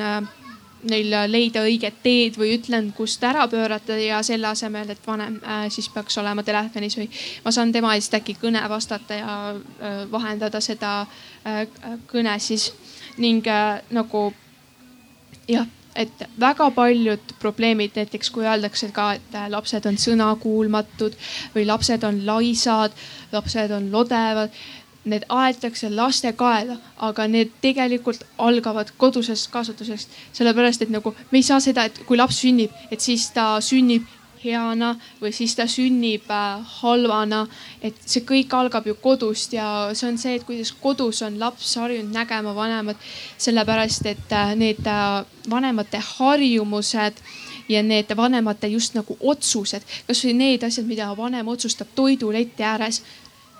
neil 0.83 1.13
leida 1.31 1.61
õiget 1.63 2.01
teed 2.03 2.35
või 2.35 2.57
ütlen, 2.57 2.89
kust 2.97 3.23
ära 3.23 3.45
pöörata 3.47 3.95
ja 3.95 4.19
selle 4.27 4.49
asemel, 4.49 4.89
et 4.91 5.07
vanem 5.07 5.37
siis 5.71 5.87
peaks 5.93 6.17
olema 6.19 6.43
telefonis 6.43 6.97
või 6.99 7.07
ma 7.45 7.53
saan 7.55 7.71
tema 7.71 7.93
eest 7.95 8.17
äkki 8.17 8.35
kõne 8.41 8.65
vastata 8.69 9.21
ja 9.21 9.37
vahendada 10.11 10.59
seda 10.59 11.05
kõne 12.11 12.35
siis 12.43 12.73
ning 13.15 13.47
nagu 13.95 14.25
jah 15.47 15.71
et 15.95 16.23
väga 16.39 16.69
paljud 16.75 17.33
probleemid, 17.39 17.95
näiteks 17.95 18.31
kui 18.33 18.45
öeldakse 18.45 18.89
ka, 18.95 19.13
et 19.17 19.35
lapsed 19.49 19.85
on 19.89 19.99
sõnakuulmatud 19.99 21.17
või 21.55 21.65
lapsed 21.69 22.03
on 22.07 22.23
laisad, 22.25 22.95
lapsed 23.31 23.75
on 23.75 23.91
lodevad. 23.91 24.55
Need 25.03 25.25
aetakse 25.35 25.89
laste 25.91 26.31
kaela, 26.39 26.77
aga 27.03 27.25
need 27.27 27.49
tegelikult 27.61 28.21
algavad 28.39 28.93
kodusest 28.97 29.49
kasvatusest, 29.51 30.13
sellepärast 30.31 30.85
et 30.85 30.93
nagu 30.93 31.11
me 31.31 31.41
ei 31.41 31.43
saa 31.43 31.59
seda, 31.59 31.83
et 31.89 31.99
kui 32.07 32.15
laps 32.15 32.39
sünnib, 32.39 32.71
et 32.87 33.03
siis 33.03 33.25
ta 33.35 33.57
sünnib 33.59 34.07
heana 34.43 34.93
või 35.21 35.31
siis 35.35 35.55
ta 35.55 35.65
sünnib 35.69 36.29
äh, 36.31 36.61
halvana. 36.81 37.45
et 37.81 37.95
see 38.05 38.23
kõik 38.27 38.53
algab 38.53 38.87
ju 38.87 38.95
kodust 39.01 39.53
ja 39.53 39.89
see 39.93 40.07
on 40.09 40.17
see, 40.17 40.35
et 40.35 40.45
kuidas 40.47 40.71
kodus 40.71 41.21
on 41.21 41.39
laps 41.39 41.75
harjunud 41.79 42.13
nägema 42.13 42.55
vanemat, 42.55 42.97
sellepärast 43.37 44.05
et 44.11 44.31
äh, 44.31 44.55
need 44.55 44.87
äh, 44.87 45.25
vanemate 45.49 46.01
harjumused 46.17 47.21
ja 47.69 47.83
need 47.83 48.11
vanemate 48.17 48.67
just 48.67 48.95
nagu 48.95 49.17
otsused, 49.19 49.83
kasvõi 50.07 50.33
need 50.37 50.63
asjad, 50.63 50.87
mida 50.87 51.11
vanem 51.17 51.47
otsustab 51.47 51.93
toiduleti 51.95 52.63
ääres. 52.63 53.03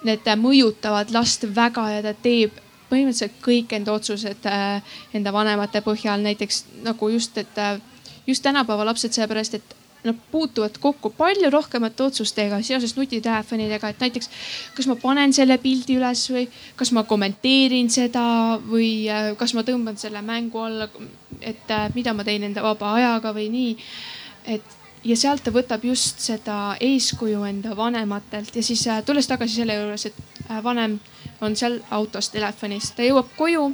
Need 0.04 0.28
mõjutavad 0.36 1.14
last 1.16 1.46
väga 1.56 1.86
ja 1.94 2.02
ta 2.04 2.12
teeb 2.14 2.58
põhimõtteliselt 2.90 3.38
kõik 3.42 3.72
enda 3.72 3.94
otsused 3.96 4.44
enda 5.16 5.32
vanemate 5.32 5.80
põhjal, 5.82 6.20
näiteks 6.20 6.66
nagu 6.84 7.08
just, 7.10 7.38
et 7.40 7.62
just 8.28 8.44
tänapäeva 8.44 8.84
lapsed, 8.86 9.16
sellepärast 9.16 9.56
et 9.56 9.76
nad 10.04 10.20
puutuvad 10.32 10.78
kokku 10.82 11.10
palju 11.18 11.50
rohkemate 11.54 12.04
otsustega 12.04 12.60
seoses 12.62 12.96
nutitelefonidega, 12.98 13.90
et 13.90 14.04
näiteks 14.04 14.30
kas 14.76 14.88
ma 14.90 14.98
panen 15.00 15.34
selle 15.34 15.58
pildi 15.64 15.98
üles 16.00 16.26
või 16.34 16.46
kas 16.80 16.92
ma 16.96 17.06
kommenteerin 17.08 17.90
seda 17.94 18.26
või 18.68 19.08
äh, 19.10 19.32
kas 19.40 19.56
ma 19.56 19.64
tõmban 19.68 20.00
selle 20.00 20.22
mängu 20.26 20.62
alla, 20.64 20.90
et 21.42 21.72
äh, 21.72 21.90
mida 21.96 22.14
ma 22.14 22.26
teen 22.28 22.44
enda 22.50 22.64
vaba 22.66 22.96
ajaga 23.00 23.34
või 23.36 23.50
nii. 23.54 23.76
et 24.56 24.80
ja 25.04 25.16
sealt 25.20 25.44
ta 25.44 25.52
võtab 25.52 25.84
just 25.84 26.20
seda 26.24 26.76
eeskuju 26.82 27.44
enda 27.48 27.76
vanematelt 27.78 28.56
ja 28.56 28.64
siis 28.64 28.86
äh, 28.88 29.04
tulles 29.06 29.28
tagasi 29.28 29.62
selle 29.62 29.80
juures, 29.80 30.06
et 30.08 30.48
vanem 30.64 31.00
on 31.44 31.56
seal 31.60 31.80
autos 31.92 32.30
telefonis, 32.32 32.92
ta 32.96 33.04
jõuab 33.04 33.32
koju 33.38 33.72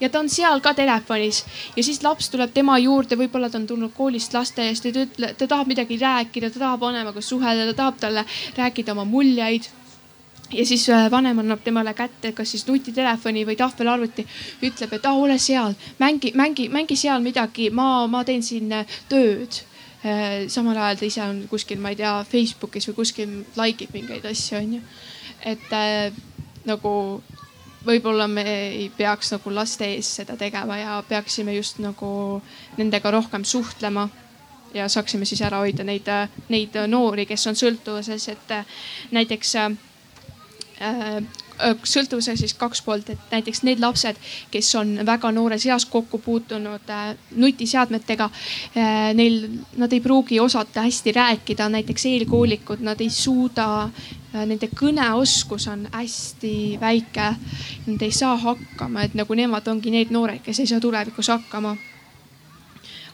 ja 0.00 0.08
ta 0.08 0.20
on 0.20 0.28
seal 0.28 0.60
ka 0.60 0.74
telefonis 0.74 1.44
ja 1.76 1.84
siis 1.84 2.02
laps 2.02 2.30
tuleb 2.32 2.52
tema 2.54 2.78
juurde, 2.78 3.18
võib-olla 3.18 3.50
ta 3.50 3.58
on 3.60 3.66
tulnud 3.66 3.94
koolist 3.96 4.34
laste 4.34 4.68
eest 4.68 4.84
ja 4.84 4.92
ta 4.92 5.06
ütleb, 5.06 5.38
ta 5.38 5.46
tahab 5.46 5.70
midagi 5.70 5.98
rääkida, 6.00 6.50
ta 6.50 6.66
tahab 6.66 6.84
vanemaga 6.88 7.20
suhelda, 7.20 7.70
ta 7.72 7.80
tahab 7.84 8.02
talle 8.02 8.26
rääkida 8.56 8.92
oma 8.92 9.04
muljeid 9.08 9.70
ja 10.52 10.66
siis 10.66 10.88
äh, 10.88 11.10
vanem 11.10 11.38
annab 11.38 11.62
temale 11.64 11.94
kätte, 11.94 12.32
kas 12.32 12.50
siis 12.50 12.66
nutitelefoni 12.66 13.44
või 13.46 13.56
tahvelarvuti, 13.56 14.26
ütleb, 14.62 14.96
et 14.96 15.06
ah, 15.08 15.16
ole 15.18 15.38
seal, 15.38 15.74
mängi, 15.98 16.32
mängi, 16.34 16.68
mängi 16.68 16.96
seal 16.96 17.22
midagi, 17.24 17.70
ma, 17.70 18.06
ma 18.10 18.24
teen 18.24 18.42
siin 18.42 18.72
äh, 18.72 18.98
tööd. 19.08 19.62
Äh, 20.04 20.44
samal 20.52 20.76
ajal 20.76 21.00
ta 21.00 21.08
ise 21.08 21.22
on 21.24 21.42
kuskil, 21.48 21.80
ma 21.80 21.94
ei 21.94 21.98
tea, 22.00 22.12
Facebookis 22.28 22.90
või 22.90 22.98
kuskil 23.00 23.38
like 23.56 23.86
ib 23.86 23.96
mingeid 23.96 24.26
asju, 24.28 24.60
onju. 24.60 24.82
et 25.44 25.72
nagu 26.64 26.90
võib-olla 27.86 28.26
me 28.28 28.44
ei 28.48 28.90
peaks 28.96 29.32
nagu 29.34 29.54
laste 29.54 29.88
ees 29.94 30.10
seda 30.20 30.36
tegema 30.40 30.78
ja 30.78 30.98
peaksime 31.08 31.54
just 31.56 31.78
nagu 31.84 32.42
nendega 32.78 33.10
rohkem 33.10 33.44
suhtlema 33.44 34.08
ja 34.74 34.88
saaksime 34.88 35.24
siis 35.24 35.42
ära 35.46 35.60
hoida 35.62 35.84
neid, 35.86 36.08
neid 36.48 36.76
noori, 36.90 37.26
kes 37.26 37.46
on 37.46 37.58
sõltuvuses, 37.58 38.28
et 38.32 38.54
näiteks 39.14 39.54
äh, 39.60 41.18
sõltuvuse 41.84 42.36
siis 42.36 42.54
kaks 42.58 42.82
poolt, 42.82 43.10
et 43.10 43.30
näiteks 43.32 43.62
need 43.66 43.80
lapsed, 43.82 44.18
kes 44.50 44.72
on 44.80 44.96
väga 45.06 45.30
noores 45.34 45.66
eas 45.66 45.86
kokku 45.90 46.18
puutunud 46.18 46.90
äh, 46.90 47.14
nutiseadmetega 47.36 48.30
äh,. 48.30 49.14
Neil, 49.14 49.48
nad 49.76 49.92
ei 49.92 50.00
pruugi 50.00 50.40
osata 50.40 50.84
hästi 50.86 51.12
rääkida, 51.12 51.68
näiteks 51.68 52.06
eelkoolikud, 52.10 52.82
nad 52.84 53.00
ei 53.00 53.10
suuda 53.10 53.66
äh,, 53.84 54.44
nende 54.46 54.68
kõneoskus 54.74 55.68
on 55.70 55.88
hästi 55.92 56.78
väike. 56.80 57.32
Nad 57.86 58.02
ei 58.02 58.12
saa 58.12 58.36
hakkama, 58.36 59.04
et 59.04 59.14
nagu 59.14 59.34
nemad 59.34 59.68
ongi 59.68 59.92
need 59.94 60.14
noored, 60.14 60.42
kes 60.44 60.60
ei 60.64 60.70
saa 60.70 60.82
tulevikus 60.82 61.30
hakkama 61.32 61.76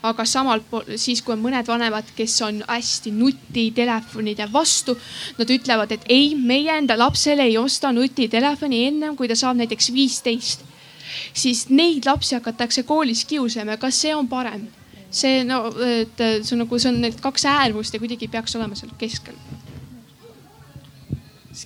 aga 0.03 0.25
samalt 0.25 0.67
pool 0.71 0.97
siis, 1.01 1.21
kui 1.25 1.35
on 1.35 1.43
mõned 1.43 1.69
vanemad, 1.69 2.09
kes 2.17 2.37
on 2.47 2.61
hästi 2.69 3.13
nutitelefonide 3.17 4.49
vastu, 4.53 4.97
nad 5.39 5.53
ütlevad, 5.53 5.93
et 5.95 6.07
ei, 6.09 6.35
meie 6.35 6.77
enda 6.81 6.97
lapsele 6.99 7.47
ei 7.49 7.59
osta 7.61 7.93
nutitelefoni 7.93 8.85
ennem, 8.89 9.17
kui 9.17 9.29
ta 9.29 9.39
saab 9.39 9.61
näiteks 9.61 9.93
viisteist. 9.95 10.67
siis 11.35 11.65
neid 11.69 12.07
lapsi 12.07 12.37
hakatakse 12.37 12.83
koolis 12.87 13.25
kiusama 13.25 13.77
kas 13.77 13.97
see 14.01 14.15
on 14.15 14.29
parem? 14.29 14.69
see 15.11 15.43
no, 15.45 15.65
et 15.83 16.15
see 16.17 16.55
on 16.55 16.63
nagu, 16.65 16.79
see 16.79 16.93
on 16.93 17.01
need 17.03 17.19
kaks 17.21 17.45
äärmust 17.51 17.95
ja 17.95 18.01
kuidagi 18.01 18.29
peaks 18.29 18.55
olema 18.57 18.79
seal 18.79 18.95
keskel. 18.99 19.35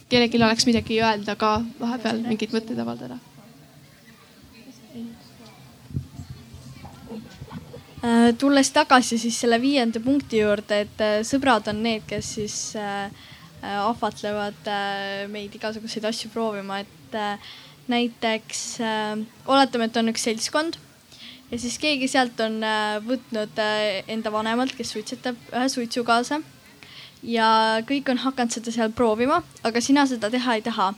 kellelgi 0.09 0.43
oleks 0.43 0.67
midagi 0.67 0.99
öelda 1.03 1.37
ka 1.37 1.61
vahepeal, 1.81 2.25
mingeid 2.25 2.57
mõtteid 2.57 2.81
avaldada 2.81 3.21
Äh, 4.95 5.17
tulles 8.39 8.69
tagasi 8.75 9.19
siis 9.19 9.37
selle 9.41 9.57
viienda 9.63 10.01
punkti 10.03 10.43
juurde, 10.43 10.81
et 10.85 11.05
äh, 11.05 11.21
sõbrad 11.25 11.69
on 11.73 11.81
need, 11.85 12.05
kes 12.09 12.35
siis 12.37 12.57
äh, 12.77 13.09
ahvatlevad 13.65 14.67
meid 15.33 15.55
igasuguseid 15.57 16.05
asju 16.05 16.29
proovima, 16.35 16.83
et 16.83 17.15
näiteks 17.89 18.59
oletame, 19.49 19.87
et 19.89 19.97
on 19.97 20.13
üks 20.13 20.27
seltskond 20.27 20.77
ja 21.49 21.61
siis 21.63 21.79
keegi 21.81 22.11
sealt 22.13 22.37
on 22.45 22.59
võtnud 23.07 23.63
enda 24.13 24.33
vanemalt, 24.35 24.75
kes 24.77 24.93
suitsetab, 24.93 25.39
ühe 25.49 25.71
suitsu 25.73 26.05
kaasa. 26.05 26.43
ja 27.23 27.81
kõik 27.89 28.11
on 28.13 28.21
hakanud 28.21 28.53
seda 28.53 28.73
seal 28.75 28.93
proovima, 28.93 29.41
aga 29.65 29.81
sina 29.81 30.05
seda 30.05 30.29
teha 30.29 30.59
ei 30.59 30.67
taha. 30.67 30.93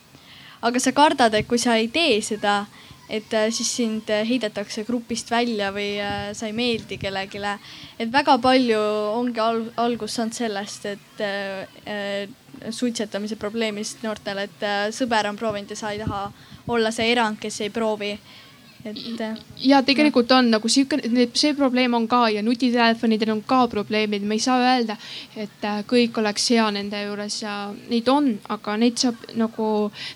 aga 0.63 0.83
sa 0.83 0.91
kardad, 0.91 1.35
et 1.39 1.47
kui 1.47 1.63
sa 1.63 1.77
ei 1.79 1.87
tee 1.87 2.19
seda, 2.19 2.65
et 3.09 3.35
äh, 3.35 3.51
siis 3.55 3.69
sind 3.77 4.11
heidetakse 4.11 4.85
grupist 4.87 5.31
välja 5.31 5.71
või 5.75 5.97
äh, 6.03 6.33
sa 6.35 6.49
ei 6.49 6.57
meeldi 6.57 6.99
kellelegi. 6.99 7.39
et 7.99 8.13
väga 8.13 8.39
palju 8.39 8.81
ongi 9.15 9.41
al 9.41 9.63
algus 9.77 10.15
saanud 10.15 10.35
sellest, 10.35 10.87
et 10.87 11.21
äh, 11.23 12.29
suitsetamise 12.71 13.37
probleemist 13.37 14.03
noortele, 14.03 14.49
et 14.49 14.93
sõber 14.95 15.29
on 15.29 15.37
proovinud 15.37 15.71
ja 15.71 15.77
sa 15.77 15.93
ei 15.93 15.99
taha 15.99 16.33
olla 16.67 16.91
see 16.91 17.13
erand, 17.13 17.39
kes 17.39 17.61
ei 17.61 17.71
proovi 17.71 18.17
et. 18.87 19.43
Ja 19.65 19.83
tegelikult 19.87 20.31
on 20.35 20.51
nagu 20.55 20.69
sihuke, 20.71 20.99
see 21.35 21.55
probleem 21.59 21.95
on 21.99 22.07
ka 22.09 22.27
ja 22.33 22.43
nutitelefonidel 22.45 23.33
on 23.35 23.43
ka 23.47 23.67
probleemid, 23.73 24.25
me 24.27 24.39
ei 24.39 24.43
saa 24.43 24.59
öelda, 24.63 24.97
et 25.37 25.65
äh, 25.65 25.83
kõik 25.89 26.19
oleks 26.23 26.49
hea 26.55 26.67
nende 26.75 27.03
juures 27.03 27.41
ja 27.43 27.57
neid 27.91 28.09
on, 28.13 28.33
aga 28.53 28.77
neid 28.81 28.99
saab 29.03 29.23
nagu, 29.39 29.71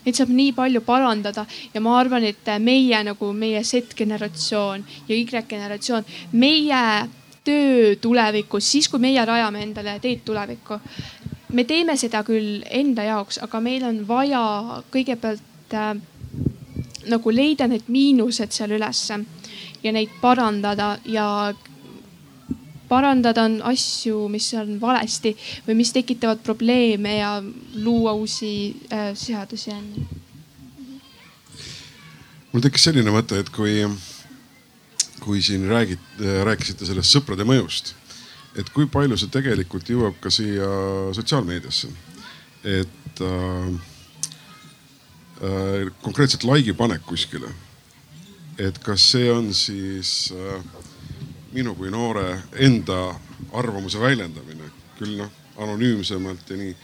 neid 0.06 0.18
saab 0.18 0.34
nii 0.34 0.52
palju 0.56 0.84
parandada 0.86 1.46
ja 1.74 1.84
ma 1.84 1.96
arvan, 2.00 2.26
et 2.30 2.48
äh, 2.48 2.60
meie 2.62 3.02
nagu 3.06 3.32
meie 3.36 3.62
Z-generatsioon 3.64 4.84
ja 5.08 5.16
Y-generatsioon, 5.16 6.06
meie 6.32 6.84
töö 7.44 7.96
tulevikus, 8.00 8.66
siis 8.72 8.88
kui 8.88 9.00
meie 9.02 9.24
rajame 9.24 9.62
endale 9.64 9.98
teed 10.00 10.24
tulevikku. 10.24 10.80
me 11.52 11.64
teeme 11.64 11.96
seda 11.98 12.22
küll 12.22 12.60
enda 12.70 13.02
jaoks, 13.02 13.40
aga 13.42 13.60
meil 13.60 13.84
on 13.84 14.04
vaja 14.08 14.42
kõigepealt 14.92 15.74
äh, 15.74 15.94
nagu 17.08 17.32
leida 17.32 17.68
need 17.70 17.88
miinused 17.88 18.52
seal 18.52 18.74
ülesse 18.76 19.18
ja 19.82 19.92
neid 19.92 20.12
parandada 20.20 20.98
ja 21.08 21.26
parandada 22.90 23.44
on 23.46 23.60
asju, 23.70 24.26
mis 24.28 24.48
on 24.58 24.74
valesti 24.82 25.32
või 25.66 25.78
mis 25.78 25.92
tekitavad 25.94 26.42
probleeme 26.42 27.16
ja 27.20 27.36
luua 27.78 28.12
uusi 28.18 28.50
äh, 28.92 29.12
seadusi 29.14 29.70
on. 29.70 29.86
mul 32.52 32.64
tekkis 32.66 32.88
selline 32.88 33.14
mõte, 33.14 33.38
et 33.38 33.50
kui, 33.54 33.84
kui 35.22 35.42
siin 35.42 35.68
räägid, 35.70 36.02
rääkisite 36.44 36.88
sellest 36.88 37.14
sõprade 37.14 37.46
mõjust, 37.46 37.94
et 38.58 38.68
kui 38.74 38.90
palju 38.90 39.16
see 39.16 39.30
tegelikult 39.30 39.88
jõuab 39.88 40.18
ka 40.20 40.34
siia 40.34 40.66
sotsiaalmeediasse. 41.14 41.88
et 42.64 43.22
äh, 43.22 43.70
Äh, 43.70 43.89
konkreetselt 46.02 46.44
like'i 46.44 46.74
panek 46.76 47.04
kuskile. 47.06 47.48
et 48.58 48.78
kas 48.84 49.00
see 49.12 49.30
on 49.32 49.54
siis 49.54 50.32
äh, 50.36 50.64
minu 51.52 51.72
kui 51.74 51.88
noore 51.90 52.42
enda 52.60 53.14
arvamuse 53.56 54.00
väljendamine, 54.00 54.68
küll 54.98 55.16
noh 55.16 55.30
anonüümsemalt 55.56 56.50
ja 56.50 56.56
nii. 56.56 56.74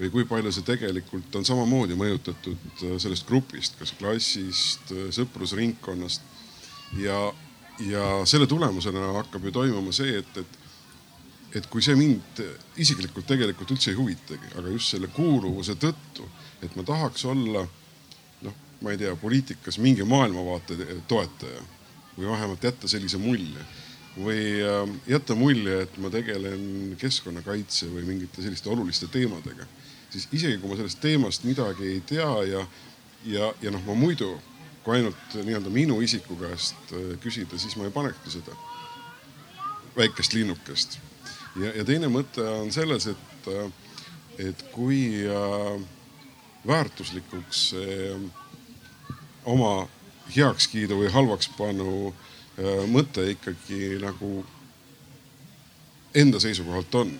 või 0.00 0.10
kui 0.12 0.26
palju 0.28 0.52
see 0.52 0.66
tegelikult 0.66 1.36
on 1.40 1.44
samamoodi 1.48 1.96
mõjutatud 1.96 2.84
äh, 2.84 2.98
sellest 3.00 3.26
grupist, 3.26 3.78
kas 3.78 3.94
klassist, 3.96 4.92
sõprusringkonnast. 5.16 6.20
ja, 7.00 7.32
ja 7.80 8.04
selle 8.28 8.46
tulemusena 8.46 9.12
hakkab 9.16 9.44
ju 9.44 9.56
toimuma 9.56 9.92
see, 9.92 10.18
et, 10.18 10.36
et 10.36 10.62
et 11.56 11.66
kui 11.72 11.80
see 11.80 11.96
mind 11.96 12.40
isiklikult 12.76 13.24
tegelikult 13.26 13.70
üldse 13.72 13.90
ei 13.90 13.96
huvitagi, 13.96 14.52
aga 14.58 14.68
just 14.68 14.92
selle 14.92 15.08
kuuluvuse 15.08 15.78
tõttu, 15.80 16.26
et 16.60 16.74
ma 16.76 16.84
tahaks 16.84 17.24
olla 17.24 17.64
ma 18.80 18.92
ei 18.92 19.00
tea, 19.00 19.16
poliitikas 19.16 19.78
mingi 19.78 20.04
maailmavaate 20.04 20.76
toetaja 21.08 21.62
või 22.16 22.28
vähemalt 22.28 22.64
jätta 22.64 22.88
sellise 22.88 23.18
mulje 23.20 23.64
või 24.16 24.62
ähm, 24.64 24.96
jätta 25.08 25.34
mulje, 25.36 25.82
et 25.84 25.96
ma 26.00 26.10
tegelen 26.12 26.96
keskkonnakaitse 27.00 27.88
või 27.92 28.06
mingite 28.06 28.42
selliste 28.42 28.70
oluliste 28.72 29.08
teemadega, 29.12 29.66
siis 30.10 30.28
isegi 30.32 30.60
kui 30.60 30.70
ma 30.70 30.78
sellest 30.78 31.02
teemast 31.02 31.44
midagi 31.44 31.90
ei 31.90 32.00
tea 32.00 32.30
ja, 32.48 32.62
ja, 33.28 33.50
ja 33.62 33.72
noh, 33.74 33.84
ma 33.84 33.96
muidu 33.98 34.30
kui 34.84 34.96
ainult 34.96 35.34
nii-öelda 35.34 35.72
minu 35.72 35.98
isiku 36.04 36.38
käest 36.40 36.94
äh, 36.94 37.12
küsida, 37.20 37.58
siis 37.60 37.76
ma 37.76 37.88
ei 37.88 37.92
panekski 37.92 38.38
seda 38.38 38.56
väikest 39.96 40.36
linnukest. 40.36 40.98
ja, 41.60 41.72
ja 41.74 41.84
teine 41.84 42.08
mõte 42.12 42.44
on 42.62 42.72
selles, 42.72 43.08
et, 43.12 43.52
äh, 43.52 43.68
et 44.48 44.64
kui 44.72 45.26
äh, 45.28 45.76
väärtuslikuks 46.66 47.68
see 47.74 48.10
äh, 48.14 48.26
oma 49.46 49.86
heakskiidu 50.34 50.98
või 51.00 51.12
halvakspanu 51.14 52.10
äh, 52.10 52.84
mõte 52.90 53.24
ikkagi 53.30 53.96
nagu 54.02 54.42
enda 56.16 56.40
seisukohalt 56.42 56.94
on. 56.94 57.14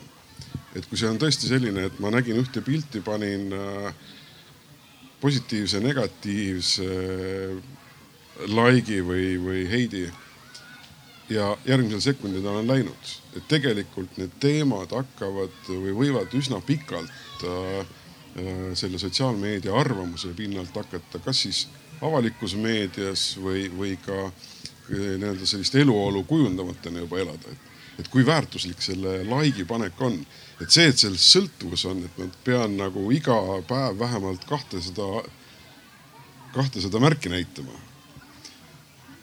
et 0.76 0.84
kui 0.90 0.98
see 1.00 1.08
on 1.08 1.16
tõesti 1.16 1.48
selline, 1.48 1.86
et 1.88 1.98
ma 2.04 2.10
nägin 2.12 2.36
ühte 2.36 2.60
pilti, 2.60 3.00
panin 3.00 3.48
äh, 3.54 3.94
positiivse, 5.20 5.80
negatiivse 5.80 6.88
like'i 8.44 9.00
või, 9.00 9.28
või 9.40 9.62
heidi 9.70 10.04
ja 11.32 11.56
järgmisel 11.66 12.00
sekundil 12.00 12.46
olen 12.46 12.68
läinud, 12.68 13.12
et 13.36 13.46
tegelikult 13.48 14.18
need 14.20 14.34
teemad 14.42 14.92
hakkavad 14.94 15.70
või 15.70 15.94
võivad 15.96 16.34
üsna 16.38 16.60
pikalt 16.64 17.46
äh, 17.46 17.80
äh 18.36 18.52
selle 18.76 18.98
sotsiaalmeedia 19.00 19.72
arvamuse 19.74 20.34
pinnalt 20.36 20.74
hakata, 20.76 21.18
kas 21.24 21.42
siis 21.46 21.66
avalikus 22.04 22.56
meedias 22.60 23.30
või, 23.40 23.66
või 23.72 23.94
ka 24.02 24.26
eh, 24.26 25.16
nii-öelda 25.16 25.46
sellist 25.48 25.74
eluolu 25.74 26.24
kujundamatena 26.28 27.04
juba 27.04 27.20
elada. 27.22 27.52
et, 27.52 27.72
et 28.00 28.08
kui 28.12 28.26
väärtuslik 28.26 28.82
selle 28.82 29.22
like'i 29.24 29.64
panek 29.64 30.00
on, 30.00 30.18
et 30.60 30.70
see, 30.70 30.88
et 30.90 30.98
selles 30.98 31.24
sõltuvus 31.32 31.86
on, 31.88 32.04
et 32.04 32.18
ma 32.18 32.28
pean 32.44 32.76
nagu 32.76 33.06
iga 33.12 33.36
päev 33.68 33.98
vähemalt 33.98 34.44
kahtesada, 34.48 35.24
kahtesada 36.54 37.00
märki 37.00 37.32
näitama. 37.32 37.84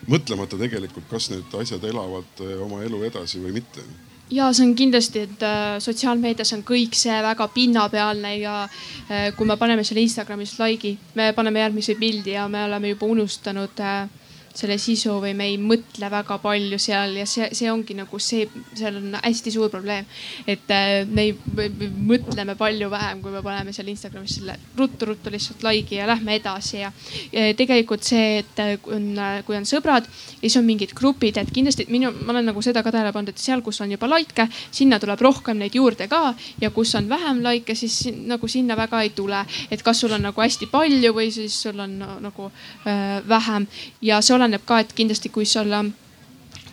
mõtlemata 0.07 0.57
tegelikult, 0.59 1.05
kas 1.09 1.29
need 1.31 1.53
asjad 1.59 1.83
elavad 1.87 2.41
eh, 2.43 2.57
oma 2.61 2.83
elu 2.83 3.03
edasi 3.11 3.39
või 3.43 3.59
mitte 3.61 3.85
ja 4.33 4.49
see 4.53 4.65
on 4.67 4.75
kindlasti, 4.75 5.25
et 5.27 5.43
äh, 5.45 5.77
sotsiaalmeedias 5.83 6.53
on 6.57 6.63
kõik 6.65 6.97
see 6.97 7.15
väga 7.25 7.47
pinnapealne 7.53 8.35
ja 8.39 8.55
äh, 8.63 9.29
kui 9.37 9.47
me 9.47 9.57
paneme 9.61 9.85
selle 9.85 10.03
Instagramis 10.03 10.55
like'i, 10.61 10.95
me 11.19 11.31
paneme 11.37 11.63
järgmise 11.63 11.95
pildi 11.99 12.35
ja 12.37 12.47
me 12.49 12.65
oleme 12.65 12.93
juba 12.93 13.09
unustanud 13.13 13.83
äh, 13.83 14.07
selle 14.53 14.77
sisu 14.77 15.15
või 15.21 15.33
me 15.37 15.47
ei 15.49 15.57
mõtle 15.57 16.09
väga 16.11 16.37
palju 16.41 16.77
seal 16.81 17.17
ja 17.17 17.25
see, 17.29 17.49
see 17.57 17.69
ongi 17.71 17.95
nagu 17.97 18.19
see, 18.21 18.45
seal 18.77 18.99
on 18.99 19.17
hästi 19.17 19.53
suur 19.53 19.71
probleem. 19.73 20.05
et 20.47 20.69
äh, 20.71 21.05
me 21.09 21.27
ei, 21.29 21.35
me 21.57 21.89
mõtleme 22.13 22.55
palju 22.57 22.89
vähem, 22.89 23.21
kui 23.21 23.31
me 23.33 23.41
paneme 23.41 23.73
seal 23.73 23.89
Instagramis 23.89 24.37
selle 24.37 24.57
ruttu-ruttu 24.77 25.31
lihtsalt 25.33 25.63
like'i 25.65 25.97
ja 25.97 26.07
lähme 26.07 26.35
edasi 26.37 26.77
ja, 26.83 26.91
ja 27.33 27.47
tegelikult 27.57 28.05
see, 28.05 28.43
et 28.43 28.61
äh, 28.61 28.75
on, 28.93 29.09
äh, 29.17 29.39
kui 29.47 29.57
on 29.57 29.65
sõbrad 29.69 30.05
ja 30.05 30.43
siis 30.43 30.59
on 30.61 30.67
mingid 30.67 30.93
grupid, 30.97 31.39
et 31.41 31.51
kindlasti 31.53 31.87
minu, 31.89 32.13
ma 32.21 32.35
olen 32.35 32.51
nagu 32.51 32.61
seda 32.65 32.83
ka 32.85 32.93
tähele 32.93 33.13
pannud, 33.15 33.33
et 33.33 33.41
seal, 33.41 33.65
kus 33.65 33.81
on 33.81 33.91
juba 33.95 34.09
like'e, 34.11 34.47
sinna 34.71 35.01
tuleb 35.01 35.21
rohkem 35.23 35.57
neid 35.61 35.73
juurde 35.77 36.07
ka 36.11 36.35
ja 36.61 36.69
kus 36.75 36.93
on 36.99 37.09
vähem 37.09 37.41
like'e, 37.45 37.77
siis 37.77 38.13
nagu 38.29 38.47
sinna 38.47 38.77
väga 38.77 39.01
ei 39.01 39.13
tule. 39.17 39.41
et 39.71 39.81
kas 39.81 39.99
sul 40.03 40.13
on 40.13 40.21
nagu 40.21 40.41
hästi 40.41 40.69
palju 40.69 41.13
või 41.15 41.31
siis 41.33 41.55
sul 41.65 41.79
on 41.79 41.97
nagu 42.21 42.51
äh, 42.85 43.19
vähem 43.27 43.67
ja 44.01 44.21
see 44.21 44.35
oleneb 44.35 44.42
oleneb 44.43 44.65
ka, 44.67 44.83
et 44.83 44.93
kindlasti, 44.95 45.31
kui 45.33 45.47
sul 45.49 45.71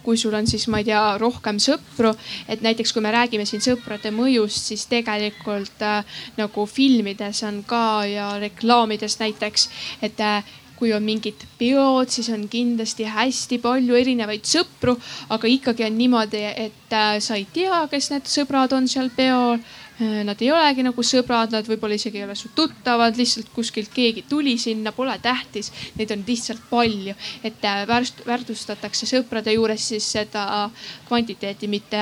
kui 0.03 0.17
sul 0.17 0.35
on 0.35 0.47
siis, 0.49 0.67
ma 0.73 0.81
ei 0.81 0.87
tea, 0.89 1.01
rohkem 1.21 1.59
sõpru, 1.61 2.15
et 2.49 2.63
näiteks 2.65 2.93
kui 2.97 3.05
me 3.05 3.13
räägime 3.13 3.45
siin 3.49 3.63
sõprade 3.65 4.13
mõjust, 4.15 4.71
siis 4.71 4.87
tegelikult 4.89 5.85
äh, 5.85 6.23
nagu 6.39 6.65
filmides 6.67 7.43
on 7.49 7.63
ka 7.69 8.07
ja 8.09 8.31
reklaamides 8.41 9.19
näiteks, 9.21 9.69
et 10.03 10.21
äh, 10.25 10.41
kui 10.81 10.95
on 10.97 11.05
mingid 11.05 11.45
peod, 11.61 12.09
siis 12.11 12.31
on 12.35 12.49
kindlasti 12.51 13.05
hästi 13.05 13.61
palju 13.63 13.99
erinevaid 14.01 14.49
sõpru, 14.49 14.97
aga 15.31 15.53
ikkagi 15.53 15.87
on 15.87 16.01
niimoodi, 16.01 16.43
et 16.67 16.97
äh, 16.97 17.21
sa 17.21 17.37
ei 17.39 17.47
tea, 17.53 17.85
kes 17.93 18.11
need 18.15 18.33
sõbrad 18.33 18.75
on 18.75 18.89
seal 18.91 19.13
peol 19.15 19.61
Äh, 20.01 20.25
nad 20.25 20.41
ei 20.41 20.49
olegi 20.49 20.81
nagu 20.81 21.03
sõbrad, 21.05 21.53
nad 21.53 21.67
võib-olla 21.69 21.99
isegi 21.99 22.23
ei 22.23 22.25
ole 22.25 22.35
su 22.39 22.49
tuttavad, 22.57 23.19
lihtsalt 23.21 23.51
kuskilt 23.53 23.91
keegi 23.93 24.23
tuli 24.31 24.55
sinna, 24.59 24.95
pole 24.97 25.13
tähtis. 25.21 25.69
Neid 25.99 26.15
on 26.15 26.23
lihtsalt 26.25 26.63
palju, 26.71 27.13
et 27.45 27.67
äh, 27.69 27.83
väärtustatakse 27.85 29.09
sõprade 29.11 29.53
juures 29.53 29.91
siis 29.93 30.09
seda 30.17 30.71
kvantiteeti, 31.09 31.69
mitte 31.69 32.01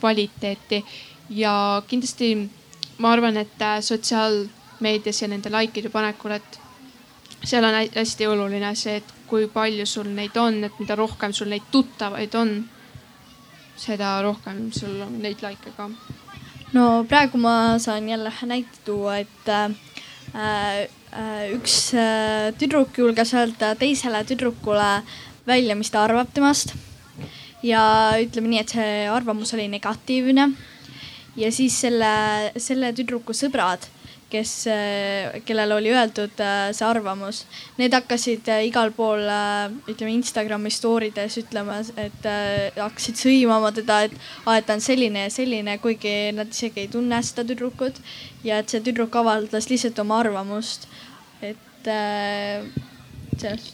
kvaliteeti. 0.00 0.82
ja 1.30 1.82
kindlasti 1.86 2.34
ma 2.98 3.12
arvan, 3.12 3.36
et 3.36 3.62
sotsiaalmeedias 3.82 5.22
ja 5.22 5.28
nende 5.28 5.50
likeide 5.50 5.90
panekul, 5.90 6.34
et 6.40 6.58
seal 7.46 7.64
on 7.64 7.76
hästi 7.94 8.26
oluline 8.26 8.74
see, 8.74 8.98
et 9.00 9.14
kui 9.30 9.46
palju 9.52 9.86
sul 9.86 10.08
neid 10.14 10.36
on, 10.40 10.64
et 10.66 10.80
mida 10.82 10.96
rohkem 10.98 11.32
sul 11.32 11.50
neid 11.52 11.66
tuttavaid 11.70 12.34
on, 12.34 12.56
seda 13.76 14.16
rohkem 14.24 14.70
sul 14.74 15.00
on 15.04 15.18
neid 15.22 15.42
likee 15.44 15.74
ka 15.76 15.90
no 16.74 17.04
praegu 17.08 17.38
ma 17.38 17.78
saan 17.78 18.08
jälle 18.08 18.30
ühe 18.32 18.48
näite 18.50 18.82
tuua, 18.84 19.18
et 19.22 19.48
äh, 19.48 19.70
äh, 20.34 21.52
üks 21.54 21.94
äh, 21.94 22.52
tüdruk 22.58 22.98
julges 22.98 23.34
öelda 23.34 23.74
teisele 23.78 24.24
tüdrukule 24.24 25.02
välja, 25.46 25.76
mis 25.76 25.90
ta 25.90 26.04
arvab 26.04 26.32
temast. 26.34 26.74
ja 27.62 27.82
ütleme 28.22 28.50
nii, 28.52 28.62
et 28.62 28.72
see 28.74 29.06
arvamus 29.10 29.54
oli 29.54 29.68
negatiivne. 29.68 30.50
ja 31.36 31.52
siis 31.52 31.80
selle, 31.80 32.52
selle 32.56 32.92
tüdruku 32.92 33.34
sõbrad 33.36 33.86
kes, 34.30 34.52
kellele 35.46 35.74
oli 35.76 35.92
öeldud 35.94 36.40
äh, 36.42 36.70
see 36.74 36.86
arvamus, 36.86 37.44
need 37.78 37.94
hakkasid 37.94 38.48
äh, 38.50 38.64
igal 38.66 38.90
pool, 38.96 39.22
äh, 39.30 39.68
ütleme 39.86 40.16
Instagrami 40.16 40.72
story 40.74 41.12
des 41.14 41.38
ütlema, 41.42 41.78
et 42.00 42.26
hakkasid 42.78 43.20
sõimama 43.20 43.70
teda, 43.76 44.02
et 44.08 44.16
aa, 44.44 44.58
et 44.58 44.66
ta 44.66 44.74
on 44.74 44.82
selline 44.82 45.26
ja 45.26 45.32
selline, 45.32 45.78
kuigi 45.82 46.34
nad 46.36 46.50
isegi 46.50 46.84
ei 46.84 46.90
tunne 46.92 47.22
seda 47.22 47.46
tüdrukut. 47.46 48.02
ja 48.44 48.58
et 48.62 48.70
see 48.70 48.82
tüdruk 48.82 49.14
avaldas 49.18 49.70
lihtsalt 49.70 49.98
oma 50.02 50.20
arvamust, 50.22 50.86
et 51.42 51.88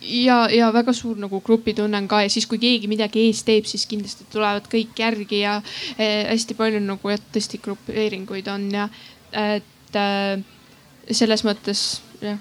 ja, 0.01 0.39
ja 0.51 0.71
väga 0.75 0.93
suur 0.97 1.19
nagu 1.21 1.41
grupitunne 1.45 1.97
on 1.99 2.09
ka 2.09 2.23
ja 2.25 2.31
siis, 2.33 2.47
kui 2.51 2.61
keegi 2.63 2.89
midagi 2.91 3.27
ees 3.27 3.43
teeb, 3.47 3.67
siis 3.69 3.87
kindlasti 3.91 4.27
tulevad 4.33 4.69
kõik 4.73 4.99
järgi 4.99 5.43
ja 5.43 5.59
eh, 5.97 6.29
hästi 6.31 6.57
palju 6.59 6.83
nagu 6.85 7.13
jah, 7.13 7.21
tõesti 7.35 7.61
grupeeringuid 7.63 8.49
on 8.53 8.69
ja 8.73 8.89
et 9.33 9.72
et 9.93 10.01
äh, 10.01 11.15
selles 11.15 11.45
mõttes 11.45 12.01
jah. 12.23 12.39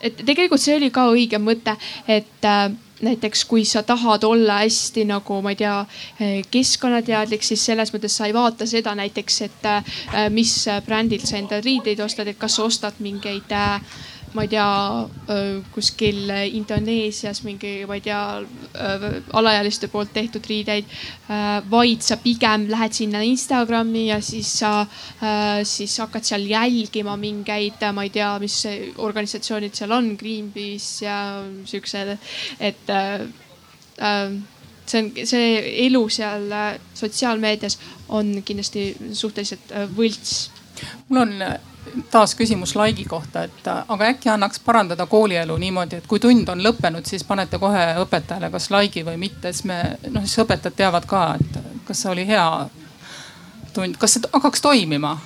et 0.00 0.16
tegelikult 0.24 0.62
see 0.62 0.76
oli 0.78 0.90
ka 0.94 1.08
õige 1.10 1.40
mõte, 1.42 1.76
et 2.06 2.46
äh, 2.46 2.70
näiteks 3.04 3.44
kui 3.50 3.64
sa 3.68 3.82
tahad 3.82 4.24
olla 4.24 4.60
hästi 4.62 5.04
nagu 5.08 5.40
ma 5.42 5.52
ei 5.52 5.60
tea, 5.60 5.80
äh, 6.20 6.40
keskkonnateadlik, 6.50 7.42
siis 7.42 7.64
selles 7.64 7.92
mõttes 7.94 8.16
sa 8.16 8.28
ei 8.30 8.36
vaata 8.36 8.66
seda 8.66 8.94
näiteks, 8.94 9.40
et 9.48 9.70
mis 10.30 10.54
brändilt 10.86 11.26
sa 11.26 11.38
enda 11.38 11.60
riideid 11.64 12.00
ostad, 12.00 12.28
et 12.30 12.38
kas 12.38 12.56
sa 12.56 12.68
ostad 12.68 13.00
mingeid 13.04 13.52
äh, 13.52 13.80
ma 14.34 14.42
ei 14.42 14.50
tea, 14.50 14.66
kuskil 15.74 16.30
Indoneesias 16.58 17.42
mingi, 17.46 17.84
ma 17.86 17.98
ei 17.98 18.02
tea, 18.04 18.20
alaealiste 19.38 19.88
poolt 19.92 20.12
tehtud 20.14 20.46
riideid. 20.50 20.90
vaid 21.70 22.02
sa 22.02 22.16
pigem 22.22 22.66
lähed 22.70 22.92
sinna 22.96 23.22
Instagrami 23.22 24.08
ja 24.08 24.20
siis 24.20 24.50
sa, 24.58 24.86
siis 25.62 25.96
hakkad 26.02 26.26
seal 26.26 26.46
jälgima 26.50 27.16
mingeid, 27.16 27.78
ma 27.94 28.06
ei 28.06 28.10
tea, 28.10 28.32
mis 28.42 28.58
organisatsioonid 28.96 29.74
seal 29.74 29.94
on, 29.94 30.14
Greenpeace 30.18 31.04
ja 31.06 31.18
siuksed, 31.64 32.16
et 32.58 32.90
see 34.86 34.98
on, 34.98 35.12
see 35.24 35.52
elu 35.86 36.02
seal 36.12 36.50
sotsiaalmeedias 36.94 37.78
on 38.08 38.34
kindlasti 38.44 38.90
suhteliselt 39.12 39.72
võlts. 39.96 40.50
mul 41.08 41.22
on 41.22 41.46
taas 42.10 42.34
küsimus 42.34 42.74
like'i 42.78 43.04
kohta, 43.08 43.44
et 43.48 43.68
aga 43.72 44.08
äkki 44.12 44.30
annaks 44.32 44.60
parandada 44.64 45.06
koolielu 45.06 45.56
niimoodi, 45.56 46.00
et 46.00 46.08
kui 46.10 46.20
tund 46.22 46.48
on 46.48 46.62
lõppenud, 46.64 47.06
siis 47.08 47.24
panete 47.24 47.58
kohe 47.62 47.84
õpetajale 48.04 48.50
kas 48.54 48.70
like'i 48.74 49.04
või 49.06 49.20
mitte, 49.26 49.52
siis 49.52 49.68
me 49.68 49.82
noh, 50.10 50.24
siis 50.24 50.42
õpetajad 50.44 50.78
teavad 50.78 51.06
ka, 51.10 51.26
et 51.40 51.60
kas 51.88 52.02
see 52.02 52.10
oli 52.10 52.26
hea 52.28 52.48
tund, 53.74 54.00
kas 54.00 54.16
see 54.16 54.32
hakkaks 54.32 54.64
toimima? 54.64 55.16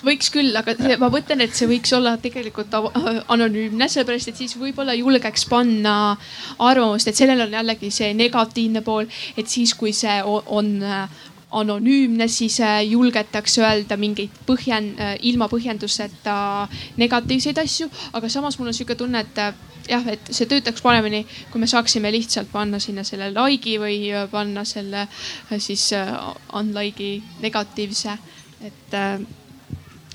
Võiks 0.00 0.30
küll, 0.32 0.54
aga 0.56 0.72
see, 0.78 0.94
ma 0.96 1.10
mõtlen, 1.12 1.42
et 1.44 1.52
see 1.56 1.68
võiks 1.68 1.90
olla 1.92 2.14
tegelikult 2.20 2.72
anonüümne, 2.72 3.84
sellepärast 3.84 4.30
et 4.30 4.38
siis 4.40 4.54
võib-olla 4.56 4.94
julgeks 4.96 5.44
panna 5.50 5.94
arvamust, 6.56 7.10
et 7.10 7.18
sellel 7.20 7.44
on 7.44 7.52
jällegi 7.58 7.90
see 7.92 8.14
negatiivne 8.16 8.80
pool, 8.86 9.10
et 9.36 9.52
siis, 9.52 9.74
kui 9.76 9.92
see 9.92 10.16
on 10.24 10.72
anonüümne, 11.50 12.28
siis 12.28 12.60
äh, 12.60 12.84
julgetakse 12.86 13.62
öelda 13.62 13.96
mingeid 13.98 14.34
põhjend-, 14.46 15.00
äh, 15.00 15.16
ilma 15.26 15.48
põhjenduseta 15.50 16.68
negatiivseid 17.00 17.58
asju. 17.58 17.90
aga 18.12 18.28
samas 18.28 18.58
mul 18.58 18.70
on 18.70 18.76
sihuke 18.76 18.94
tunne, 18.94 19.24
et 19.24 19.38
äh, 19.38 19.54
jah, 19.88 20.06
et 20.06 20.30
see 20.30 20.46
töötaks 20.46 20.82
paremini, 20.82 21.24
kui 21.50 21.60
me 21.60 21.66
saaksime 21.70 22.12
lihtsalt 22.14 22.52
panna 22.52 22.78
sinna 22.78 23.04
selle 23.04 23.32
like'i 23.34 23.78
või 23.82 23.98
panna 24.30 24.64
selle 24.64 25.08
siis 25.58 25.88
unlike'i 26.54 27.22
negatiivse. 27.42 28.18
et 28.62 28.94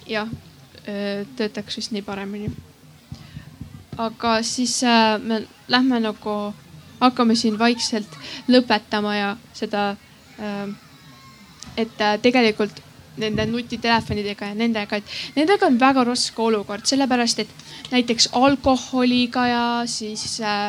jah, 0.07 0.29
töötaks 1.35 1.77
vist 1.77 1.91
nii 1.91 2.05
paremini. 2.05 2.53
aga 3.97 4.37
siis 4.43 4.79
me 5.23 5.43
lähme 5.67 5.99
nagu, 5.99 6.53
hakkame 7.01 7.35
siin 7.35 7.59
vaikselt 7.59 8.15
lõpetama 8.47 9.15
ja 9.17 9.37
seda 9.53 9.95
et 11.77 12.01
äh, 12.01 12.17
tegelikult 12.21 12.81
nende 13.21 13.45
nutitelefonidega 13.47 14.49
ja 14.51 14.57
nendega, 14.57 14.99
et 14.99 15.37
nendega 15.37 15.69
on 15.69 15.77
väga 15.79 16.03
raske 16.07 16.41
olukord, 16.41 16.85
sellepärast 16.87 17.39
et 17.45 17.53
näiteks 17.93 18.29
alkoholiga 18.35 19.45
ja 19.47 19.63
siis 19.89 20.39
äh, 20.41 20.67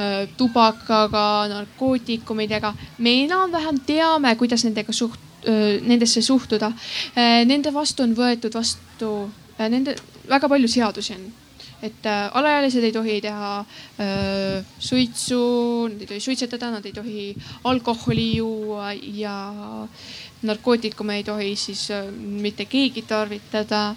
äh, 0.00 0.16
tubakaga, 0.36 1.26
narkootikumidega 1.52 2.72
me 2.98 3.18
enam-vähem 3.26 3.82
teame, 3.86 4.34
kuidas 4.40 4.64
nendega 4.68 4.94
suht- 4.96 5.20
äh,, 5.44 5.80
nendesse 5.82 6.22
suhtuda 6.22 6.72
äh,. 6.72 7.44
Nende 7.48 7.74
vastu 7.74 8.06
on 8.06 8.16
võetud 8.16 8.56
vastu 8.56 9.12
äh, 9.58 9.68
nende 9.68 9.96
väga 10.28 10.48
palju 10.48 10.68
seadusi 10.70 11.16
on 11.18 11.30
et 11.82 12.06
äh, 12.06 12.28
alaealised 12.38 12.84
ei 12.86 12.92
tohi 12.94 13.16
teha 13.24 13.48
äh, 13.98 14.62
suitsu, 14.78 15.40
nad 15.90 16.04
ei 16.04 16.06
tohi 16.12 16.20
suitsetada, 16.22 16.70
nad 16.70 16.86
ei 16.86 16.92
tohi 16.94 17.24
alkoholi 17.66 18.28
juua 18.36 18.92
ja 18.94 19.34
narkootikume 20.42 21.16
ei 21.16 21.24
tohi 21.24 21.56
siis 21.56 21.90
äh, 21.90 22.06
mitte 22.46 22.64
keegi 22.64 23.02
tarvitada 23.02 23.94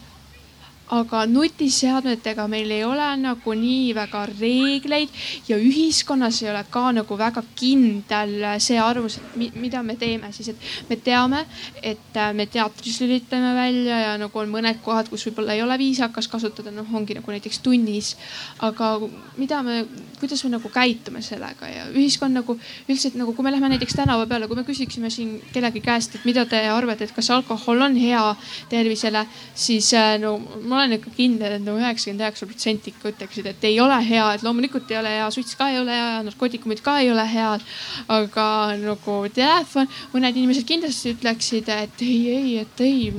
aga 0.93 1.23
nutiseadmetega 1.25 2.45
meil 2.49 2.69
ei 2.71 2.83
ole 2.86 3.07
nagu 3.17 3.53
nii 3.57 3.93
väga 3.97 4.25
reegleid 4.29 5.09
ja 5.49 5.57
ühiskonnas 5.57 6.43
ei 6.43 6.51
ole 6.51 6.61
ka 6.69 6.91
nagu 6.93 7.17
väga 7.17 7.41
kindel 7.57 8.36
see 8.61 8.77
arvamus, 8.81 9.17
et 9.17 9.55
mida 9.57 9.81
me 9.83 9.95
teeme. 9.97 10.29
Siis, 10.36 10.51
et 10.53 10.89
me 10.89 10.97
teame, 11.01 11.45
et 11.81 12.17
äh, 12.17 12.33
me 12.33 12.45
teatris 12.45 12.99
lülitame 13.01 13.55
välja 13.57 13.99
ja 14.01 14.11
nagu 14.21 14.39
on 14.39 14.51
mõned 14.51 14.81
kohad, 14.86 15.09
kus 15.09 15.25
võib-olla 15.27 15.55
ei 15.55 15.63
ole 15.65 15.77
viisakas 15.81 16.29
kasutada, 16.29 16.73
noh, 16.73 16.88
ongi 16.93 17.17
nagu 17.17 17.33
näiteks 17.33 17.61
tunnis. 17.65 18.15
aga 18.59 18.99
mida 19.38 19.61
me, 19.63 19.86
kuidas 20.19 20.43
me 20.43 20.53
nagu 20.53 20.69
käitume 20.69 21.21
sellega? 21.25 21.69
Ja 21.69 21.88
ühiskond 21.89 22.38
nagu 22.38 22.57
üldiselt 22.88 23.17
nagu, 23.17 23.33
kui 23.33 23.43
me 23.43 23.51
läheme 23.51 23.73
näiteks 23.73 23.97
tänava 23.97 24.27
peale, 24.29 24.47
kui 24.47 24.59
me 24.59 24.67
küsiksime 24.67 25.09
siin 25.09 25.39
kellegi 25.53 25.81
käest, 25.81 26.15
et 26.15 26.25
mida 26.25 26.45
te 26.45 26.61
arvate, 26.69 27.09
et 27.09 27.15
kas 27.15 27.31
alkohol 27.33 27.81
on 27.81 27.97
hea 27.97 28.23
tervisele, 28.69 29.25
siis 29.55 29.93
äh, 29.97 30.15
no 30.21 30.38
ma 30.76 30.84
olen 30.84 30.97
ikka 30.97 31.11
kindel, 31.15 31.55
et 31.55 31.63
nagu 31.63 31.80
üheksakümmend 31.80 32.23
üheksa 32.26 32.47
protsenti 32.49 32.91
ikka 32.91 33.11
ütleksid, 33.13 33.47
et 33.47 33.63
ei 33.67 33.80
ole 33.80 33.95
hea, 34.03 34.26
et 34.36 34.43
loomulikult 34.43 34.89
ei 34.91 34.99
ole 34.99 35.11
hea, 35.15 35.28
suits 35.32 35.55
ka 35.55 35.69
ei 35.71 35.80
ole 35.80 35.95
hea, 35.95 36.21
narkootikumid 36.28 36.82
ka 36.84 36.97
ei 36.99 37.11
ole 37.13 37.26
head. 37.32 37.63
aga 38.11 38.47
nagu 38.82 39.17
telefon, 39.34 39.88
mõned 40.13 40.36
inimesed 40.36 40.67
kindlasti 40.67 41.13
ütleksid, 41.15 41.69
et 41.71 42.01
ei, 42.03 42.17
ei, 42.36 42.57
et 42.63 42.82
ei 42.84 43.11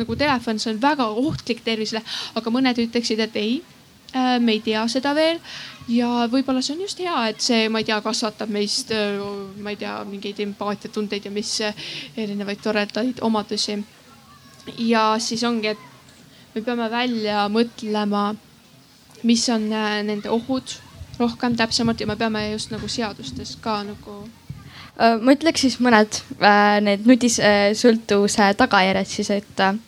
nagu 0.00 0.16
telefon, 0.16 0.58
see 0.58 0.72
on 0.72 0.80
väga 0.82 1.10
ohtlik 1.24 1.60
tervisele, 1.66 2.02
aga 2.38 2.54
mõned 2.54 2.80
ütleksid, 2.86 3.20
et 3.20 3.36
ei 3.36 3.58
äh, 4.14 4.38
me 4.40 4.56
ei 4.56 4.62
tea 4.64 4.86
seda 4.88 5.12
veel 5.18 5.42
ja 5.92 6.28
võib-olla 6.32 6.62
see 6.64 6.76
on 6.76 6.86
just 6.86 7.04
hea, 7.04 7.18
et 7.32 7.44
see, 7.44 7.68
ma 7.68 7.82
ei 7.82 7.88
tea, 7.88 8.00
kasvatab 8.04 8.52
meist, 8.54 8.94
äh, 8.96 9.20
ma 9.60 9.76
ei 9.76 9.80
tea, 9.80 9.98
mingeid 10.08 10.40
empaatiatundeid 10.46 11.28
ja 11.28 11.34
mis 11.34 11.52
erinevaid 12.16 12.64
toredaid 12.64 13.20
omadusi. 13.28 13.76
ja 14.84 15.04
siis 15.18 15.44
ongi, 15.44 15.68
et 15.76 15.87
me 16.58 16.64
peame 16.66 16.90
välja 16.90 17.46
mõtlema, 17.52 18.32
mis 19.22 19.46
on 19.54 19.70
äh, 19.72 20.00
nende 20.06 20.30
ohud 20.30 20.74
rohkem 21.18 21.56
täpsemalt 21.58 22.00
ja 22.00 22.06
me 22.06 22.16
peame 22.18 22.44
just 22.52 22.72
nagu 22.74 22.88
seadustes 22.90 23.56
ka 23.62 23.80
nagu 23.86 24.16
äh, 24.98 25.18
ma 25.22 25.34
ütleks 25.34 25.66
siis 25.66 25.78
mõned 25.82 26.20
äh, 26.38 26.78
need 26.82 27.06
nutisõltuvuse 27.06 28.52
tagajärjed 28.58 29.10
siis, 29.10 29.30
et 29.34 29.62
äh, 29.62 29.78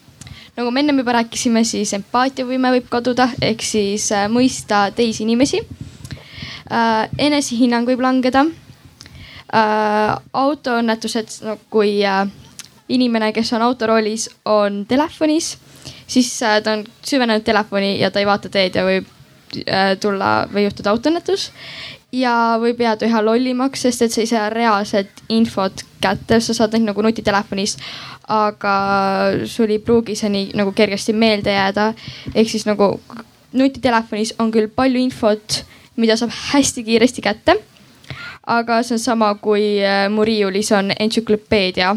nagu 0.56 0.70
me 0.70 0.82
ennem 0.84 1.02
juba 1.02 1.16
rääkisime, 1.20 1.64
siis 1.66 1.94
empaatiavõime 1.98 2.74
võib 2.76 2.90
kaduda 2.92 3.30
ehk 3.42 3.64
siis 3.66 4.10
äh, 4.14 4.28
mõista 4.30 4.88
teisi 4.94 5.24
inimesi 5.26 5.62
äh,. 6.70 7.08
enesehinnang 7.18 7.88
võib 7.90 8.02
langeda 8.06 8.46
äh,. 8.46 10.14
autoõnnetused, 10.32 11.40
no 11.46 11.58
kui 11.70 11.98
äh, 12.06 12.26
inimene, 12.90 13.32
kes 13.34 13.52
on 13.54 13.66
autoroolis, 13.66 14.28
on 14.44 14.84
telefonis 14.86 15.56
siis 16.11 16.42
äh, 16.42 16.58
ta 16.62 16.74
on 16.78 16.84
süvenenud 17.06 17.44
telefoni 17.46 17.98
ja 18.00 18.11
ta 18.11 18.20
ei 18.20 18.28
vaata 18.28 18.50
teed 18.52 18.76
ja 18.78 18.84
võib 18.86 19.06
äh, 19.62 19.94
tulla 20.00 20.48
või 20.52 20.66
juhtuda 20.66 20.92
autoõnnetus. 20.94 21.50
ja 22.12 22.58
võib 22.58 22.80
jääda 22.82 23.06
üha 23.06 23.22
lollimaks, 23.22 23.84
sest 23.86 24.02
et 24.02 24.12
sa 24.12 24.22
ei 24.24 24.30
saa 24.30 24.48
reaalset 24.50 25.22
infot 25.30 25.84
kätte, 26.02 26.40
sa 26.40 26.56
saad 26.56 26.74
ainult 26.74 26.90
nagu 26.90 27.06
nutitelefonis. 27.06 27.76
aga 28.28 28.74
sul 29.46 29.70
ei 29.70 29.78
pruugi 29.78 30.14
see 30.16 30.30
nii 30.30 30.52
nagu 30.58 30.72
kergesti 30.72 31.12
meelde 31.12 31.54
jääda. 31.54 31.92
ehk 32.34 32.50
siis 32.50 32.66
nagu 32.66 32.96
nutitelefonis 33.52 34.34
on 34.38 34.50
küll 34.50 34.68
palju 34.68 34.98
infot, 34.98 35.64
mida 35.96 36.16
saab 36.16 36.34
hästi 36.52 36.84
kiiresti 36.84 37.22
kätte. 37.22 37.61
aga 38.46 38.82
see 38.82 38.98
on 38.98 39.06
sama, 39.06 39.34
kui 39.34 39.78
äh, 39.78 40.08
mu 40.11 40.24
riiulis 40.24 40.72
on 40.72 40.90
entsüklopeedia 40.98 41.96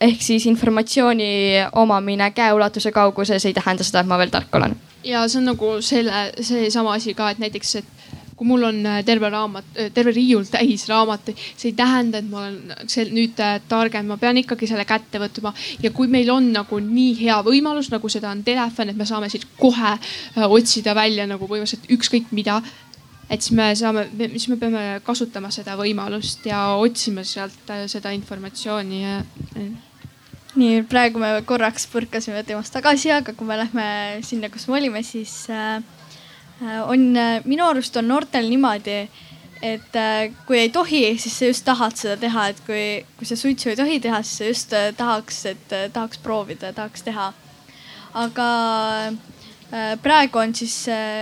ehk 0.00 0.22
siis 0.22 0.46
informatsiooni 0.46 1.30
omamine 1.72 2.30
käeulatuse 2.30 2.92
kauguses 2.92 3.46
ei 3.46 3.54
tähenda 3.54 3.84
seda, 3.84 4.00
et 4.00 4.10
ma 4.10 4.18
veel 4.18 4.30
tark 4.30 4.54
olen. 4.54 4.76
ja 5.04 5.28
see 5.28 5.40
on 5.40 5.52
nagu 5.52 5.78
selle, 5.80 6.32
seesama 6.40 6.94
asi 6.98 7.14
ka, 7.14 7.30
et 7.30 7.38
näiteks, 7.38 7.74
et 7.82 7.98
kui 8.38 8.46
mul 8.46 8.62
on 8.68 8.86
äh, 8.86 9.00
terve 9.04 9.28
raamat, 9.30 9.70
äh, 9.74 9.90
terve 9.94 10.12
riiul 10.14 10.46
täis 10.50 10.86
raamatuid, 10.88 11.38
see 11.58 11.72
ei 11.72 11.76
tähenda, 11.78 12.20
et 12.22 12.28
ma 12.30 12.44
olen 12.44 12.86
see 12.90 13.08
nüüd 13.10 13.40
äh, 13.42 13.56
targem, 13.68 14.06
ma 14.06 14.18
pean 14.20 14.38
ikkagi 14.38 14.68
selle 14.70 14.86
kätte 14.88 15.20
võtma. 15.22 15.52
ja 15.82 15.90
kui 15.94 16.10
meil 16.10 16.30
on 16.30 16.52
nagu 16.54 16.78
nii 16.82 17.16
hea 17.18 17.40
võimalus, 17.46 17.90
nagu 17.90 18.10
seda 18.12 18.30
on 18.30 18.44
telefon, 18.46 18.92
et 18.92 18.98
me 18.98 19.06
saame 19.08 19.30
siit 19.32 19.48
kohe 19.58 19.96
otsida 20.46 20.94
välja 20.94 21.26
nagu 21.26 21.50
põhimõtteliselt 21.50 21.90
ükskõik 21.98 22.30
mida 22.30 22.60
et 23.28 23.42
siis 23.42 23.56
me 23.58 23.72
saame, 23.76 24.06
siis 24.36 24.48
me 24.48 24.56
peame 24.60 24.84
kasutama 25.04 25.50
seda 25.52 25.74
võimalust 25.76 26.46
ja 26.48 26.62
otsima 26.78 27.26
sealt 27.26 27.74
seda 27.90 28.14
informatsiooni 28.16 29.02
ja. 29.02 29.18
Nii, 30.56 30.82
praegu 30.88 31.20
me 31.20 31.34
korraks 31.46 31.84
põrkasime 31.92 32.44
temast 32.46 32.72
tagasi, 32.72 33.12
aga 33.12 33.34
kui 33.36 33.46
me 33.46 33.60
lähme 33.60 33.86
sinna, 34.24 34.48
kus 34.48 34.68
me 34.68 34.78
olime, 34.78 35.02
siis 35.06 35.44
äh, 35.52 35.82
Äh, 36.62 36.82
on, 36.90 37.16
äh, 37.16 37.40
minu 37.46 37.62
arust 37.70 37.96
on 37.96 38.08
noortel 38.10 38.48
niimoodi, 38.50 39.04
et 39.62 39.94
äh, 39.94 40.32
kui 40.46 40.58
ei 40.58 40.70
tohi, 40.74 41.02
siis 41.22 41.36
sa 41.38 41.46
just 41.46 41.64
tahad 41.64 41.94
seda 41.94 42.16
teha, 42.18 42.48
et 42.50 42.62
kui, 42.66 42.84
kui 43.18 43.28
sa 43.28 43.36
suitsu 43.38 43.70
ei 43.70 43.78
tohi 43.78 44.00
teha, 44.02 44.18
siis 44.26 44.40
sa 44.40 44.48
just 44.48 44.74
tahaks, 44.98 45.44
et 45.52 45.76
tahaks 45.94 46.18
proovida, 46.24 46.72
tahaks 46.74 47.06
teha. 47.06 47.32
aga 48.18 48.48
praegu 50.02 50.40
on 50.40 50.54
siis 50.56 50.74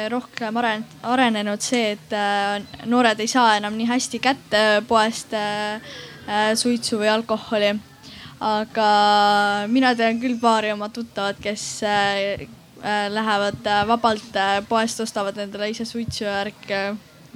rohkem 0.09 0.57
arenenud 0.57 1.61
see, 1.61 1.97
et 1.97 2.87
noored 2.87 3.21
ei 3.21 3.29
saa 3.29 3.57
enam 3.59 3.75
nii 3.77 3.89
hästi 3.91 4.21
kätte 4.23 4.61
poest 4.89 5.35
suitsu 6.55 7.01
või 7.03 7.11
alkoholi. 7.11 7.75
Aga 8.41 8.91
mina 9.69 9.95
tean 9.95 10.21
küll 10.21 10.39
paari 10.41 10.73
oma 10.73 10.89
tuttavat, 10.89 11.41
kes 11.41 11.67
Äh, 12.85 13.11
lähevad 13.11 13.67
äh, 13.67 13.89
vabalt 13.89 14.37
äh, 14.37 14.63
poest, 14.69 15.01
ostavad 15.01 15.39
endale 15.41 15.71
ise 15.73 15.85
suitsu 15.89 16.25
ja 16.25 16.33
värke, 16.37 16.81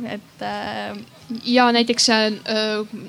et 0.04 0.42
ja 1.48 1.64
näiteks 1.72 2.08
äh, 2.12 2.26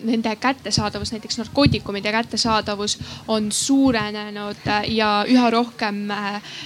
nende 0.07 0.31
kättesaadavus, 0.39 1.11
näiteks 1.11 1.37
narkootikumide 1.37 2.11
kättesaadavus 2.11 2.97
on 3.27 3.51
suurenenud 3.51 4.63
ja 4.87 5.09
üha 5.27 5.49
rohkem 5.51 5.99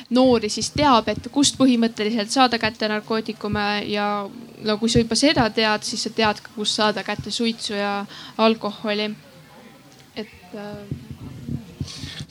noori 0.09 0.49
siis 0.53 0.69
teab, 0.69 1.09
et 1.09 1.27
kust 1.31 1.57
põhimõtteliselt 1.57 2.29
saada 2.29 2.61
kätte 2.61 2.87
narkootikume 2.87 3.65
ja 3.89 4.29
no 4.63 4.77
kui 4.77 4.89
sa 4.89 5.01
juba 5.01 5.17
seda 5.17 5.49
tead, 5.49 5.83
siis 5.83 6.05
sa 6.05 6.13
tead 6.13 6.45
ka, 6.45 6.53
kust 6.55 6.77
saada 6.77 7.03
kätte 7.03 7.33
suitsu 7.33 7.73
ja 7.73 8.05
alkoholi. 8.37 9.09
et 10.15 10.55
äh, 10.55 11.04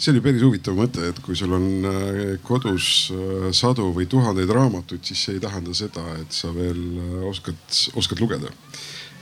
see 0.05 0.13
oli 0.13 0.21
päris 0.25 0.43
huvitav 0.45 0.77
mõte, 0.77 1.01
et 1.09 1.19
kui 1.25 1.37
sul 1.39 1.55
on 1.57 1.67
äh, 1.89 2.19
kodus 2.45 3.09
äh, 3.15 3.49
sadu 3.57 3.89
või 3.97 4.05
tuhandeid 4.11 4.51
raamatuid, 4.53 5.05
siis 5.07 5.23
see 5.25 5.39
ei 5.39 5.43
tähenda 5.43 5.73
seda, 5.77 6.05
et 6.21 6.35
sa 6.35 6.51
veel 6.53 6.81
äh, 7.01 7.15
oskad, 7.31 7.61
oskad 7.97 8.21
lugeda. 8.21 8.53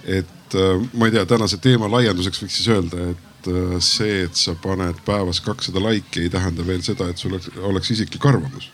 et 0.03 0.55
ma 0.99 1.07
ei 1.07 1.13
tea, 1.15 1.23
tänase 1.31 1.61
teema 1.63 1.87
laienduseks 1.87 2.41
võiks 2.43 2.57
siis 2.59 2.73
öelda, 2.75 3.13
et 3.13 3.51
see, 3.87 4.25
et 4.25 4.35
sa 4.35 4.57
paned 4.59 4.99
päevas 5.07 5.39
kakssada 5.41 5.79
laiki, 5.81 6.25
ei 6.25 6.33
tähenda 6.33 6.67
veel 6.67 6.83
seda, 6.83 7.07
et 7.09 7.23
sul 7.23 7.39
oleks, 7.39 7.93
isiklik 7.95 8.27
arvamus. 8.27 8.73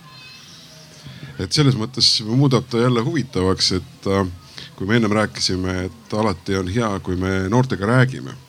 et 1.38 1.52
selles 1.52 1.76
mõttes 1.76 2.09
muudab 2.24 2.64
ta 2.72 2.80
jälle 2.80 3.04
huvitavaks, 3.04 3.72
et 3.76 4.11
kui 4.80 4.88
me 4.88 4.96
ennem 4.96 5.12
rääkisime, 5.20 5.76
et 5.90 6.16
alati 6.16 6.56
on 6.56 6.72
hea, 6.72 6.90
kui 7.04 7.20
me 7.20 7.42
noortega 7.52 7.92
räägime 7.92 8.47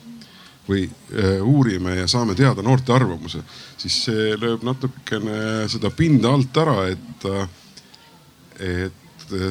või 0.70 0.86
äh, 0.86 1.40
uurime 1.42 1.96
ja 1.98 2.06
saame 2.10 2.36
teada 2.38 2.62
noorte 2.62 2.94
arvamuse, 2.94 3.42
siis 3.80 4.04
see 4.06 4.36
lööb 4.38 4.64
natukene 4.66 5.66
seda 5.70 5.90
pinda 5.94 6.32
alt 6.36 6.62
ära, 6.62 6.78
et, 6.92 7.26
äh, 7.30 8.80
et 8.84 9.00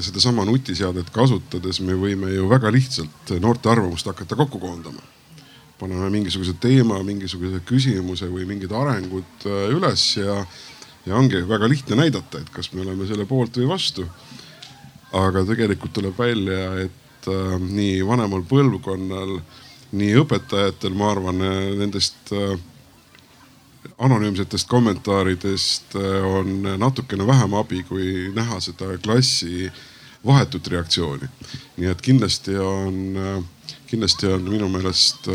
sedasama 0.03 0.45
nutiseadet 0.47 1.11
kasutades 1.15 1.79
me 1.85 1.95
võime 1.95 2.31
ju 2.33 2.49
väga 2.51 2.71
lihtsalt 2.73 3.33
noorte 3.39 3.71
arvamust 3.71 4.07
hakata 4.09 4.37
kokku 4.39 4.59
koondama. 4.59 5.01
paneme 5.79 6.09
mingisuguse 6.11 6.57
teema, 6.59 6.97
mingisuguse 7.07 7.61
küsimuse 7.63 8.27
või 8.27 8.43
mingid 8.45 8.71
arengud 8.75 9.45
äh, 9.47 9.69
üles 9.71 10.17
ja, 10.17 10.41
ja 11.05 11.15
ongi 11.15 11.39
väga 11.47 11.69
lihtne 11.71 11.95
näidata, 11.95 12.41
et 12.41 12.49
kas 12.51 12.73
me 12.73 12.81
oleme 12.83 13.07
selle 13.07 13.25
poolt 13.25 13.57
või 13.57 13.69
vastu. 13.69 14.07
aga 15.13 15.45
tegelikult 15.45 15.93
tuleb 15.93 16.17
välja, 16.17 16.83
et 16.83 17.27
äh, 17.31 17.55
nii 17.59 18.03
vanemal 18.05 18.43
põlvkonnal 18.43 19.37
äh, 19.37 19.68
nii 19.91 20.15
õpetajatel, 20.21 20.93
ma 20.97 21.11
arvan, 21.13 21.37
nendest 21.79 22.33
äh, 22.35 22.59
anonüümsetest 24.05 24.67
kommentaaridest 24.69 25.95
äh, 25.97 26.25
on 26.25 26.47
natukene 26.81 27.27
vähem 27.27 27.53
abi, 27.57 27.83
kui 27.87 28.05
näha 28.35 28.59
seda 28.61 28.85
klassi 29.03 29.71
vahetut 30.25 30.67
reaktsiooni. 30.67 31.27
nii 31.77 31.89
et 31.89 32.01
kindlasti 32.05 32.57
on, 32.61 32.95
äh, 33.17 33.43
kindlasti 33.89 34.27
on 34.29 34.41
minu 34.49 34.69
meelest 34.69 35.27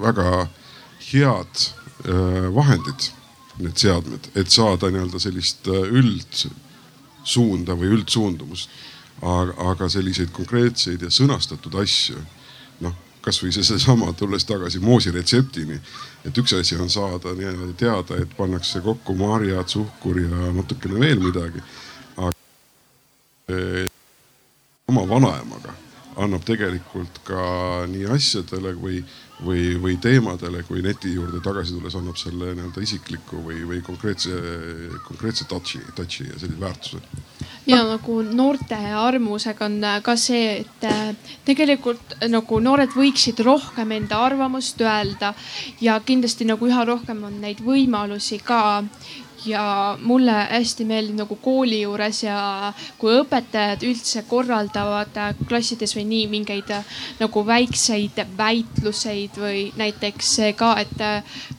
väga 0.00 0.48
head 1.12 1.54
vahendid, 2.54 3.10
need 3.60 3.76
seadmed, 3.78 4.28
et 4.34 4.50
saada 4.50 4.90
nii-öelda 4.90 5.18
sellist 5.22 5.66
üldsuunda 5.68 7.72
või 7.78 7.88
üldsuundumust. 7.98 8.70
aga, 9.22 9.88
selliseid 9.88 10.30
konkreetseid 10.34 11.02
ja 11.02 11.10
sõnastatud 11.12 11.74
asju, 11.78 12.18
noh 12.82 12.94
kasvõi 13.22 13.52
see 13.54 13.66
seesama, 13.66 14.12
tulles 14.18 14.44
tagasi 14.44 14.80
moosi 14.82 15.12
retseptini. 15.14 15.80
et 16.26 16.38
üks 16.38 16.54
asi 16.58 16.76
on 16.76 16.90
saada 16.90 17.34
nii-öelda 17.38 17.72
teada, 17.78 18.18
et 18.22 18.36
pannakse 18.36 18.80
kokku 18.80 19.14
marjad, 19.14 19.68
suhkur 19.68 20.20
ja 20.20 20.52
natukene 20.52 21.00
veel 21.00 21.20
midagi. 21.20 21.62
aga 22.16 22.32
eh, 23.48 23.88
oma 24.88 25.08
vanaemaga 25.08 25.74
annab 26.16 26.44
tegelikult 26.44 27.22
ka 27.24 27.42
nii 27.88 28.08
asjadele 28.12 28.74
või, 28.76 29.02
või, 29.44 29.76
või 29.82 29.96
teemadele, 30.02 30.62
kui 30.68 30.82
neti 30.84 31.14
juurde 31.14 31.42
tagasi 31.44 31.76
tulles 31.76 31.96
annab 31.98 32.18
selle 32.20 32.52
nii-öelda 32.56 32.84
isikliku 32.84 33.42
või, 33.46 33.62
või 33.68 33.82
konkreetse, 33.84 34.38
konkreetse 35.08 35.48
touch'i, 35.50 35.82
touch'i 35.96 36.28
ja 36.30 36.38
sellise 36.38 36.60
väärtuse 36.60 37.02
ja 37.66 37.82
nagu 37.86 38.22
noorte 38.26 38.76
arvamusega 38.76 39.66
on 39.68 39.78
ka 40.02 40.16
see, 40.18 40.62
et 40.62 40.86
äh, 40.88 41.12
tegelikult 41.46 42.16
nagu 42.30 42.58
noored 42.60 42.94
võiksid 42.96 43.42
rohkem 43.46 43.94
enda 43.98 44.18
arvamust 44.26 44.80
öelda 44.82 45.32
ja 45.80 45.98
kindlasti 46.04 46.48
nagu 46.48 46.66
üha 46.66 46.84
rohkem 46.88 47.22
on 47.28 47.38
neid 47.42 47.62
võimalusi 47.62 48.40
ka 48.42 48.82
ja 49.46 49.64
mulle 50.00 50.34
hästi 50.50 50.84
meeldib 50.88 51.18
nagu 51.22 51.36
kooli 51.42 51.82
juures 51.82 52.22
ja 52.24 52.72
kui 52.98 53.14
õpetajad 53.20 53.84
üldse 53.88 54.24
korraldavad 54.28 55.18
äh, 55.18 55.34
klassides 55.48 55.96
või 55.96 56.06
nii 56.10 56.28
mingeid 56.36 56.70
äh, 56.74 56.94
nagu 57.20 57.46
väikseid 57.46 58.22
väitluseid 58.38 59.38
või 59.42 59.66
näiteks 59.76 60.36
see 60.38 60.52
ka, 60.58 60.74
et 60.80 61.04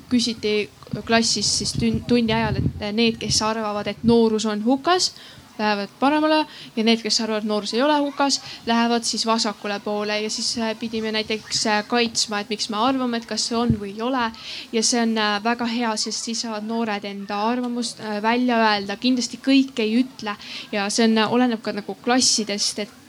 küsiti 0.09 0.69
klassis 1.05 1.49
siis 1.57 1.73
tunni 2.07 2.33
ajal, 2.33 2.59
et 2.59 2.83
need, 2.93 3.17
kes 3.21 3.41
arvavad, 3.45 3.87
et 3.89 4.03
noorus 4.05 4.45
on 4.45 4.61
hukas 4.65 5.13
lähevad 5.57 5.89
paremale 5.99 6.39
ja 6.75 6.83
need, 6.83 7.01
kes 7.03 7.19
arvavad, 7.21 7.45
noorus 7.47 7.73
ei 7.73 7.81
ole 7.85 7.97
hukas, 8.01 8.39
lähevad 8.65 9.05
siis 9.05 9.25
vasakule 9.25 9.79
poole 9.83 10.19
ja 10.21 10.29
siis 10.29 10.57
äh, 10.57 10.73
pidime 10.79 11.11
näiteks 11.11 11.65
äh, 11.67 11.83
kaitsma, 11.87 12.39
et 12.39 12.49
miks 12.49 12.69
me 12.69 12.79
arvame, 12.81 13.17
et 13.17 13.27
kas 13.29 13.47
see 13.49 13.57
on 13.57 13.75
või 13.79 13.93
ei 13.93 14.01
ole. 14.01 14.31
ja 14.71 14.83
see 14.83 15.01
on 15.01 15.17
äh, 15.17 15.37
väga 15.43 15.67
hea, 15.69 15.93
sest 15.97 16.29
siis 16.29 16.41
saavad 16.45 16.65
noored 16.67 17.05
enda 17.05 17.43
arvamust 17.49 18.01
välja 18.21 18.57
öelda, 18.63 18.97
kindlasti 18.97 19.39
kõik 19.43 19.79
ei 19.83 19.99
ütle 20.01 20.35
ja 20.71 20.89
see 20.89 21.07
on, 21.09 21.23
oleneb 21.37 21.61
ka 21.61 21.73
nagu 21.75 21.95
klassidest, 22.03 22.79
et 22.79 22.99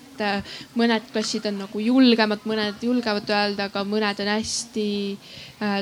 mõned 0.78 1.08
klassid 1.10 1.46
on 1.50 1.64
nagu 1.64 1.80
julgemad, 1.82 2.44
mõned 2.46 2.82
julgevad 2.86 3.30
öelda, 3.34 3.66
aga 3.66 3.82
mõned 3.88 4.20
on 4.22 4.30
hästi 4.30 4.86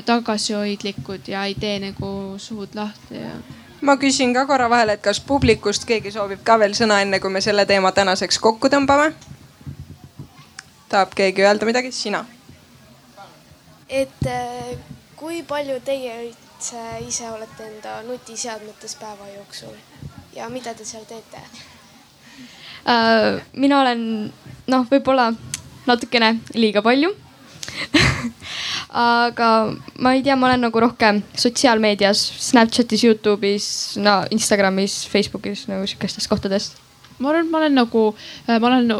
tagasihoidlikud 0.07 1.29
ja 1.29 1.43
ei 1.45 1.53
tee 1.59 1.75
nagu 1.83 2.09
suud 2.41 2.73
lahti 2.73 3.21
ja 3.21 3.35
ma 3.83 3.97
küsin 3.99 4.33
ka 4.33 4.45
korra 4.47 4.69
vahele, 4.71 4.95
et 4.97 5.03
kas 5.03 5.19
publikust 5.19 5.85
keegi 5.87 6.11
soovib 6.15 6.43
ka 6.47 6.57
veel 6.59 6.75
sõna, 6.77 7.01
enne 7.03 7.19
kui 7.19 7.31
me 7.31 7.41
selle 7.43 7.65
teema 7.69 7.91
tänaseks 7.91 8.39
kokku 8.39 8.71
tõmbame? 8.71 9.11
tahab 10.89 11.13
keegi 11.17 11.43
öelda 11.43 11.65
midagi, 11.65 11.91
sina? 11.91 12.23
et 13.89 14.27
äh, 14.29 14.73
kui 15.19 15.43
palju 15.47 15.79
teie 15.85 16.15
üldse 16.27 16.83
ise 17.07 17.27
olete 17.29 17.67
enda 17.67 17.99
nutiseadmetes 18.07 18.95
päeva 19.01 19.27
jooksul 19.35 19.75
ja 20.35 20.49
mida 20.49 20.73
te 20.73 20.85
seal 20.85 21.05
teete 21.09 21.41
uh,? 22.87 23.41
mina 23.53 23.81
olen 23.81 24.07
noh, 24.67 24.87
võib-olla 24.91 25.31
natukene 25.87 26.37
liiga 26.55 26.81
palju 26.85 27.11
aga 28.93 29.49
ma 29.99 30.13
ei 30.13 30.23
tea, 30.23 30.35
ma 30.37 30.47
olen 30.51 30.65
nagu 30.67 30.79
rohkem 30.79 31.21
sotsiaalmeedias, 31.33 32.21
Snapchatis, 32.49 33.03
Youtube'is, 33.07 33.67
no 34.01 34.21
Instagramis, 34.31 35.03
Facebookis 35.09 35.67
nagu 35.71 35.87
sihukestes 35.89 36.29
kohtades. 36.29 36.73
ma 37.19 37.29
arvan, 37.29 37.45
et 37.45 37.51
ma 37.51 37.57
olen 37.61 37.75
nagu, 37.77 38.03
äh, 38.47 38.59
ma 38.59 38.67
olen 38.67 38.91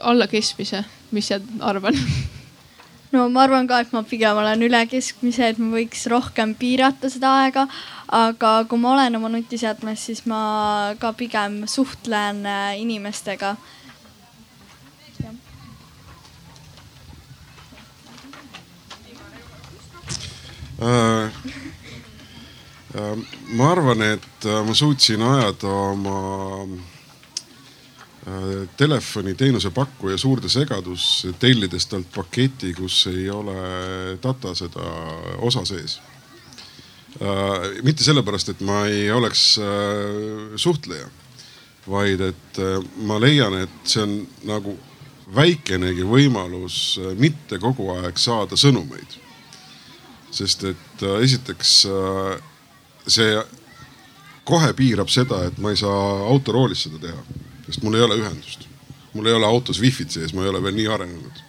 alla 0.00 0.26
keskmise, 0.26 0.84
mis 1.12 1.28
sa 1.28 1.40
arvad? 1.60 1.96
no 3.12 3.28
ma 3.32 3.44
arvan 3.46 3.68
ka, 3.68 3.80
et 3.80 3.92
ma 3.96 4.02
pigem 4.04 4.36
olen 4.36 4.62
üle 4.66 4.82
keskmise, 4.90 5.52
et 5.52 5.60
ma 5.60 5.72
võiks 5.78 6.04
rohkem 6.12 6.54
piirata 6.58 7.10
seda 7.12 7.32
aega. 7.44 7.66
aga 8.08 8.52
kui 8.68 8.80
ma 8.80 8.94
olen 8.94 9.16
oma 9.16 9.28
nutiseadmes, 9.32 10.06
siis 10.08 10.24
ma 10.26 10.94
ka 11.00 11.12
pigem 11.16 11.62
suhtlen 11.68 12.44
äh, 12.46 12.80
inimestega. 12.80 13.56
jah 15.18 15.32
äh,. 15.32 15.34
Äh, 15.34 15.48
ma 23.58 23.70
arvan, 23.72 24.02
et 24.02 24.46
äh, 24.46 24.62
ma 24.64 24.74
suutsin 24.74 25.22
ajada 25.22 25.68
oma 25.68 26.62
äh, 28.26 28.68
telefoniteenuse 28.76 29.70
pakkuja 29.70 30.18
suurde 30.18 30.48
segadusse, 30.48 31.32
tellides 31.38 31.86
talt 31.86 32.08
paketi, 32.14 32.72
kus 32.74 33.06
ei 33.12 33.30
ole 33.30 33.56
data 34.22 34.54
seda 34.54 34.86
osa 35.38 35.64
sees 35.68 36.00
äh,. 37.20 37.82
mitte 37.82 38.04
sellepärast, 38.04 38.48
et 38.54 38.60
ma 38.60 38.86
ei 38.86 39.10
oleks 39.12 39.58
äh, 39.58 40.56
suhtleja, 40.56 41.08
vaid 41.90 42.20
et 42.20 42.58
äh, 42.62 42.78
ma 43.04 43.20
leian, 43.20 43.54
et 43.64 43.80
see 43.84 44.02
on 44.04 44.20
nagu 44.48 44.78
väikenegi 45.34 46.04
võimalus 46.08 46.98
äh, 47.02 47.14
mitte 47.18 47.58
kogu 47.60 47.90
aeg 47.98 48.16
saada 48.20 48.56
sõnumeid. 48.56 49.18
Sest 50.34 50.64
et 50.68 51.02
äh, 51.02 51.18
esiteks 51.24 51.72
äh, 51.88 52.38
see 53.08 53.42
kohe 54.48 54.72
piirab 54.76 55.10
seda, 55.12 55.42
et 55.48 55.58
ma 55.60 55.72
ei 55.72 55.80
saa 55.80 56.24
autoroolis 56.28 56.86
seda 56.86 57.00
teha, 57.02 57.42
sest 57.66 57.84
mul 57.84 57.98
ei 57.98 58.06
ole 58.06 58.18
ühendust. 58.22 58.66
mul 59.14 59.26
ei 59.26 59.34
ole 59.34 59.46
autos 59.46 59.80
wifi't 59.80 60.12
sees, 60.12 60.34
ma 60.36 60.44
ei 60.44 60.50
ole 60.52 60.62
veel 60.62 60.76
nii 60.76 60.88
arenenud. 60.94 61.44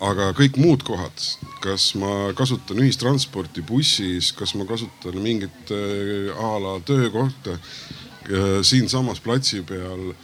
aga 0.00 0.30
kõik 0.36 0.56
muud 0.56 0.84
kohad, 0.84 1.24
kas 1.60 1.90
ma 2.00 2.32
kasutan 2.36 2.80
ühistransporti 2.80 3.62
bussis, 3.62 4.32
kas 4.32 4.54
ma 4.56 4.64
kasutan 4.64 5.18
mingit 5.20 5.72
a 6.36 6.52
la 6.60 6.78
töökohta 6.80 7.58
siinsamas 8.64 9.20
platsi 9.20 9.60
peal. 9.62 10.14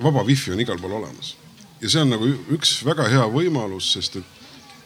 vaba 0.00 0.24
wifi 0.24 0.52
on 0.52 0.60
igal 0.60 0.80
pool 0.80 0.96
olemas 0.96 1.34
ja 1.80 1.88
see 1.88 2.02
on 2.04 2.12
nagu 2.12 2.28
üks 2.54 2.80
väga 2.84 3.08
hea 3.10 3.24
võimalus, 3.32 3.92
sest 3.94 4.20
et 4.20 4.39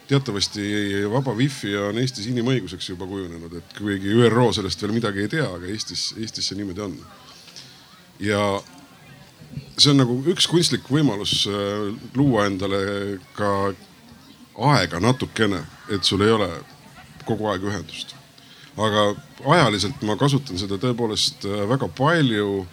teatavasti 0.07 0.63
vaba 1.11 1.33
wifi 1.37 1.73
on 1.81 1.97
Eestis 2.01 2.27
inimõiguseks 2.29 2.91
juba 2.91 3.07
kujunenud, 3.09 3.53
et 3.57 3.77
kuigi 3.77 4.13
ÜRO 4.13 4.51
sellest 4.53 4.81
veel 4.83 4.93
midagi 4.95 5.25
ei 5.25 5.31
tea, 5.31 5.47
aga 5.49 5.69
Eestis, 5.71 6.11
Eestis 6.21 6.49
see 6.49 6.59
niimoodi 6.59 6.85
on. 6.85 6.97
ja 8.19 8.41
see 9.77 9.91
on 9.91 9.99
nagu 10.03 10.17
üks 10.31 10.47
kunstlik 10.51 10.87
võimalus 10.91 11.43
äh, 11.49 11.87
luua 12.15 12.47
endale 12.49 12.79
ka 13.35 13.49
aega 14.71 15.01
natukene, 15.03 15.61
et 15.91 16.03
sul 16.07 16.23
ei 16.23 16.31
ole 16.31 16.49
kogu 17.25 17.49
aeg 17.51 17.65
ühendust. 17.65 18.15
aga 18.77 19.13
ajaliselt 19.55 20.01
ma 20.03 20.17
kasutan 20.19 20.59
seda 20.59 20.77
tõepoolest 20.81 21.47
äh, 21.47 21.63
väga 21.69 21.89
palju 21.97 22.65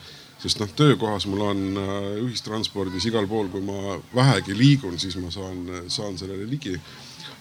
sest 0.43 0.59
noh, 0.59 0.71
töökohas 0.75 1.29
mul 1.31 1.45
on 1.47 1.61
äh, 1.79 1.97
ühistranspordis 2.25 3.07
igal 3.07 3.29
pool, 3.31 3.49
kui 3.53 3.63
ma 3.63 3.97
vähegi 4.15 4.57
liigun, 4.59 4.99
siis 4.99 5.17
ma 5.23 5.31
saan, 5.31 5.63
saan 5.87 6.19
sellele 6.19 6.49
ligi. 6.51 6.75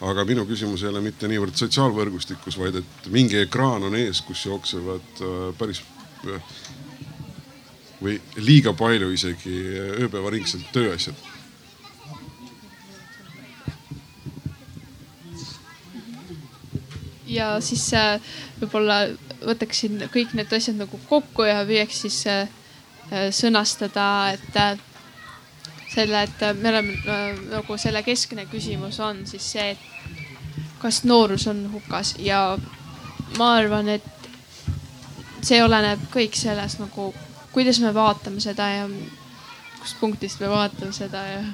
Aga 0.01 0.25
minu 0.25 0.45
küsimus 0.49 0.83
ei 0.83 0.89
ole 0.89 1.01
mitte 1.05 1.29
niivõrd 1.29 1.57
sotsiaalvõrgustikus, 1.59 2.57
vaid 2.57 2.79
et 2.81 3.09
mingi 3.13 3.41
ekraan 3.43 3.85
on 3.87 3.97
ees, 3.97 4.21
kus 4.25 4.45
jooksevad 4.47 5.21
äh, 5.21 5.41
päris 5.59 5.83
äh, 6.27 6.55
või 8.01 8.17
liiga 8.41 8.73
palju 8.73 9.11
isegi 9.13 9.57
ööpäevaringselt 10.01 10.71
tööasjad. 10.73 11.27
Ja 17.31 17.53
siis 17.63 17.85
võib-olla 18.59 19.05
võtaksin 19.45 20.01
kõik 20.11 20.33
need 20.35 20.51
asjad 20.51 20.81
nagu 20.81 20.97
kokku 21.07 21.45
ja 21.47 21.61
püüaks 21.69 22.01
siis 22.03 22.25
Äh, 23.11 23.27
sõnastada, 23.35 24.31
et 24.31 24.55
äh, 24.55 24.77
selle, 25.95 26.23
et 26.23 26.43
me 26.61 26.69
oleme 26.69 26.93
äh, 26.93 27.39
nagu 27.51 27.77
selle 27.77 28.03
keskne 28.03 28.45
küsimus 28.51 28.99
on 29.03 29.25
siis 29.27 29.51
see, 29.53 29.71
et 29.71 29.79
kas 30.81 31.03
noorus 31.03 31.47
on 31.47 31.65
hukas 31.73 32.15
ja 32.19 32.57
ma 33.37 33.53
arvan, 33.59 33.89
et 33.89 34.07
see 35.43 35.61
oleneb 35.63 36.07
kõik 36.13 36.37
sellest 36.37 36.81
nagu, 36.81 37.11
kuidas 37.51 37.81
me 37.83 37.93
vaatame 37.93 38.41
seda 38.43 38.69
ja 38.71 38.89
kust 39.81 39.99
punktist 39.99 40.41
me 40.41 40.49
vaatame 40.49 40.93
seda 40.95 41.21
ja. 41.27 41.45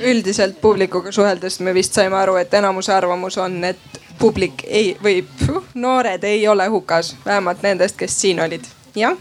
üldiselt 0.00 0.60
publikuga 0.60 1.12
suheldes 1.12 1.60
me 1.60 1.74
vist 1.74 1.96
saime 1.96 2.16
aru, 2.16 2.36
et 2.40 2.54
enamuse 2.54 2.92
arvamus 2.94 3.38
on, 3.42 3.62
et 3.64 4.02
publik 4.18 4.64
ei 4.66 4.94
või 5.02 5.20
pfuh, 5.26 5.72
noored 5.74 6.24
ei 6.24 6.48
ole 6.48 6.68
hukas, 6.72 7.16
vähemalt 7.24 7.64
nendest, 7.66 7.96
kes 7.96 8.20
siin 8.20 8.40
olid. 8.40 8.64
jah 8.96 9.16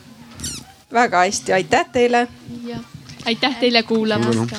väga 0.96 1.26
hästi, 1.26 1.54
aitäh 1.54 1.86
teile. 1.92 2.28
Aitäh 3.26 3.56
teile 3.60 3.84
kuulamast 3.84 4.54